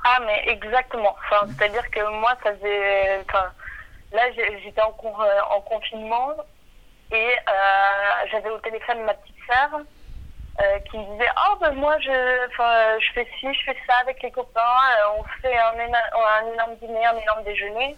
Ah, 0.03 0.20
mais 0.24 0.51
exactement. 0.51 1.16
Enfin, 1.18 1.47
C'est-à-dire 1.57 1.89
que 1.89 2.20
moi, 2.20 2.34
ça 2.43 2.53
faisait. 2.53 3.24
Enfin, 3.28 3.51
là, 4.13 4.22
j'étais 4.63 4.82
en, 4.82 4.93
en, 5.55 5.61
confinement 5.61 6.34
et 7.11 7.16
euh, 7.16 8.28
j'avais 8.32 8.49
au 8.49 8.57
téléphone 8.59 9.03
ma 9.03 9.13
petite 9.13 9.36
sœur 9.47 9.82
euh, 10.62 10.80
qui 10.89 10.97
me 10.97 11.03
disait 11.12 11.30
oh 11.49 11.58
ben 11.60 11.74
moi 11.74 11.97
je 11.99 12.08
je 12.10 13.14
fais 13.14 13.28
ci 13.38 13.47
je 13.53 13.66
fais 13.66 13.78
ça 13.86 13.95
avec 14.01 14.24
les 14.24 14.32
copains 14.32 14.62
euh, 14.62 15.20
on 15.20 15.24
fait 15.41 15.53
un, 15.58 15.74
énorme 15.78 16.76
dîner 16.82 17.06
un 17.06 17.18
énorme 17.18 17.43
déjeuner 17.43 17.93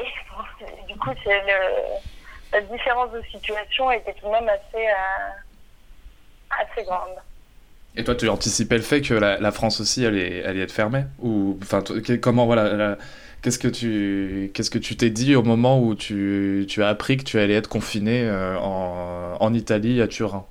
et 0.00 0.04
bon, 0.28 0.66
du 0.88 0.98
coup 0.98 1.10
c'est 1.22 1.40
la 2.52 2.60
différence 2.62 3.12
de 3.12 3.22
situation 3.30 3.92
était 3.92 4.12
tout 4.14 4.26
de 4.26 4.32
même 4.32 4.48
assez 4.48 4.88
euh, 4.88 5.30
assez 6.50 6.82
grande. 6.82 7.14
Et 7.94 8.02
toi 8.02 8.16
tu 8.16 8.28
anticipais 8.28 8.76
le 8.78 8.82
fait 8.82 9.00
que 9.00 9.14
la, 9.14 9.38
la 9.38 9.52
France 9.52 9.80
aussi 9.80 10.04
allait, 10.04 10.44
allait 10.44 10.62
être 10.62 10.72
fermée 10.72 11.04
ou 11.20 11.60
enfin 11.62 11.84
comment 12.20 12.46
voilà 12.46 12.96
Qu'est-ce 13.40 13.60
que 13.60 13.68
tu 13.68 14.50
qu'est-ce 14.52 14.70
que 14.72 14.78
tu 14.78 14.96
t'es 14.96 15.10
dit 15.10 15.36
au 15.36 15.44
moment 15.44 15.80
où 15.80 15.94
tu, 15.94 16.66
tu 16.68 16.82
as 16.82 16.88
appris 16.88 17.18
que 17.18 17.22
tu 17.22 17.38
allais 17.38 17.54
être 17.54 17.68
confiné 17.68 18.28
en, 18.28 19.36
en 19.38 19.54
Italie 19.54 20.02
à 20.02 20.08
Turin? 20.08 20.44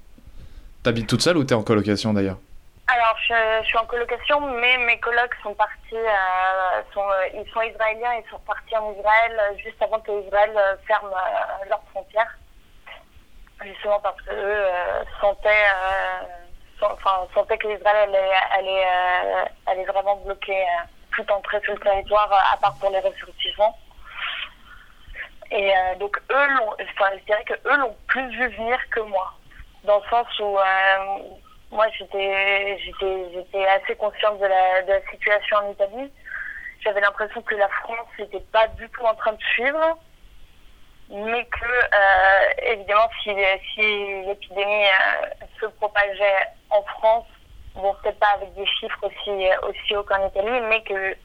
T'habites 0.88 1.10
toute 1.10 1.22
seule 1.22 1.36
ou 1.36 1.44
t'es 1.44 1.54
en 1.54 1.64
colocation 1.64 2.14
d'ailleurs 2.14 2.38
alors, 2.88 3.18
je, 3.28 3.66
suis 3.68 3.78
en 3.78 3.86
colocation, 3.86 4.40
mais 4.40 4.78
mes 4.78 4.98
colocs 5.02 5.36
sont 5.44 5.54
partis, 5.54 5.94
euh, 5.94 6.82
euh, 6.96 7.28
ils 7.34 7.52
sont 7.52 7.62
israéliens, 7.62 8.14
ils 8.14 8.30
sont 8.32 8.40
partis 8.48 8.78
en 8.78 8.94
Israël 8.94 9.38
euh, 9.38 9.58
juste 9.58 9.82
avant 9.82 10.00
que 10.00 10.26
Israël 10.26 10.54
ferme 10.88 11.12
leurs 11.68 11.84
frontières. 11.92 12.34
Justement 13.62 14.00
parce 14.00 14.16
qu'eux 14.22 14.66
sentaient, 15.20 15.66
enfin, 16.82 17.28
sentaient 17.34 17.58
que 17.58 17.68
l'Israël 17.68 18.18
allait, 18.54 19.84
vraiment 19.84 20.16
bloquer 20.16 20.66
toute 21.14 21.30
entrée 21.30 21.60
sur 21.66 21.74
le 21.74 21.82
territoire, 21.82 22.32
à 22.54 22.56
part 22.56 22.76
pour 22.80 22.90
les 22.92 23.00
ressortissants. 23.00 23.76
Et 25.52 25.74
donc, 26.00 26.18
eux, 26.32 26.48
enfin, 26.96 27.12
je 27.20 27.26
dirais 27.26 27.44
que 27.44 27.56
eux 27.66 27.78
l'ont 27.78 27.98
plus 28.08 28.30
vu 28.30 28.48
venir 28.56 28.80
que 28.92 29.02
moi 29.02 29.34
dans 29.84 30.00
le 30.00 30.10
sens 30.10 30.28
où 30.40 30.58
euh, 30.58 31.20
moi 31.72 31.88
j'étais 31.98 32.80
j'étais 32.80 33.68
assez 33.68 33.96
consciente 33.96 34.40
de 34.40 34.46
la, 34.46 34.82
de 34.84 34.92
la 34.92 35.02
situation 35.12 35.58
en 35.58 35.72
Italie. 35.72 36.12
J'avais 36.84 37.02
l'impression 37.02 37.42
que 37.42 37.56
la 37.56 37.68
France 37.70 38.08
n'était 38.20 38.44
pas 38.52 38.68
du 38.68 38.88
tout 38.90 39.04
en 39.04 39.16
train 39.16 39.34
de 39.34 39.42
suivre, 39.54 39.98
mais 41.10 41.46
que 41.46 41.66
euh, 41.66 42.72
évidemment 42.74 43.10
si, 43.24 43.32
si 43.74 44.24
l'épidémie 44.26 44.86
euh, 44.86 45.46
se 45.60 45.66
propageait 45.66 46.48
en 46.70 46.84
France, 46.84 47.26
bon 47.76 47.96
peut-être 48.02 48.20
pas 48.20 48.36
avec 48.36 48.54
des 48.54 48.66
chiffres 48.66 49.04
aussi 49.04 49.48
aussi 49.64 49.96
hauts 49.96 50.04
qu'en 50.04 50.28
Italie, 50.28 50.62
mais 50.70 50.82
que 50.84 51.16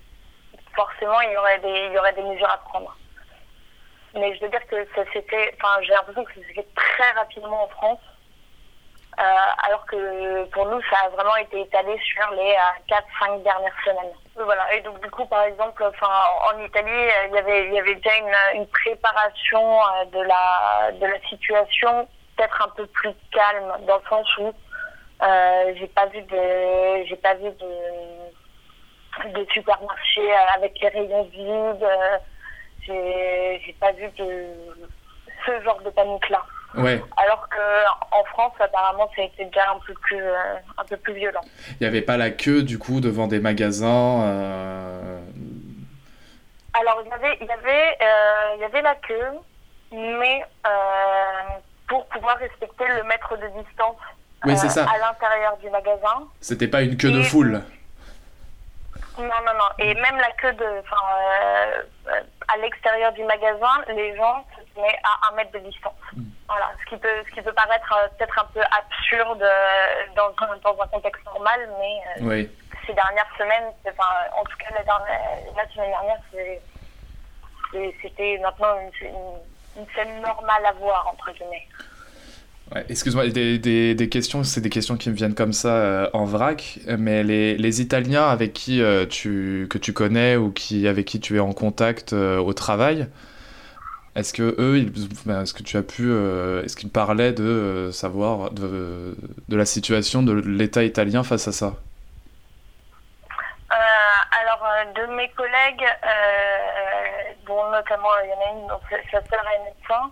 forcément 0.75 1.21
il 1.21 1.33
y 1.33 1.37
aurait 1.37 1.59
des 1.59 1.87
il 1.87 1.93
y 1.93 1.99
aurait 1.99 2.15
des 2.15 2.23
mesures 2.23 2.51
à 2.51 2.59
prendre. 2.59 2.97
Mais 4.15 4.35
je 4.37 4.43
veux 4.43 4.51
dire 4.51 4.67
que 4.67 4.87
ça 4.95 5.11
s'était, 5.13 5.55
enfin 5.59 5.81
j'ai 5.83 5.93
l'impression 5.93 6.25
que 6.25 6.35
ça 6.35 6.41
s'est 6.47 6.55
fait 6.55 6.69
très 6.75 7.11
rapidement 7.13 7.65
en 7.65 7.69
France 7.69 8.01
euh, 9.19 9.23
alors 9.67 9.85
que 9.87 10.45
pour 10.51 10.67
nous, 10.67 10.81
ça 10.83 10.97
a 11.05 11.09
vraiment 11.11 11.37
été 11.37 11.61
étalé 11.61 11.99
sur 11.99 12.31
les 12.31 12.57
4-5 12.89 12.97
euh, 13.31 13.39
dernières 13.43 13.77
semaines. 13.85 14.13
Voilà. 14.37 14.75
Et 14.75 14.81
donc 14.81 15.01
du 15.03 15.11
coup, 15.11 15.27
par 15.27 15.43
exemple, 15.43 15.83
en 15.85 16.59
Italie, 16.61 16.91
euh, 16.91 17.27
il 17.29 17.35
y 17.35 17.39
avait, 17.39 17.71
y 17.71 17.79
avait 17.79 17.95
déjà 17.97 18.17
une, 18.17 18.61
une 18.61 18.67
préparation 18.69 19.81
de 20.13 20.23
la, 20.23 20.93
de 20.93 21.07
la 21.07 21.21
situation 21.29 22.09
peut-être 22.37 22.63
un 22.63 22.71
peu 22.71 22.87
plus 22.87 23.13
calme, 23.31 23.73
dans 23.87 23.99
le 23.99 24.09
sens 24.09 24.39
où 24.39 24.53
euh, 25.23 25.75
j'ai 25.77 25.89
pas 25.89 26.07
vu 26.07 26.23
de, 26.23 27.05
j'ai 27.07 27.17
pas 27.17 27.35
vu 27.35 27.51
de, 27.51 29.29
de 29.29 29.47
supermarché 29.53 30.33
avec 30.57 30.81
les 30.81 30.89
rayons 30.89 31.25
vides. 31.25 31.87
J'ai, 32.85 33.77
pas 33.79 33.93
vu 33.93 34.09
de 34.19 34.47
ce 35.47 35.63
genre 35.63 35.81
de 35.83 35.91
panique-là. 35.91 36.45
Ouais. 36.75 37.03
Alors 37.17 37.49
qu'en 37.49 38.25
France, 38.25 38.53
apparemment, 38.61 39.11
ça 39.15 39.23
a 39.23 39.25
été 39.27 39.45
déjà 39.45 39.71
un 39.71 39.79
peu 39.87 39.95
plus, 39.95 40.23
euh, 40.23 40.55
un 40.79 40.85
peu 40.85 40.97
plus 40.97 41.15
violent. 41.15 41.43
Il 41.73 41.83
n'y 41.83 41.87
avait 41.87 42.03
pas 42.03 42.17
la 42.17 42.31
queue, 42.31 42.63
du 42.63 42.79
coup, 42.79 43.01
devant 43.01 43.27
des 43.27 43.41
magasins 43.41 44.23
euh... 44.23 45.21
Alors, 46.75 47.03
il 47.05 47.11
y 47.11 47.13
avait, 47.13 47.39
il 47.41 47.47
y, 47.47 47.51
avait, 47.51 47.99
euh, 48.01 48.55
il 48.57 48.61
y 48.63 48.65
avait 48.65 48.83
la 48.83 48.95
queue, 48.95 49.39
mais 49.93 50.43
pour 51.87 52.07
pouvoir 52.07 52.39
respecter 52.39 52.87
le 52.89 53.03
mètre 53.05 53.37
de 53.37 53.47
distance 53.63 53.97
oui, 54.45 54.57
c'est 54.57 54.71
ça. 54.71 54.87
à 54.91 54.99
l'intérieur 54.99 55.57
du 55.59 55.69
magasin. 55.71 56.27
C'était 56.41 56.67
pas 56.67 56.83
une 56.83 56.97
queue 56.97 57.11
Et... 57.11 57.13
de 57.13 57.23
foule 57.23 57.63
non, 59.19 59.25
non, 59.25 59.53
non. 59.53 59.69
Et 59.79 59.95
même 59.95 60.17
la 60.17 60.31
queue 60.33 60.53
de, 60.55 60.81
enfin, 60.81 60.97
euh, 62.09 62.21
à 62.49 62.57
l'extérieur 62.59 63.13
du 63.13 63.23
magasin, 63.25 63.85
les 63.89 64.17
gens 64.17 64.45
se 64.57 64.62
tenaient 64.75 64.99
à 65.05 65.29
un 65.31 65.37
mètre 65.37 65.53
de 65.53 65.59
distance. 65.59 65.95
Mm. 66.15 66.23
Voilà, 66.49 66.73
ce 66.81 66.91
qui 66.91 66.97
peut, 67.01 67.23
ce 67.29 67.35
qui 67.35 67.43
peut 67.43 67.53
paraître 67.53 67.93
euh, 67.93 68.09
peut-être 68.17 68.39
un 68.39 68.49
peu 68.53 68.61
absurde 68.61 69.43
euh, 69.43 70.07
dans, 70.17 70.31
dans 70.63 70.83
un 70.83 70.87
contexte 70.89 71.25
normal, 71.25 71.61
mais 71.79 71.99
euh, 72.07 72.29
oui. 72.29 72.51
ces 72.87 72.93
dernières 72.93 73.31
semaines, 73.39 73.73
enfin, 73.87 74.11
en 74.37 74.45
tout 74.45 74.57
cas 74.59 74.75
la, 74.77 74.85
dernière, 74.85 75.21
la 75.57 75.69
semaine 75.69 75.91
dernière, 75.91 76.21
c'était 78.03 78.39
maintenant 78.43 78.75
une, 78.81 79.09
une, 79.09 79.83
une 79.83 79.87
scène 79.95 80.21
normale 80.21 80.67
à 80.67 80.73
voir 80.73 81.09
entre 81.09 81.33
guillemets. 81.33 81.67
Ouais, 82.75 82.85
Excuse-moi, 82.89 83.29
des, 83.29 83.59
des, 83.59 83.95
des, 83.95 84.09
questions, 84.09 84.45
c'est 84.45 84.61
des 84.61 84.71
questions 84.71 84.97
qui 84.97 85.11
me 85.11 85.15
viennent 85.15 85.35
comme 85.35 85.53
ça 85.53 85.75
euh, 85.75 86.11
en 86.15 86.25
vrac, 86.25 86.79
mais 86.99 87.23
les, 87.23 87.57
les 87.59 87.83
Italiens 87.83 88.27
avec 88.27 88.53
qui 88.55 88.81
euh, 88.81 89.05
tu, 89.05 89.67
que 89.69 89.77
tu 89.77 89.93
connais 89.93 90.37
ou 90.37 90.51
qui, 90.53 90.89
avec 90.89 91.07
qui 91.07 91.21
tu 91.21 91.37
es 91.37 91.41
en 91.41 91.53
contact 91.53 92.13
euh, 92.13 92.39
au 92.39 92.55
travail, 92.55 93.09
Est-ce 94.15 94.33
que 94.35 94.55
eux, 94.59 94.79
ils, 94.79 94.93
ben, 95.25 95.43
est-ce 95.43 95.55
que 95.55 95.63
tu 95.63 95.77
as 95.77 95.83
pu, 95.83 96.03
euh, 96.11 96.63
est-ce 96.65 96.77
qu'ils 96.77 96.91
parlaient 96.91 97.33
de 97.33 97.45
euh, 97.45 97.93
savoir 97.93 98.51
de, 98.51 99.17
la 99.49 99.65
situation 99.65 100.23
de 100.23 100.33
l'État 100.33 100.83
italien 100.85 101.23
face 101.23 101.49
à 101.49 101.53
ça? 101.53 101.75
Alors, 104.41 104.67
de 104.95 105.07
mes 105.15 105.29
collègues, 105.31 105.87
dont 107.47 107.71
notamment 107.71 108.09
il 108.25 108.31
y 108.31 108.33
en 108.33 108.41
a 108.41 108.61
une, 108.61 108.67
donc, 108.67 108.81
sa 109.11 109.21
sœur 109.25 109.45
est 109.55 109.65
médecin, 109.65 110.11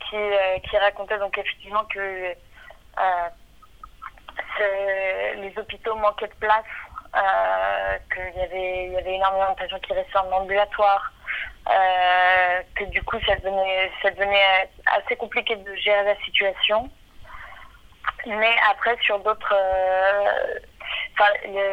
qui, 0.00 0.68
qui 0.68 0.76
racontait 0.78 1.18
donc 1.18 1.36
effectivement 1.38 1.84
que 1.84 2.34
les 5.36 5.52
hôpitaux 5.56 5.94
manquaient 5.96 6.28
de 6.28 6.34
place, 6.34 6.64
euh, 7.16 7.98
qu'il 8.14 8.40
y 8.40 8.44
avait, 8.44 8.86
il 8.86 8.92
y 8.92 8.96
avait 8.96 9.14
énormément 9.14 9.50
de 9.50 9.56
patients 9.56 9.80
qui 9.80 9.92
restaient 9.92 10.18
en 10.18 10.30
ambulatoire, 10.30 11.12
euh, 11.68 12.62
que 12.74 12.84
du 12.84 13.02
coup 13.02 13.16
ça 13.26 13.36
devenait, 13.36 13.90
ça 14.02 14.10
devenait 14.10 14.70
assez 14.86 15.16
compliqué 15.16 15.56
de 15.56 15.74
gérer 15.76 16.04
la 16.04 16.16
situation. 16.24 16.90
Mais 18.26 18.54
après, 18.70 18.96
sur 19.02 19.18
d'autres. 19.20 19.54
Euh, 19.54 20.58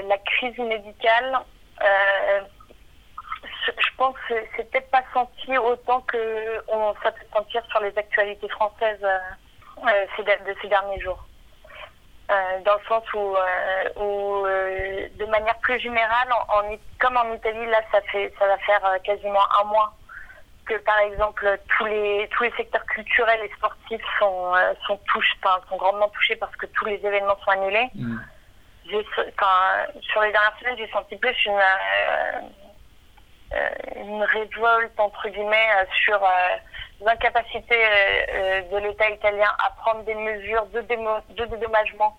la 0.08 0.18
crise 0.18 0.58
médicale, 0.58 1.40
euh, 1.82 2.42
je 3.66 3.96
pense 3.98 4.16
que 4.28 4.34
c'est 4.56 4.70
peut-être 4.70 4.92
pas 4.92 5.04
senti 5.14 5.58
autant 5.58 6.02
que 6.02 6.64
on, 6.68 6.94
sentir 7.34 7.66
sur 7.70 7.80
les 7.82 7.98
actualités 7.98 8.50
françaises 8.50 9.00
de 9.02 10.56
ces 10.62 10.68
derniers 10.68 11.00
jours. 11.00 11.24
Euh, 12.30 12.60
dans 12.66 12.74
le 12.74 12.86
sens 12.90 13.04
où, 13.14 13.36
euh, 13.38 13.40
euh, 13.86 13.90
manière 15.30 15.58
plus 15.60 15.80
générale, 15.80 16.32
en, 16.32 16.78
comme 17.00 17.18
en 17.18 17.34
Italie, 17.34 17.66
là, 17.68 17.82
ça 17.92 18.02
fait, 18.12 18.34
ça 18.40 18.48
va 18.48 18.58
faire 18.60 18.98
quasiment 19.04 19.44
un 19.62 19.66
mois 19.66 19.94
que, 20.66 20.76
par 20.80 21.00
exemple, 21.00 21.60
tous 21.78 21.86
les 21.86 22.28
tous 22.36 22.44
les 22.44 22.52
secteurs 22.52 22.86
culturels 22.86 23.40
et 23.44 23.52
sportifs 23.56 24.04
sont 24.20 24.54
sont 24.86 24.98
touchés, 25.08 25.38
enfin, 25.44 25.62
sont 25.70 25.78
grandement 25.78 26.10
touchés 26.10 26.36
parce 26.36 26.56
que 26.58 26.66
tous 26.66 26.86
les 26.86 26.96
événements 27.06 27.38
sont 27.44 27.52
annulés. 27.52 27.90
Mm. 27.96 28.18
sur 30.02 30.22
les 30.22 30.32
dernières 30.32 30.58
semaines, 30.60 30.78
j'ai 30.78 30.90
senti 30.92 31.16
plus 31.16 31.46
une 31.46 31.62
une 33.96 34.24
révolte 34.24 35.00
entre 35.00 35.30
guillemets 35.30 35.70
sur 36.04 36.20
l'incapacité 37.02 37.76
euh, 37.76 38.22
euh, 38.30 38.62
de 38.72 38.78
l'État 38.78 39.10
italien 39.10 39.50
à 39.66 39.72
prendre 39.82 40.04
des 40.04 40.16
mesures 40.16 40.66
de, 40.68 40.82
de 40.82 41.46
dédommagement 41.46 42.18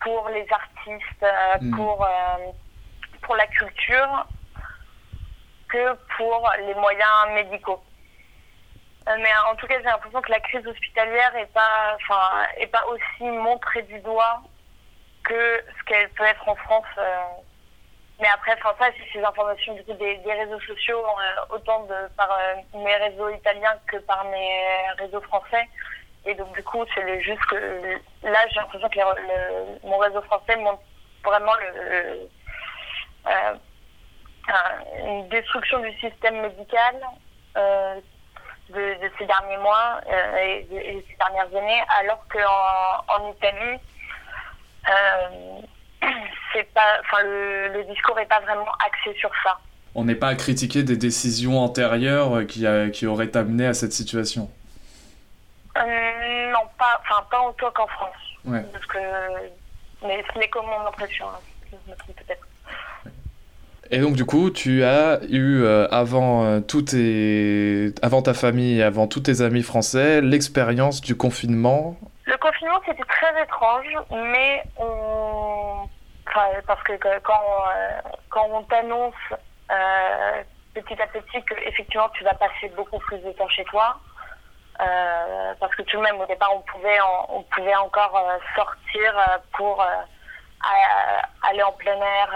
pour 0.00 0.28
les 0.28 0.46
artistes, 0.50 1.22
euh, 1.22 1.58
hmm. 1.60 1.76
pour, 1.76 2.08
pour 3.22 3.36
la 3.36 3.46
culture, 3.46 4.26
que 5.68 5.94
pour 6.16 6.50
les 6.66 6.74
moyens 6.74 7.28
médicaux. 7.34 7.82
mais 9.06 9.32
en 9.50 9.56
tout 9.56 9.66
cas, 9.66 9.78
j'ai 9.78 9.84
l'impression 9.84 10.22
que 10.22 10.30
la 10.30 10.40
crise 10.40 10.66
hospitalière 10.66 11.32
n'est 11.34 11.46
pas, 11.46 11.96
enfin, 11.96 12.46
est 12.58 12.68
pas 12.68 12.84
aussi 12.86 13.24
montrée 13.24 13.82
du 13.82 13.98
doigt 14.00 14.42
que 15.24 15.64
ce 15.78 15.84
qu'elle 15.84 16.08
peut 16.10 16.24
être 16.24 16.48
en 16.48 16.54
France 16.54 16.86
mais 18.20 18.28
après, 18.28 18.54
enfin, 18.54 18.74
ça, 18.78 18.86
c'est 18.96 19.18
ces 19.18 19.24
informations 19.24 19.74
du 19.74 19.84
coup, 19.84 19.92
des, 19.92 20.16
des 20.18 20.32
réseaux 20.32 20.60
sociaux, 20.60 21.04
euh, 21.04 21.54
autant 21.54 21.84
de, 21.84 21.94
par 22.16 22.30
euh, 22.32 22.78
mes 22.78 22.96
réseaux 22.96 23.28
italiens 23.28 23.76
que 23.86 23.98
par 23.98 24.24
mes 24.24 24.90
réseaux 24.98 25.20
français. 25.22 25.68
Et 26.26 26.34
donc, 26.34 26.52
du 26.54 26.62
coup, 26.64 26.84
c'est 26.94 27.22
juste 27.22 27.44
que 27.48 27.56
là, 28.24 28.38
j'ai 28.50 28.60
l'impression 28.60 28.88
que 28.88 28.98
le, 28.98 29.88
mon 29.88 29.98
réseau 29.98 30.20
français 30.22 30.56
montre 30.56 30.82
vraiment 31.24 31.54
le, 31.54 32.28
euh, 33.28 33.54
une 35.04 35.28
destruction 35.28 35.78
du 35.80 35.92
système 35.98 36.40
médical 36.40 36.96
de, 37.54 38.96
ces 39.18 39.26
derniers 39.26 39.56
mois 39.58 40.00
et, 40.40 40.64
de, 40.64 41.02
ces 41.08 41.16
dernières 41.16 41.56
années, 41.56 41.82
alors 42.00 42.24
qu'en 42.28 43.14
en 43.14 43.30
Italie, 43.32 43.78
pas, 46.74 47.00
enfin, 47.00 47.22
le, 47.22 47.84
discours 47.88 48.16
n'est 48.16 48.26
pas 48.26 48.40
vraiment 48.40 48.72
axé 48.84 49.16
sur 49.18 49.30
ça. 49.42 49.58
On 49.94 50.04
n'est 50.04 50.14
pas 50.14 50.28
à 50.28 50.34
critiquer 50.34 50.82
des 50.82 50.96
décisions 50.96 51.58
antérieures 51.58 52.46
qui 52.46 53.06
auraient 53.06 53.36
amené 53.36 53.66
à 53.66 53.74
cette 53.74 53.92
situation. 53.92 54.50
Euh, 55.76 56.52
non, 56.52 56.68
pas, 56.78 57.00
enfin, 57.02 57.22
pas 57.30 57.42
autant 57.42 57.70
qu'en 57.72 57.86
France. 57.86 58.16
Parce 58.44 58.86
que, 58.86 58.98
mais 60.02 60.24
ce 60.32 60.38
n'est 60.38 60.48
comme 60.48 60.66
mon 60.66 60.86
impression. 60.86 61.26
Hein. 61.28 61.40
Je 61.70 61.90
me 61.90 61.96
trompe 61.96 62.16
peut-être. 62.16 62.46
Et 63.90 63.98
donc 63.98 64.14
du 64.14 64.24
coup, 64.24 64.50
tu 64.50 64.82
as 64.82 65.20
eu 65.28 65.62
euh, 65.62 65.86
avant 65.90 66.44
euh, 66.44 66.60
tout 66.60 66.82
tes... 66.82 67.92
avant 68.02 68.20
ta 68.20 68.34
famille 68.34 68.80
et 68.80 68.82
avant 68.82 69.06
tous 69.06 69.20
tes 69.20 69.42
amis 69.42 69.62
français 69.62 70.20
l'expérience 70.20 71.00
du 71.00 71.16
confinement. 71.16 71.96
Le 72.24 72.36
confinement 72.38 72.80
c'était 72.84 73.04
très 73.04 73.42
étrange, 73.42 73.86
mais 74.10 74.62
on 74.76 75.88
parce 76.66 76.82
que 76.82 76.92
quand, 77.22 77.32
euh, 77.32 78.00
quand 78.28 78.46
on 78.52 78.62
t'annonce 78.64 79.14
petit 80.74 81.00
à 81.00 81.06
petit 81.06 81.42
que 81.44 81.54
effectivement 81.66 82.10
tu 82.10 82.24
vas 82.24 82.34
passer 82.34 82.70
beaucoup 82.76 82.98
plus 82.98 83.18
de 83.18 83.32
temps 83.32 83.48
chez 83.48 83.64
toi, 83.64 83.98
euh, 84.80 85.54
parce 85.58 85.74
que 85.74 85.82
tout 85.82 85.96
de 85.96 86.02
même 86.02 86.20
au 86.20 86.26
départ 86.26 86.54
on 86.54 86.60
pouvait 86.60 86.98
on 87.28 87.42
pouvait 87.44 87.76
encore 87.76 88.20
sortir 88.54 89.40
pour 89.52 89.84
aller 91.42 91.62
en 91.62 91.72
plein 91.72 91.96
air 91.96 92.34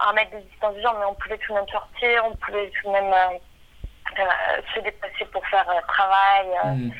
à 0.00 0.08
un 0.08 0.12
mètre 0.14 0.32
de 0.32 0.40
distance 0.40 0.74
du 0.74 0.82
genre, 0.82 0.96
mais 0.98 1.04
on 1.04 1.14
pouvait 1.14 1.38
tout 1.38 1.52
de 1.52 1.58
même 1.58 1.68
sortir, 1.68 2.24
on 2.24 2.34
pouvait 2.36 2.70
tout 2.80 2.88
de 2.88 2.92
même 2.92 3.14
se 4.74 4.80
déplacer 4.80 5.24
pour 5.26 5.46
faire 5.48 5.66
travail, 5.86 6.48
mmh. 6.64 6.90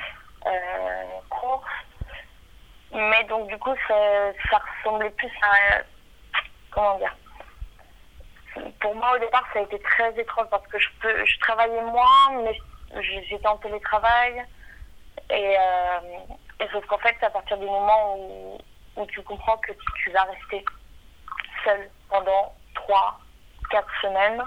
course. 1.31 1.65
Mais 2.93 3.25
donc, 3.25 3.49
du 3.49 3.59
coup, 3.59 3.75
ça, 3.87 3.95
ça 4.51 4.59
ressemblait 4.59 5.11
plus 5.11 5.31
à. 5.43 5.83
Comment 6.71 6.99
dire 6.99 7.15
Pour 8.81 8.95
moi, 8.95 9.15
au 9.15 9.19
départ, 9.19 9.45
ça 9.53 9.61
a 9.61 9.63
été 9.63 9.79
très 9.81 10.19
étrange 10.19 10.49
parce 10.51 10.67
que 10.67 10.79
je, 10.79 10.89
peux, 11.01 11.25
je 11.25 11.39
travaillais 11.41 11.83
moins, 11.83 12.43
mais 12.45 12.59
j'étais 13.01 13.47
en 13.47 13.57
télétravail. 13.59 14.45
Et, 15.31 15.57
euh, 15.59 16.19
et 16.61 16.69
sauf 16.73 16.85
qu'en 16.87 16.99
fait, 16.99 17.17
à 17.23 17.31
partir 17.31 17.59
du 17.59 17.67
moment 17.67 18.17
où, 18.17 18.59
tu 19.07 19.23
comprends 19.23 19.57
que 19.59 19.73
tu, 19.97 20.11
vas 20.11 20.25
rester 20.25 20.65
seul 21.65 21.91
pendant 22.11 22.55
3, 22.75 23.19
4 23.71 23.89
semaines, 24.03 24.45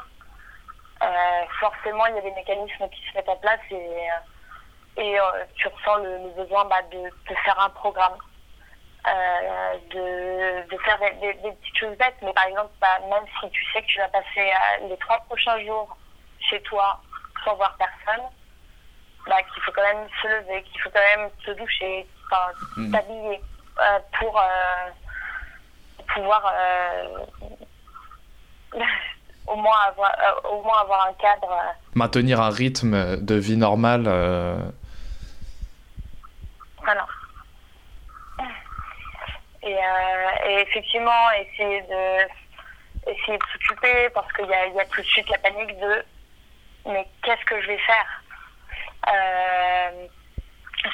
euh, 1.02 1.46
forcément, 1.60 2.06
il 2.06 2.16
y 2.16 2.20
a 2.20 2.22
des 2.22 2.32
mécanismes 2.32 2.88
qui 2.90 3.02
se 3.10 3.16
mettent 3.16 3.30
en 3.30 3.38
place 3.38 3.60
et, 3.72 3.76
euh, 3.76 5.02
et 5.02 5.18
tu 5.56 5.68
ressens 5.68 5.98
le, 5.98 6.30
besoin 6.36 6.66
bah, 6.66 6.82
de, 6.92 6.98
de 7.00 7.36
faire 7.44 7.60
un 7.60 7.70
programme. 7.72 8.18
Euh, 9.06 9.78
de, 9.90 10.70
de, 10.70 10.78
faire 10.78 10.98
des, 11.20 11.34
petites 11.34 11.78
choses 11.78 11.98
bêtes, 11.98 12.16
mais 12.22 12.32
par 12.32 12.46
exemple, 12.46 12.72
bah, 12.80 13.00
même 13.10 13.26
si 13.38 13.50
tu 13.50 13.66
sais 13.74 13.82
que 13.82 13.88
tu 13.88 14.00
vas 14.00 14.08
passer 14.08 14.40
euh, 14.40 14.88
les 14.88 14.96
trois 14.96 15.20
prochains 15.28 15.60
jours 15.60 15.98
chez 16.40 16.62
toi 16.62 17.02
sans 17.44 17.56
voir 17.56 17.76
personne, 17.78 18.26
bah, 19.28 19.42
qu'il 19.54 19.64
faut 19.64 19.72
quand 19.72 19.84
même 19.84 20.08
se 20.22 20.28
lever, 20.28 20.64
qu'il 20.64 20.82
faut 20.82 20.90
quand 20.90 21.18
même 21.18 21.30
se 21.46 21.52
doucher, 21.52 22.08
mm. 22.78 22.92
s'habiller 22.92 23.42
euh, 23.80 24.00
pour 24.20 24.42
pouvoir 26.14 26.54
au, 29.48 29.56
moins 29.56 29.80
avoir, 29.88 30.12
au 30.52 30.62
moins 30.62 30.82
avoir 30.82 31.08
un 31.08 31.14
cadre. 31.14 31.58
Maintenir 31.96 32.42
un 32.42 32.50
rythme 32.50 33.18
de 33.18 33.36
vie 33.36 33.58
normal. 33.58 34.08
Voilà. 36.84 37.08
Et, 39.64 39.78
euh, 39.78 40.50
et 40.50 40.62
effectivement, 40.62 41.32
essayer 41.40 41.82
de 41.84 43.10
essayer 43.10 43.38
de 43.38 43.44
s'occuper 43.52 44.10
parce 44.14 44.32
qu'il 44.34 44.46
y 44.46 44.54
a, 44.54 44.68
y 44.68 44.80
a 44.80 44.86
tout 44.86 45.02
de 45.02 45.08
suite 45.08 45.30
la 45.30 45.38
panique 45.38 45.78
de 45.80 46.06
mais 46.86 47.08
qu'est-ce 47.24 47.46
que 47.46 47.62
je 47.62 47.68
vais 47.68 47.78
faire 47.80 48.24
euh, 49.08 50.08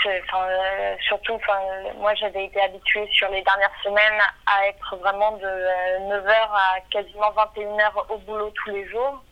euh 0.05 0.95
surtout, 1.07 1.33
enfin, 1.33 1.59
moi 1.97 2.13
j'avais 2.15 2.45
été 2.45 2.61
habituée 2.61 3.07
sur 3.11 3.29
les 3.29 3.41
dernières 3.41 3.73
semaines 3.83 4.21
à 4.45 4.67
être 4.67 4.95
vraiment 4.97 5.31
de 5.37 5.45
9h 5.45 6.27
euh, 6.27 6.53
à 6.53 6.79
quasiment 6.91 7.31
21h 7.31 7.91
au 8.09 8.17
boulot 8.19 8.51
tous 8.51 8.69
les 8.71 8.87
jours. 8.89 9.23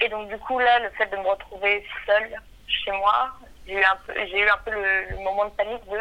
Et 0.00 0.08
donc 0.08 0.28
du 0.28 0.38
coup 0.38 0.58
là, 0.58 0.78
le 0.80 0.90
fait 0.90 1.06
de 1.06 1.16
me 1.16 1.28
retrouver 1.28 1.86
seule 2.06 2.40
chez 2.66 2.92
moi, 2.92 3.30
j'ai 3.66 3.74
eu 3.74 3.84
un 3.84 3.96
peu, 4.06 4.14
j'ai 4.14 4.40
eu 4.40 4.48
un 4.48 4.58
peu 4.58 4.70
le 4.70 5.16
moment 5.22 5.46
de 5.46 5.50
panique 5.50 5.84
de 5.88 6.00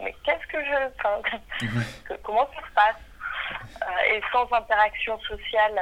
mais 0.00 0.14
qu'est-ce 0.24 0.46
que 0.46 0.64
je. 0.64 2.14
comment 2.22 2.48
ça 2.54 2.60
se 2.68 2.74
passe? 2.74 2.96
Euh, 3.82 4.14
Et 4.14 4.22
sans 4.32 4.50
interaction 4.52 5.18
sociale 5.20 5.80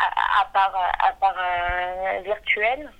euh, 0.00 0.40
à, 0.40 0.44
part, 0.46 0.74
à 0.98 1.12
part 1.12 1.36
euh, 1.38 2.20
virtuelle. 2.24 2.90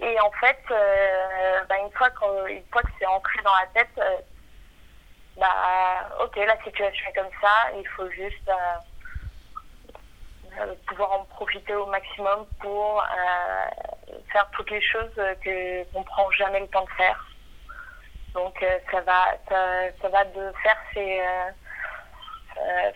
Et 0.00 0.20
en 0.20 0.30
fait, 0.32 0.58
bah, 0.68 1.76
une, 1.78 1.92
fois 1.92 2.08
une 2.48 2.64
fois 2.72 2.82
que 2.82 2.90
c'est 2.98 3.06
ancré 3.06 3.40
dans 3.42 3.54
la 3.54 3.66
tête, 3.68 4.00
bah, 5.36 6.08
ok, 6.20 6.36
la 6.36 6.62
situation 6.64 7.08
est 7.08 7.12
comme 7.12 7.30
ça, 7.40 7.70
il 7.76 7.86
faut 7.88 8.10
juste 8.10 8.50
pouvoir 10.86 11.12
en 11.12 11.24
profiter 11.24 11.74
au 11.74 11.86
maximum 11.86 12.44
pour 12.60 13.04
faire 14.32 14.48
toutes 14.52 14.70
les 14.70 14.82
choses 14.82 15.14
que 15.14 15.84
qu'on 15.92 16.02
prend 16.02 16.28
jamais 16.32 16.60
le 16.60 16.68
temps 16.68 16.84
de 16.84 16.90
faire. 16.90 17.24
Donc 18.34 18.64
ça 18.90 19.00
va 19.02 19.26
ça, 19.48 20.08
va 20.08 20.24
de 20.24 20.52
faire 20.62 20.78
ces 20.92 21.22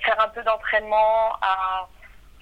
faire 0.04 0.20
un 0.20 0.28
peu 0.30 0.42
d'entraînement 0.42 1.36
à 1.40 1.86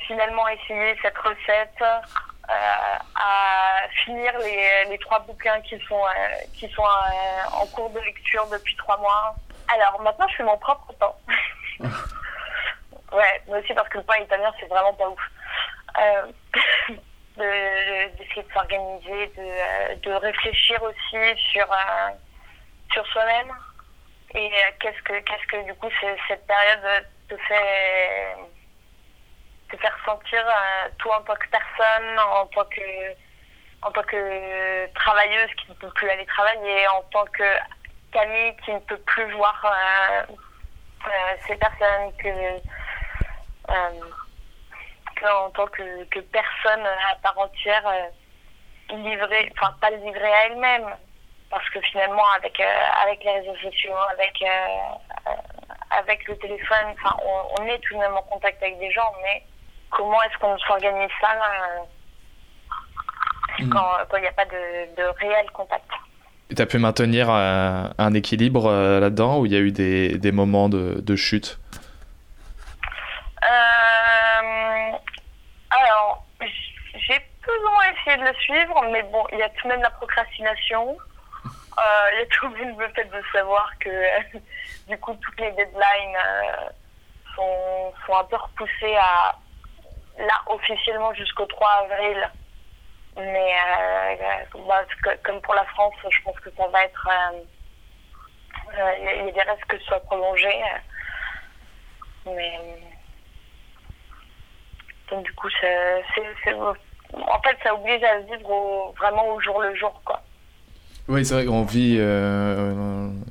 finalement 0.07 0.47
essayer 0.49 0.97
cette 1.03 1.19
recette 1.19 1.83
euh, 1.83 2.97
à 3.17 3.89
finir 4.05 4.33
les, 4.39 4.85
les, 4.89 4.99
trois 4.99 5.21
bouquins 5.21 5.61
qui 5.63 5.79
sont, 5.87 6.05
euh, 6.05 6.37
qui 6.55 6.69
sont 6.71 6.85
euh, 6.85 7.61
en 7.61 7.67
cours 7.67 7.91
de 7.91 7.99
lecture 8.01 8.47
depuis 8.47 8.77
trois 8.77 8.97
mois. 8.99 9.35
Alors 9.69 10.01
maintenant, 10.01 10.29
je 10.29 10.37
fais 10.37 10.43
mon 10.45 10.57
propre 10.59 10.93
pain. 10.95 11.13
ouais, 13.13 13.43
mais 13.49 13.59
aussi 13.59 13.75
parce 13.75 13.89
que 13.89 13.99
le 13.99 14.05
pain 14.05 14.19
italien, 14.19 14.53
c'est 14.61 14.67
vraiment 14.67 14.95
pas 14.95 15.09
ouf. 15.09 15.21
d'essayer 17.37 18.43
de, 18.43 18.53
s'organiser, 18.53 19.27
de, 19.37 20.01
de, 20.01 20.13
réfléchir 20.13 20.83
aussi 20.83 21.41
sur, 21.53 21.67
sur 22.93 23.07
soi-même 23.09 23.53
et 24.35 24.51
qu'est-ce 24.81 25.03
que 25.03 25.19
qu'est-ce 25.21 25.47
que 25.49 25.65
du 25.67 25.75
coup 25.75 25.89
cette 26.29 26.47
période 26.47 27.07
te 27.29 27.37
fait 27.37 28.37
te 29.71 29.77
faire 29.77 29.97
sentir 30.05 30.45
euh, 30.47 30.89
toi 30.99 31.19
en 31.19 31.23
tant 31.23 31.35
que 31.35 31.49
personne, 31.49 32.19
en 32.19 32.47
tant 32.47 32.65
que 32.65 33.15
en 33.83 33.91
tant 33.91 34.03
que 34.03 34.93
travailleuse 34.95 35.51
qui 35.55 35.71
ne 35.71 35.75
peut 35.75 35.91
plus 35.91 36.09
aller 36.09 36.27
travailler, 36.27 36.89
en 36.89 37.03
tant 37.13 37.25
que 37.27 37.57
Camille 38.13 38.57
qui 38.65 38.73
ne 38.73 38.79
peut 38.81 38.99
plus 38.99 39.31
voir 39.33 39.65
euh, 39.65 40.23
euh, 41.07 41.37
ces 41.47 41.57
personnes, 41.57 42.13
que, 42.19 42.59
en 45.29 45.51
tant 45.51 45.67
que, 45.67 46.05
que, 46.05 46.21
personne 46.21 46.87
à 46.87 47.17
part 47.23 47.39
entière 47.39 47.85
livrée, 48.91 49.53
enfin 49.57 49.75
pas 49.81 49.91
livrée 49.91 50.33
à 50.33 50.47
elle-même, 50.47 50.97
parce 51.51 51.69
que 51.71 51.81
finalement 51.83 52.27
avec 52.37 52.61
avec 53.03 53.23
les 53.23 53.33
réseaux 53.41 53.57
sociaux, 53.57 53.97
avec 54.11 54.43
avec 55.91 56.27
le 56.27 56.37
téléphone, 56.39 56.95
enfin 56.95 57.17
on, 57.25 57.63
on, 57.63 57.67
est 57.67 57.79
tout 57.81 57.95
de 57.95 58.01
même 58.01 58.17
en 58.17 58.23
contact 58.23 58.63
avec 58.63 58.79
des 58.79 58.91
gens, 58.91 59.13
mais 59.23 59.45
comment 59.91 60.23
est-ce 60.23 60.39
qu'on 60.39 60.57
s'organise 60.59 61.11
ça 61.21 61.33
euh, 61.33 61.81
mm. 63.65 63.71
quand 63.71 64.17
il 64.17 64.21
n'y 64.21 64.27
a 64.27 64.33
pas 64.33 64.45
de, 64.45 65.19
réel 65.19 65.51
contact. 65.53 65.91
Tu 66.55 66.63
as 66.63 66.67
pu 66.67 66.79
maintenir 66.79 67.29
euh, 67.31 67.89
un 67.99 68.15
équilibre 68.15 68.67
euh, 68.67 69.01
là-dedans 69.01 69.41
ou 69.41 69.47
il 69.47 69.53
y 69.53 69.57
a 69.57 69.61
eu 69.61 69.73
des, 69.73 70.19
des 70.19 70.33
moments 70.33 70.69
de, 70.69 71.01
de 71.01 71.17
chute? 71.17 71.59
Alors, 75.71 76.25
j'ai 76.41 77.21
plus 77.43 77.53
ou 77.53 77.71
moins 77.71 77.85
essayé 77.93 78.17
de 78.17 78.25
le 78.25 78.35
suivre, 78.35 78.85
mais 78.91 79.03
bon, 79.05 79.25
il 79.33 79.39
y 79.39 79.43
a 79.43 79.49
tout 79.51 79.63
de 79.65 79.69
même 79.69 79.83
la 79.83 79.91
procrastination. 79.91 80.97
Il 81.45 82.19
y 82.19 82.23
a 82.23 82.27
tout 82.31 82.49
de 82.49 82.57
même 82.57 82.79
le 82.79 82.89
fait 82.89 83.05
de 83.05 83.23
savoir 83.33 83.71
que 83.79 83.91
du 84.89 84.99
coup, 84.99 85.15
toutes 85.15 85.41
les 85.41 85.53
deadlines 85.53 86.19
sont, 87.35 87.93
sont 88.07 88.17
un 88.17 88.25
peu 88.25 88.37
repoussées 88.37 88.97
à 88.97 89.37
là 90.19 90.43
officiellement 90.47 91.13
jusqu'au 91.15 91.47
3 91.47 91.89
avril. 91.91 92.31
Mais 93.17 93.53
euh, 93.55 94.15
bah, 94.69 94.85
comme 95.25 95.41
pour 95.41 95.55
la 95.55 95.65
France, 95.67 95.95
je 96.11 96.23
pense 96.23 96.39
que 96.41 96.51
ça 96.57 96.69
va 96.69 96.85
être. 96.85 97.09
Euh, 97.09 97.39
euh, 98.79 98.93
il 99.01 99.27
y 99.27 99.29
a 99.29 99.33
des 99.33 99.51
risques 99.51 99.67
que 99.69 99.79
ce 99.79 99.85
soit 99.85 100.01
prolongé. 100.01 100.53
Mais. 102.27 102.59
Donc, 105.11 105.25
du 105.25 105.33
coup, 105.35 105.47
en 105.47 107.41
fait, 107.43 107.57
ça 107.63 107.75
oblige 107.75 108.03
à 108.03 108.19
vivre 108.19 108.93
vraiment 108.99 109.29
au 109.29 109.41
jour 109.41 109.63
le 109.63 109.75
jour, 109.77 110.01
quoi. 110.05 110.21
Oui, 111.09 111.25
c'est 111.25 111.35
vrai 111.35 111.45
qu'on 111.47 111.63
vit. 111.63 111.95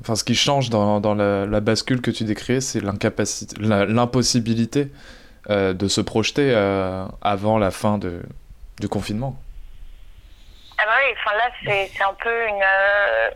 enfin, 0.00 0.16
ce 0.16 0.24
qui 0.24 0.34
change 0.34 0.70
dans, 0.70 1.00
dans 1.00 1.14
la, 1.14 1.44
la, 1.44 1.60
bascule 1.60 2.00
que 2.00 2.10
tu 2.10 2.24
décris, 2.24 2.62
c'est 2.62 2.80
l'incapacité, 2.80 3.54
l'impossibilité 3.60 4.90
euh, 5.48 5.74
de 5.74 5.86
se 5.86 6.00
projeter 6.00 6.52
euh, 6.52 7.06
avant 7.22 7.56
la 7.56 7.70
fin 7.70 7.98
de, 7.98 8.22
du 8.80 8.88
confinement. 8.88 9.36
Ah 10.76 10.82
bah 10.86 10.92
oui, 10.98 11.14
enfin 11.16 11.36
là 11.36 11.50
c'est 11.64 12.02
un 12.02 12.14
peu 12.14 12.48
une 12.48 12.62
euh, 12.62 13.30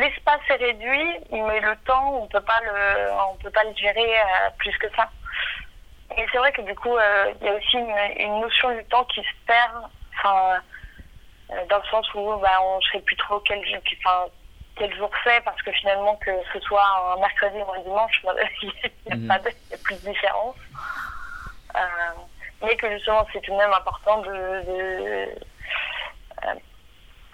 l'espace 0.00 0.40
est 0.50 0.56
réduit, 0.56 1.20
mais 1.30 1.60
le 1.60 1.76
temps 1.86 2.22
on 2.22 2.26
peut 2.26 2.40
pas 2.40 2.60
le 2.64 3.12
on 3.30 3.36
peut 3.36 3.50
pas 3.50 3.62
le 3.62 3.74
gérer 3.76 4.10
plus 4.58 4.76
que 4.78 4.88
ça. 4.96 5.08
Et 6.18 6.26
c'est 6.32 6.38
vrai 6.38 6.50
que 6.50 6.62
du 6.62 6.74
coup 6.74 6.96
il 7.40 7.46
y 7.46 7.48
a 7.48 7.54
aussi 7.54 7.76
une, 7.76 8.40
notion 8.40 8.74
du 8.74 8.84
temps 8.86 9.04
qui 9.04 9.20
se 9.20 9.46
perd, 9.46 9.84
enfin 10.18 10.60
dans 11.70 11.78
le 11.78 11.88
sens 11.92 12.12
où 12.14 12.36
bah, 12.40 12.58
on 12.60 12.78
ne 12.78 12.82
sait 12.90 13.00
plus 13.00 13.16
trop 13.16 13.38
quel 13.40 13.60
enfin 14.04 14.26
quel 14.76 14.94
jour 14.96 15.10
c'est 15.24 15.42
parce 15.44 15.60
que 15.62 15.70
finalement 15.72 16.16
que 16.16 16.30
ce 16.52 16.60
soit 16.60 16.84
un 17.14 17.16
mercredi 17.20 17.58
ou 17.58 17.72
un 17.72 17.80
dimanche, 17.80 18.22
il 18.62 18.68
n'y 18.68 19.12
a, 19.12 19.16
mhm. 19.16 19.30
a, 19.30 19.38
plus 19.38 19.94
de 19.96 20.10
différence. 20.12 20.56
Euh, 21.76 21.80
mais 22.62 22.76
que 22.76 22.90
justement 22.92 23.26
c'est 23.32 23.40
tout 23.40 23.52
de 23.52 23.56
même 23.56 23.72
important 23.72 24.18
de, 24.18 24.30
de, 24.30 25.28
euh, 26.44 26.54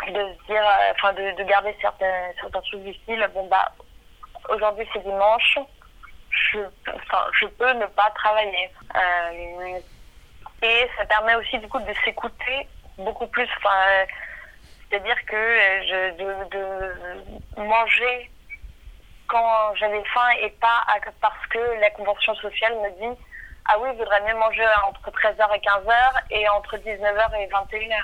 de 0.06 0.12
se 0.12 0.46
dire, 0.46 0.62
euh, 0.62 0.92
enfin 0.92 1.12
de, 1.12 1.36
de, 1.36 1.42
garder 1.44 1.76
certaines, 1.80 2.32
certaines 2.40 2.64
choses 2.64 2.82
du 2.82 2.94
style, 2.94 3.28
bon 3.34 3.46
bah 3.48 3.72
aujourd'hui 4.48 4.88
c'est 4.92 5.02
dimanche, 5.02 5.58
je, 6.30 6.60
enfin, 6.94 7.26
je 7.40 7.46
peux 7.46 7.72
ne 7.72 7.86
pas 7.86 8.10
travailler. 8.14 8.70
et 10.62 10.90
ça 10.96 11.04
permet 11.06 11.34
aussi 11.34 11.58
du 11.58 11.68
coup 11.68 11.80
de 11.80 11.92
s'écouter 12.04 12.68
beaucoup 12.96 13.26
plus. 13.26 13.48
Enfin, 13.58 14.06
c'est-à-dire 14.90 15.16
que 15.26 15.36
euh, 15.36 15.82
je, 15.86 16.16
de, 16.16 17.56
de 17.56 17.62
manger 17.62 18.30
quand 19.26 19.74
j'avais 19.76 20.02
faim 20.14 20.28
et 20.40 20.50
pas 20.50 20.84
parce 21.20 21.46
que 21.50 21.58
la 21.80 21.90
convention 21.90 22.34
sociale 22.36 22.74
me 22.76 22.90
dit 23.00 23.18
ah 23.70 23.78
oui, 23.80 23.90
je 23.92 23.98
voudrais 23.98 24.22
mieux 24.22 24.38
manger 24.38 24.64
entre 24.86 25.10
13h 25.10 25.54
et 25.54 25.60
15h 25.60 25.94
et 26.30 26.48
entre 26.48 26.76
19h 26.78 27.38
et 27.38 27.46
21h. 27.48 28.02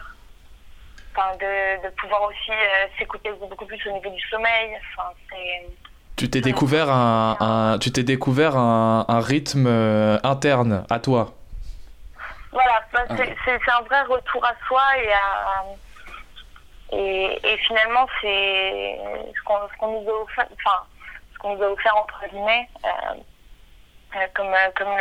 Enfin, 1.16 1.37
de, 1.37 1.85
de 1.85 1.95
pouvoir 1.95 2.22
aussi 2.24 2.51
euh, 2.51 2.87
s'écouter 2.99 3.30
beaucoup 3.32 3.64
plus 3.64 3.80
au 3.87 3.93
niveau 3.93 4.11
du 4.11 4.20
sommeil. 4.28 4.76
Enfin, 4.93 5.11
tu 6.16 6.28
t'es 6.28 6.41
découvert 6.41 6.91
un, 6.91 7.37
un, 7.41 7.78
tu 7.78 7.93
t'es 7.93 8.03
découvert 8.03 8.57
un, 8.57 9.07
un 9.09 9.20
rythme 9.20 9.66
euh, 9.66 10.18
interne 10.22 10.85
à 10.91 10.99
toi? 10.99 11.32
Voilà, 12.53 12.80
c'est 12.93 13.70
un 13.72 13.82
vrai 13.82 14.03
retour 14.03 14.45
à 14.45 14.53
soi 14.68 14.82
et 14.99 15.12
à 15.12 15.64
et, 16.93 17.57
finalement, 17.66 18.07
c'est 18.20 18.99
ce 19.35 19.43
qu'on 19.43 20.01
nous 20.01 20.09
a 20.09 20.22
offert, 20.22 20.49
qu'on 21.41 21.57
nous 21.57 21.62
a 21.62 21.95
entre 21.97 22.24
guillemets, 22.30 22.68
euh, 22.85 22.89
euh 24.16 24.26
comme, 24.35 24.53
euh, 24.53 24.70
comme 24.76 24.97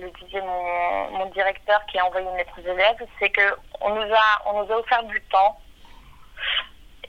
le, 0.00 0.10
disait 0.22 0.40
mon, 0.40 1.10
mon, 1.18 1.26
directeur 1.30 1.84
qui 1.86 1.98
a 1.98 2.06
envoyé 2.06 2.26
une 2.28 2.36
lettre 2.36 2.52
aux 2.58 2.68
élèves, 2.68 2.96
c'est 3.18 3.30
que 3.30 3.56
on 3.80 3.94
nous 3.94 4.14
a, 4.14 4.42
on 4.46 4.62
nous 4.62 4.72
a 4.72 4.76
offert 4.76 5.02
du 5.04 5.20
temps. 5.22 5.58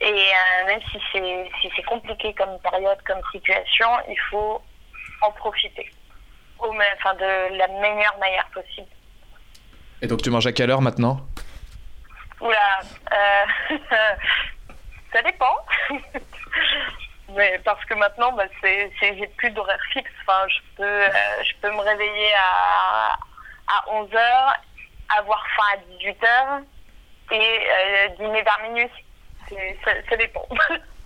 Et 0.02 0.32
même 0.66 0.80
si 0.91 0.97
c'est 1.12 1.50
si 1.62 1.84
compliqué 1.84 2.34
comme 2.34 2.58
période, 2.60 2.97
comme 3.06 3.22
situation, 3.34 3.88
il 4.08 4.20
faut 4.32 4.62
en 5.22 5.32
profiter, 5.34 5.91
au, 6.60 6.74
enfin 6.74 7.14
de 7.16 7.58
la 7.58 7.68
meilleure 7.68 8.18
manière 8.18 8.47
possible. 8.54 8.88
Et 10.02 10.08
donc 10.08 10.22
tu 10.22 10.30
manges 10.30 10.47
à 10.47 10.54
quelle 10.54 10.72
heure 10.72 10.82
maintenant? 10.82 11.20
Oula, 12.42 12.80
euh, 13.12 13.78
ça 15.14 15.22
dépend. 15.22 15.58
Mais 17.36 17.60
parce 17.64 17.84
que 17.86 17.94
maintenant, 17.94 18.32
bah, 18.32 18.46
c'est, 18.62 18.92
j'ai 19.00 19.28
plus 19.38 19.52
d'horaire 19.52 19.80
fixe. 19.94 20.12
Enfin, 20.22 20.48
je 20.48 20.60
peux, 20.76 20.84
euh, 20.84 21.44
je 21.44 21.54
peux 21.62 21.72
me 21.72 21.82
réveiller 21.82 22.34
à, 22.34 23.18
à 23.68 23.86
11h, 23.92 24.54
avoir 25.18 25.46
faim 25.56 25.64
à 25.74 25.78
18h 25.78 26.64
et 27.32 27.60
euh, 27.60 28.08
dîner 28.18 28.42
vers 28.42 28.60
minuit. 28.64 28.90
Ça, 29.84 29.92
ça, 30.10 30.16
dépend. 30.16 30.46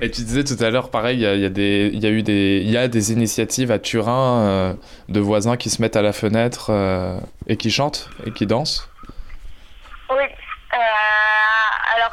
Et 0.00 0.10
tu 0.10 0.22
disais 0.22 0.44
tout 0.44 0.62
à 0.62 0.70
l'heure, 0.70 0.90
pareil, 0.90 1.18
il 1.18 1.22
y 1.22 1.26
a, 1.26 1.30
a, 1.30 2.10
eu 2.10 2.22
des, 2.22 2.60
y 2.62 2.76
a 2.76 2.88
des 2.88 3.12
initiatives 3.12 3.70
à 3.70 3.78
Turin 3.78 4.42
euh, 4.42 4.74
de 5.08 5.20
voisins 5.20 5.56
qui 5.56 5.70
se 5.70 5.82
mettent 5.82 5.96
à 5.96 6.02
la 6.02 6.12
fenêtre 6.12 6.70
euh, 6.70 7.18
et 7.46 7.56
qui 7.56 7.70
chantent 7.70 8.08
et 8.26 8.32
qui 8.32 8.46
dansent. 8.46 8.88
Oui. 10.10 10.24
Euh, 10.74 10.76
alors 11.96 12.12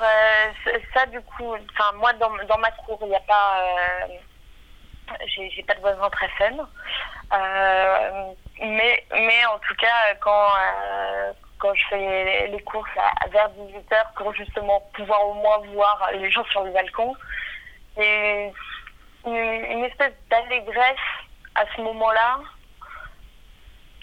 ça, 0.93 1.05
du 1.07 1.21
coup, 1.21 1.55
moi 1.95 2.13
dans, 2.13 2.31
dans 2.47 2.57
ma 2.57 2.71
cour, 2.71 2.99
il 3.01 3.09
n'y 3.09 3.15
a 3.15 3.21
pas, 3.21 3.55
j'ai 5.27 5.63
pas 5.63 5.75
de 5.75 5.79
voisins 5.79 6.09
très 6.09 6.29
fun. 6.37 6.67
mais 8.61 9.03
mais 9.11 9.45
en 9.45 9.59
tout 9.59 9.75
cas 9.75 10.15
quand 10.19 10.49
quand 11.59 11.73
je 11.73 11.87
fais 11.89 12.47
les 12.47 12.61
courses 12.61 12.89
à, 12.97 13.27
vers 13.27 13.49
18h 13.49 14.13
pour 14.15 14.33
justement 14.33 14.81
pouvoir 14.93 15.27
au 15.27 15.33
moins 15.35 15.59
voir 15.73 16.09
les 16.13 16.31
gens 16.31 16.45
sur 16.45 16.63
le 16.63 16.71
balcon 16.71 17.15
une, 19.25 19.83
espèce 19.85 20.13
d'allégresse 20.29 20.95
à 21.55 21.65
ce 21.75 21.81
moment-là 21.81 22.39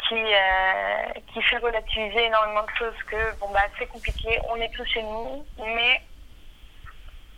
qui, 0.09 0.14
euh, 0.14 1.20
qui 1.32 1.42
fait 1.42 1.57
relativiser 1.59 2.24
énormément 2.26 2.62
de 2.62 2.70
choses 2.78 3.03
que 3.11 3.38
bon 3.40 3.49
bah 3.51 3.62
c'est 3.78 3.86
compliqué, 3.86 4.38
on 4.49 4.57
est 4.57 4.70
tous 4.74 4.84
chez 4.86 5.03
nous, 5.03 5.44
mais 5.59 6.01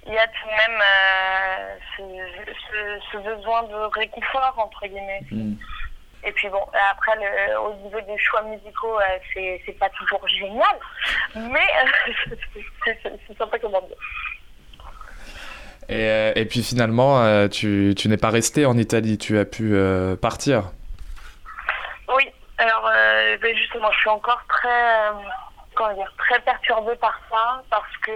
il 0.07 0.13
y 0.13 0.19
a 0.19 0.27
tout 0.27 0.45
de 0.47 0.51
même 0.71 0.81
euh, 0.83 1.77
ce, 1.97 2.53
ce- 2.71 3.01
ce 3.13 3.17
besoin 3.19 3.63
de 3.65 3.75
réconfort 3.75 4.55
entre 4.59 4.87
guillemets. 4.87 5.23
Mm. 5.31 5.55
Et 6.25 6.33
puis 6.33 6.49
bon, 6.49 6.65
après 6.91 7.15
le, 7.17 7.59
au 7.61 7.75
niveau 7.75 8.01
des 8.01 8.19
choix 8.19 8.43
musicaux, 8.43 8.99
euh, 9.01 9.19
c'est 9.33 9.63
c'est 9.65 9.79
pas 9.79 9.89
toujours 9.91 10.27
génial, 10.29 10.79
mais 11.37 11.61
euh, 12.31 12.35
c'est- 12.85 12.99
c'est 13.03 13.21
c'est 13.27 13.39
sympa 13.39 13.59
comment 13.61 13.81
dire. 13.83 13.97
Et, 15.89 15.95
euh, 15.95 16.33
et 16.37 16.45
puis 16.45 16.63
finalement, 16.63 17.23
euh, 17.23 17.49
tu, 17.49 17.95
tu 17.97 18.09
n'es 18.09 18.19
pas 18.19 18.29
resté 18.29 18.67
en 18.67 18.77
Italie, 18.77 19.17
tu 19.17 19.39
as 19.39 19.47
pu 19.47 19.75
euh, 19.75 20.17
partir. 20.17 20.65
Oui, 22.15 22.31
alors 22.59 22.91
ben 23.41 23.57
justement, 23.57 23.91
je 23.93 23.99
suis 23.99 24.11
encore 24.11 24.43
très, 24.49 25.09
comment 25.75 25.95
dire, 25.95 26.13
très 26.19 26.41
perturbée 26.41 26.97
par 26.97 27.19
ça 27.31 27.63
parce 27.71 27.97
que 28.03 28.13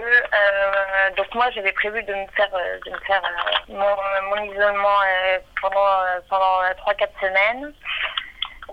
donc 1.15 1.33
moi 1.33 1.49
j'avais 1.51 1.71
prévu 1.71 2.03
de 2.03 2.13
me 2.13 2.27
faire, 2.35 2.49
de 2.85 2.91
me 2.91 2.99
faire 2.99 3.21
mon, 3.69 4.51
isolement 4.51 4.99
pendant 5.61 5.87
pendant 6.29 6.59
trois 6.77 6.93
quatre 6.95 7.13
semaines 7.21 7.73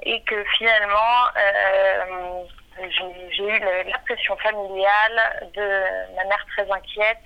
et 0.03 0.23
que 0.23 0.43
finalement 0.59 1.29
j'ai 2.89 3.43
eu 3.45 3.59
le- 3.59 3.91
la 3.91 3.99
pression 3.99 4.37
familiale 4.39 5.51
de 5.55 6.15
ma 6.17 6.25
mère 6.25 6.45
très 6.55 6.71
inquiète 6.71 7.19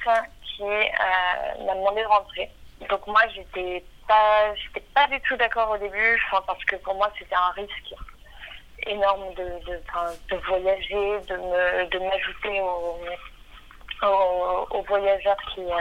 qui 0.44 0.62
euh, 0.62 1.64
m'a 1.64 1.74
demandé 1.74 2.02
de 2.02 2.06
rentrer. 2.06 2.50
Donc 2.88 3.06
moi 3.06 3.22
j'étais 3.34 3.84
pas 4.08 4.54
j'étais 4.54 4.84
pas 4.94 5.06
du 5.08 5.20
tout 5.22 5.36
d'accord 5.36 5.70
au 5.70 5.78
début, 5.78 6.20
parce 6.30 6.64
que 6.64 6.76
pour 6.76 6.94
moi 6.94 7.10
c'était 7.18 7.34
un 7.34 7.50
risque 7.52 7.94
énorme 8.86 9.32
de, 9.34 9.44
de, 9.66 9.82
de 10.30 10.36
voyager, 10.46 11.20
de 11.28 11.36
me 11.36 11.86
de 11.86 11.98
m'ajouter 11.98 12.60
aux, 12.60 12.98
aux, 14.02 14.66
aux 14.70 14.82
voyageurs 14.82 15.36
qui 15.54 15.62
euh, 15.62 15.76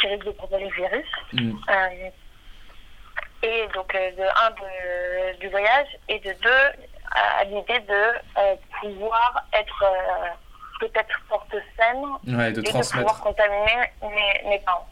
qui 0.00 0.08
risquent 0.08 0.24
de 0.26 0.30
propager 0.32 0.64
le 0.64 0.74
virus. 0.74 1.06
Mm. 1.32 1.56
Euh, 1.68 2.10
et 3.42 3.68
donc 3.74 3.92
de 3.92 4.22
un 4.22 5.34
du 5.38 5.48
voyage 5.48 5.88
et 6.08 6.18
de 6.20 6.32
deux 6.32 6.86
à 7.16 7.44
l'idée 7.44 7.80
de 7.80 8.14
euh, 8.38 8.54
pouvoir 8.80 9.42
être 9.52 9.82
euh, 9.84 10.28
peut-être 10.80 11.18
porte 11.28 11.54
saine 11.78 12.04
Ouais, 12.26 12.52
de 12.52 12.60
et 12.60 12.62
de 12.72 12.92
pouvoir 12.92 13.20
contaminer 13.20 13.90
mes, 14.02 14.42
mes 14.48 14.58
parents. 14.60 14.86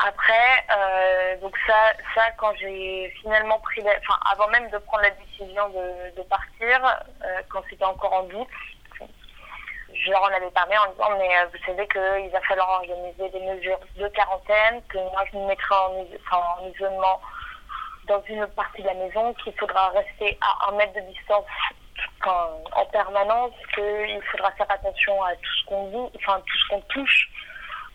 Après, 0.00 0.64
euh, 0.76 1.36
donc 1.40 1.56
ça, 1.66 1.92
ça 2.14 2.22
quand 2.38 2.52
j'ai 2.60 3.12
finalement 3.20 3.58
pris, 3.58 3.82
la- 3.82 3.98
enfin 3.98 4.18
avant 4.32 4.46
même 4.48 4.70
de 4.70 4.78
prendre 4.78 5.02
la 5.02 5.10
décision 5.10 5.68
de, 5.70 6.16
de 6.16 6.22
partir, 6.22 7.00
euh, 7.24 7.42
quand 7.50 7.62
c'était 7.68 7.84
encore 7.84 8.12
en 8.12 8.22
doute, 8.22 8.48
je 9.92 10.10
leur 10.12 10.22
en 10.22 10.26
avais 10.26 10.50
parlé 10.52 10.76
en 10.78 10.92
disant 10.92 11.10
mais 11.18 11.36
euh, 11.38 11.46
vous 11.52 11.64
savez 11.66 11.88
qu'il 11.88 12.30
va 12.30 12.40
falloir 12.42 12.68
organiser 12.80 13.28
des 13.30 13.40
mesures 13.40 13.80
de 13.96 14.06
quarantaine, 14.08 14.80
que 14.88 14.98
moi 14.98 15.24
je 15.32 15.36
me 15.36 15.46
mettrai 15.48 15.74
en, 15.74 16.02
is- 16.04 16.18
enfin, 16.26 16.42
en 16.60 16.68
isolement 16.68 17.20
dans 18.08 18.22
une 18.22 18.46
partie 18.48 18.82
de 18.82 18.86
la 18.86 18.94
maison, 18.94 19.34
qu'il 19.34 19.52
faudra 19.58 19.90
rester 19.90 20.38
à 20.40 20.68
un 20.68 20.72
mètre 20.72 20.94
de 20.94 21.00
distance 21.12 21.44
en, 22.26 22.62
en 22.72 22.86
permanence, 22.86 23.52
qu'il 23.74 24.22
faudra 24.30 24.50
faire 24.52 24.70
attention 24.70 25.22
à 25.22 25.34
tout 25.36 25.54
ce 25.60 25.66
qu'on 25.66 26.10
enfin 26.16 26.40
tout 26.46 26.58
ce 26.58 26.68
qu'on 26.68 26.80
touche. 26.82 27.30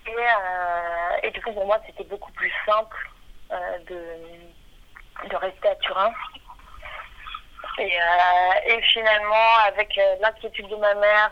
Et, 0.05 0.11
euh, 0.11 1.17
et 1.23 1.31
du 1.31 1.41
coup, 1.41 1.53
pour 1.53 1.65
moi, 1.65 1.79
c'était 1.85 2.03
beaucoup 2.03 2.31
plus 2.33 2.51
simple 2.65 3.09
euh, 3.51 3.77
de, 3.87 5.29
de 5.29 5.35
rester 5.35 5.69
à 5.69 5.75
Turin. 5.77 6.13
Et, 7.77 7.99
euh, 8.01 8.53
et 8.65 8.81
finalement, 8.81 9.55
avec 9.65 9.97
l'inquiétude 10.19 10.67
de 10.67 10.75
ma 10.75 10.93
mère, 10.95 11.31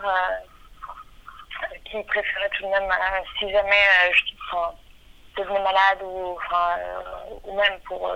qui 1.84 2.02
préférait 2.04 2.48
tout 2.50 2.64
de 2.64 2.68
même, 2.68 2.90
si 3.38 3.50
jamais 3.50 3.86
je 4.12 4.22
devenais 5.36 5.62
malade 5.62 5.98
ou, 6.02 6.36
enfin, 6.36 6.76
ou 7.44 7.54
même 7.54 7.78
pour, 7.80 8.10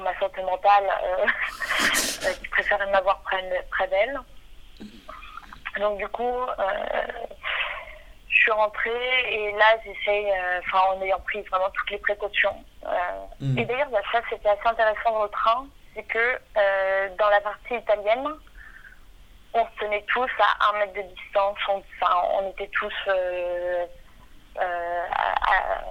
ma 0.00 0.16
santé 0.18 0.42
mentale, 0.42 0.84
euh, 1.04 1.26
euh, 2.26 2.32
qui 2.40 2.48
préférait 2.48 2.90
m'avoir 2.90 3.20
près, 3.22 3.42
près 3.70 3.88
d'elle. 3.88 4.18
Donc 5.78 5.98
du 5.98 6.08
coup, 6.08 6.42
euh, 6.58 7.06
je 8.28 8.36
suis 8.36 8.50
rentrée 8.52 9.32
et 9.34 9.52
là 9.52 9.76
j'essaye, 9.84 10.30
euh, 10.30 10.60
enfin 10.60 10.80
en 10.94 11.02
ayant 11.02 11.20
pris 11.20 11.42
vraiment 11.42 11.70
toutes 11.70 11.90
les 11.90 11.98
précautions. 11.98 12.56
Mm. 13.40 13.58
Et 13.58 13.64
d'ailleurs, 13.64 13.88
bah, 13.90 14.00
ça 14.10 14.20
c'était 14.28 14.48
assez 14.48 14.66
intéressant 14.66 15.12
dans 15.12 15.22
le 15.24 15.28
train, 15.30 15.66
c'est 15.94 16.02
que 16.04 16.38
dans 17.18 17.28
la 17.30 17.40
partie 17.40 17.74
italienne, 17.74 18.26
on 19.54 19.64
se 19.66 19.80
tenait 19.80 20.04
tous 20.08 20.28
à 20.40 20.68
un 20.70 20.78
mètre 20.78 20.94
de 20.94 21.02
distance, 21.02 21.58
on, 21.68 21.82
enfin, 22.00 22.14
on 22.40 22.50
était 22.50 22.68
tous 22.68 22.92
euh, 23.08 23.84
euh, 24.58 25.06
à- 25.10 25.52
à- 25.52 25.84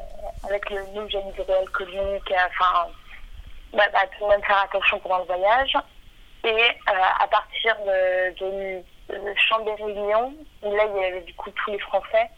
avec 0.47 0.67
le 0.71 0.83
nous 0.93 1.07
gel 1.09 1.21
hydroalcoolique, 1.37 2.33
enfin, 2.47 2.87
bah, 3.73 3.83
bah, 3.93 4.01
tout 4.17 4.25
de 4.25 4.29
même 4.29 4.43
faire 4.43 4.59
attention 4.63 4.99
pendant 4.99 5.19
le 5.19 5.25
voyage. 5.25 5.75
Et 6.43 6.49
euh, 6.49 6.93
à 7.19 7.27
partir 7.27 7.75
de, 7.79 8.33
de, 8.39 8.83
de 9.13 9.33
Chambéry-Lyon, 9.35 10.33
où 10.63 10.75
là 10.75 10.83
il 10.85 11.01
y 11.01 11.05
avait 11.05 11.21
du 11.21 11.33
coup 11.35 11.51
tous 11.51 11.71
les 11.71 11.79
Français, 11.79 12.29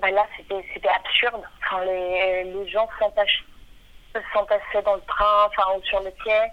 bah 0.00 0.10
là 0.10 0.26
c'était 0.36 0.88
absurde. 0.88 1.42
Enfin, 1.62 1.84
les, 1.84 2.44
les 2.44 2.68
gens 2.68 2.88
s'entassaient 2.98 4.82
dans 4.82 4.96
le 4.96 5.00
train, 5.02 5.46
enfin 5.46 5.62
ou 5.76 5.82
sur 5.84 6.00
le 6.00 6.10
quai. 6.24 6.48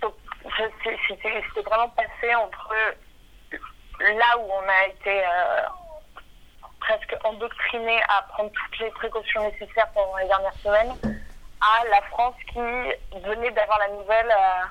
Donc 0.00 0.14
c'était 1.08 1.62
vraiment 1.62 1.90
passé 1.90 2.34
entre 2.34 2.74
là 4.00 4.38
où 4.38 4.50
on 4.50 4.68
a 4.68 4.86
été 4.88 5.24
euh, 5.24 5.62
presque 6.80 7.16
endoctriné 7.24 8.00
à 8.08 8.22
prendre 8.28 8.50
toutes 8.50 8.78
les 8.78 8.90
précautions 8.90 9.42
nécessaires 9.50 9.88
pendant 9.92 10.16
les 10.18 10.26
dernières 10.26 10.54
semaines, 10.54 10.94
à 11.60 11.84
la 11.88 12.00
France 12.02 12.34
qui 12.52 12.58
venait 12.58 13.50
d'avoir 13.50 13.78
la 13.78 13.88
nouvelle 13.88 14.30
euh, 14.30 14.64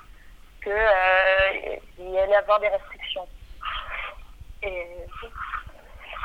que 0.62 0.70
euh, 0.70 1.78
y 2.00 2.18
allait 2.20 2.36
avoir 2.36 2.60
des 2.60 2.68
restrictions. 2.70 3.28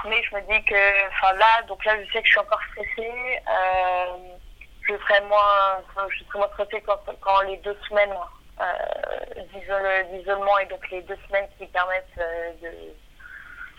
Mais 0.04 0.22
je 0.22 0.34
me 0.34 0.40
dis 0.42 0.64
que, 0.64 1.08
enfin 1.08 1.32
là, 1.34 1.62
donc 1.68 1.84
là, 1.84 1.94
je 2.02 2.10
sais 2.10 2.20
que 2.22 2.26
je 2.26 2.30
suis 2.32 2.40
encore 2.40 2.60
stressée. 2.72 3.42
Euh, 3.48 4.36
je 4.88 4.96
serai 4.96 5.20
moins, 5.22 5.82
je 6.08 6.24
serai 6.24 6.38
moins 6.38 6.48
stressée 6.54 6.82
quand, 6.82 6.98
quand 7.20 7.40
les 7.42 7.58
deux 7.58 7.78
semaines 7.86 8.14
euh, 8.60 9.44
d'isole- 9.52 10.06
d'isolement 10.10 10.58
et 10.58 10.66
donc 10.66 10.88
les 10.90 11.02
deux 11.02 11.18
semaines 11.28 11.48
qui 11.58 11.66
permettent 11.66 12.06
euh, 12.18 12.52
de, 12.62 12.70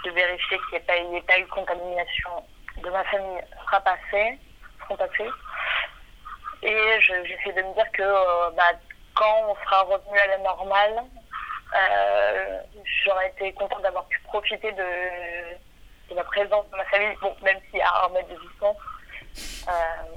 de 0.05 0.11
vérifier 0.15 0.59
qu'il 0.69 1.09
n'y 1.09 1.17
ait, 1.17 1.21
pas- 1.21 1.39
eu 1.39 1.47
contamination 1.47 2.45
de 2.77 2.89
ma 2.89 3.03
famille 3.05 3.41
sera 3.65 3.81
passée, 3.81 4.37
seront 4.83 4.97
passées. 4.97 5.29
Et 6.63 7.01
je- 7.01 7.25
j'essaie 7.25 7.53
de 7.53 7.61
me 7.63 7.73
dire 7.73 7.91
que 7.91 8.03
euh, 8.03 8.49
bah, 8.55 8.71
quand 9.15 9.43
on 9.49 9.55
sera 9.63 9.81
revenu 9.83 10.17
à 10.19 10.27
la 10.27 10.37
normale, 10.39 11.03
euh, 11.75 12.59
j'aurais 13.03 13.29
été 13.29 13.53
contente 13.53 13.81
d'avoir 13.81 14.05
pu 14.05 14.19
profiter 14.21 14.71
de, 14.71 14.83
de 16.09 16.15
la 16.15 16.23
présence 16.23 16.69
de 16.69 16.75
ma 16.77 16.85
famille, 16.85 17.15
bon, 17.21 17.35
même 17.41 17.59
y 17.73 17.81
a 17.81 18.05
un 18.05 18.09
mètre 18.09 18.29
de 18.29 18.39
distance, 18.47 18.77
euh, 19.69 20.15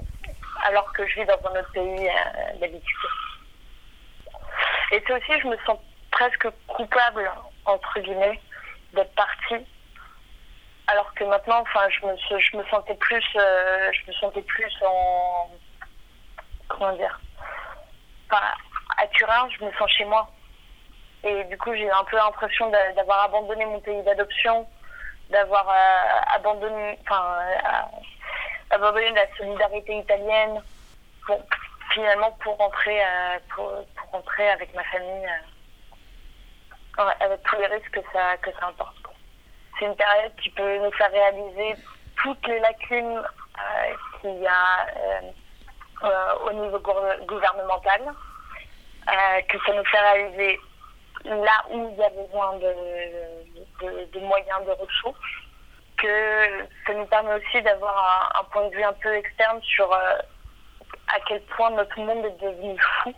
alors 0.65 0.91
que 0.93 1.05
je 1.07 1.15
vis 1.15 1.25
dans 1.25 1.39
un 1.49 1.59
autre 1.59 1.71
pays 1.71 2.09
d'habitude. 2.59 3.09
Et 4.91 5.03
c'est 5.05 5.13
aussi, 5.13 5.39
je 5.41 5.47
me 5.47 5.57
sens 5.65 5.79
presque 6.11 6.47
coupable, 6.67 7.29
entre 7.65 7.99
guillemets, 7.99 8.39
d'être 8.93 9.13
partie. 9.15 9.65
Alors 10.87 11.11
que 11.15 11.23
maintenant, 11.23 11.61
enfin, 11.61 11.87
je 11.89 12.05
me, 12.05 12.15
je 12.39 12.57
me 12.57 12.63
sentais 12.65 12.93
plus, 12.95 13.25
euh, 13.35 13.91
je 13.91 14.07
me 14.07 14.13
sentais 14.13 14.43
plus 14.43 14.71
en, 14.85 15.49
comment 16.67 16.93
dire, 16.93 17.19
enfin, 18.29 18.43
à 18.97 19.07
Turin, 19.07 19.49
je 19.57 19.65
me 19.65 19.71
sens 19.73 19.89
chez 19.91 20.05
moi. 20.05 20.29
Et 21.23 21.43
du 21.45 21.57
coup, 21.57 21.73
j'ai 21.73 21.89
un 21.89 22.03
peu 22.03 22.17
l'impression 22.17 22.69
d'a- 22.69 22.93
d'avoir 22.93 23.23
abandonné 23.23 23.65
mon 23.65 23.79
pays 23.79 24.03
d'adoption, 24.03 24.67
d'avoir 25.29 25.67
euh, 25.67 26.35
abandonné, 26.35 26.99
euh, 27.11 27.81
abandonné 28.69 29.11
la 29.11 29.27
solidarité 29.35 29.97
italienne, 29.97 30.61
finalement 31.91 32.31
pour 32.43 32.57
rentrer, 32.57 33.03
euh, 33.03 33.39
pour, 33.55 33.71
rentrer 34.11 34.49
avec 34.51 34.73
ma 34.75 34.83
famille, 34.83 35.29
avec 37.19 37.41
tous 37.43 37.55
les 37.57 37.67
risques 37.67 37.91
que 37.91 38.01
ça, 38.13 38.37
que 38.37 38.51
ça 38.59 38.67
importe. 38.67 38.95
C'est 39.79 39.85
une 39.85 39.95
période 39.95 40.35
qui 40.41 40.49
peut 40.51 40.77
nous 40.77 40.91
faire 40.91 41.11
réaliser 41.11 41.75
toutes 42.21 42.47
les 42.47 42.59
lacunes 42.59 43.21
qu'il 44.21 44.39
y 44.41 44.47
a 44.47 44.85
au 46.45 46.53
niveau 46.53 46.79
gouvernemental, 47.27 48.01
euh, 49.07 49.41
que 49.49 49.57
ça 49.65 49.73
nous 49.73 49.85
fait 49.85 49.99
réaliser 49.99 50.59
là 51.25 51.65
où 51.71 51.89
il 51.91 51.97
y 51.97 52.03
a 52.03 52.09
besoin 52.09 52.57
de, 52.57 54.05
de, 54.11 54.19
moyens 54.19 54.65
de 54.65 54.71
ressources, 54.71 55.19
que 55.97 56.67
ça 56.85 56.93
nous 56.93 57.05
permet 57.05 57.33
aussi 57.35 57.61
d'avoir 57.61 58.33
un, 58.39 58.43
point 58.45 58.67
de 58.69 58.75
vue 58.75 58.83
un 58.83 58.93
peu 58.93 59.13
externe 59.15 59.61
sur 59.61 59.91
euh, 59.91 60.17
à 61.07 61.19
quel 61.27 61.41
point 61.55 61.71
notre 61.71 61.99
monde 61.99 62.25
est 62.25 62.41
devenu 62.41 62.77
fou 62.79 63.13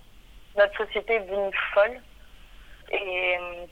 notre 0.58 0.86
société 0.86 1.16
est 1.16 1.20
devenue 1.22 1.56
folle 1.74 2.02
et 2.92 3.38
euh, 3.38 3.66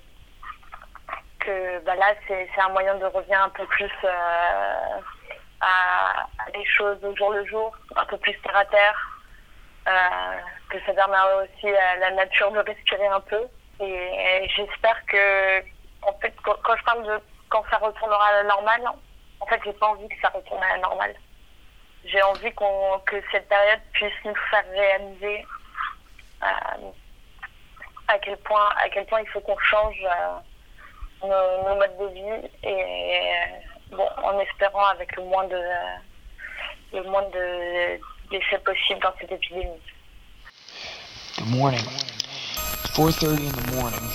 que 1.40 1.80
bah 1.86 1.96
là 1.96 2.14
c'est 2.28 2.48
un 2.60 2.70
moyen 2.70 2.96
de 2.96 3.06
revenir 3.06 3.42
un 3.42 3.50
peu 3.50 3.66
plus 3.66 3.92
euh, 4.04 5.00
à, 5.62 6.28
à 6.40 6.52
des 6.52 6.66
choses 6.66 7.04
au 7.04 7.16
jour 7.16 7.32
le 7.32 7.46
jour, 7.46 7.76
un 7.96 8.06
peu 8.06 8.18
plus 8.18 8.38
terre 8.42 8.58
à 8.58 8.66
terre, 8.66 9.16
euh, 9.88 10.40
que 10.70 10.78
ça 10.86 10.94
permet 10.94 11.18
aussi 11.44 11.70
à 11.70 11.96
la 11.98 12.12
nature 12.12 12.52
de 12.52 12.60
respirer 12.60 13.08
un 13.08 13.20
peu. 13.22 13.42
Et, 13.80 14.48
j'espère 14.56 15.06
que, 15.06 15.62
en 16.02 16.14
fait, 16.20 16.34
quand, 16.44 16.76
je 16.76 16.84
parle 16.84 17.06
de 17.06 17.20
quand 17.50 17.64
ça 17.70 17.78
retournera 17.78 18.26
à 18.28 18.44
la 18.44 18.44
normale, 18.44 18.84
en 19.40 19.46
fait, 19.46 19.62
j'ai 19.64 19.74
pas 19.74 19.88
envie 19.88 20.08
que 20.08 20.20
ça 20.22 20.30
retourne 20.30 20.64
à 20.64 20.76
la 20.76 20.78
normale. 20.80 21.14
J'ai 22.06 22.22
envie 22.24 22.52
qu'on 22.54 23.00
que 23.06 23.22
cette 23.32 23.48
période 23.48 23.80
puisse 23.94 24.14
nous 24.24 24.36
faire 24.50 24.66
réaliser 24.72 25.46
euh, 26.44 26.92
à 28.08 28.20
quel 28.20 28.38
point 28.38 28.70
à 28.78 28.90
quel 28.90 29.06
point 29.08 29.22
il 29.22 29.28
faut 29.30 29.40
qu'on 29.42 29.58
change 29.58 29.98
euh, 30.04 31.28
nos, 31.28 31.70
nos 31.70 31.76
modes 31.76 31.98
de 31.98 32.08
vie 32.08 32.50
et 32.64 33.32
bon 33.92 34.08
en 34.24 34.40
espérant 34.40 34.86
avec 34.88 35.16
le 35.16 35.24
moins 35.24 35.48
de 35.48 35.62
le 36.94 37.04
moins 37.04 37.24
de 37.30 38.00
d'effets 38.32 38.60
possibles 38.60 39.02
dans 39.02 39.14
cette 39.20 39.32
épidémie. 39.32 39.82
Good 41.38 41.48
morning. 41.48 41.86
4.30 42.96 43.40
in 43.40 43.52
the 43.52 43.76
morning. 43.76 44.10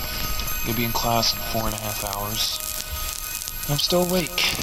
You'll 0.65 0.75
be 0.75 0.85
in 0.85 0.91
class 0.91 1.33
in 1.33 1.39
four 1.51 1.65
and 1.65 1.73
a 1.73 1.77
half 1.77 2.03
hours. 2.03 2.59
I'm 3.69 3.77
still 3.77 4.03
awake. 4.09 4.55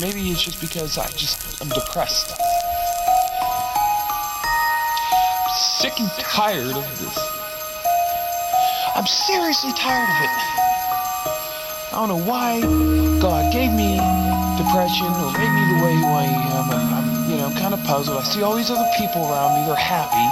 Maybe 0.00 0.30
it's 0.30 0.42
just 0.42 0.60
because 0.60 0.96
I 0.96 1.08
just, 1.08 1.60
I'm 1.60 1.68
depressed. 1.70 2.32
I'm 5.44 5.54
sick 5.58 5.98
and 5.98 6.10
tired 6.20 6.76
of 6.76 6.86
this. 7.00 7.18
I'm 8.94 9.06
seriously 9.06 9.72
tired 9.72 10.08
of 10.08 10.22
it. 10.22 10.57
I 11.90 12.06
don't 12.06 12.08
know 12.08 12.24
why 12.30 12.60
God 13.18 13.50
gave 13.50 13.72
me 13.72 13.96
depression 14.60 15.06
or 15.06 15.32
made 15.32 15.48
me 15.48 15.64
the 15.72 15.78
way 15.82 15.94
who 15.96 16.06
I 16.06 16.24
am. 16.28 16.70
I'm, 16.70 16.94
I'm 16.94 17.30
you 17.30 17.36
know, 17.38 17.46
I'm 17.46 17.54
kind 17.54 17.72
of 17.72 17.82
puzzled. 17.84 18.18
I 18.18 18.24
see 18.24 18.42
all 18.42 18.54
these 18.54 18.70
other 18.70 18.88
people 18.98 19.22
around 19.22 19.58
me. 19.58 19.66
They're 19.66 19.74
happy. 19.74 20.28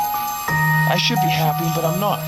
I 0.93 0.99
should 0.99 1.17
be 1.17 1.31
happy, 1.31 1.65
but 1.75 1.85
I'm 1.85 1.99
not. 1.99 2.21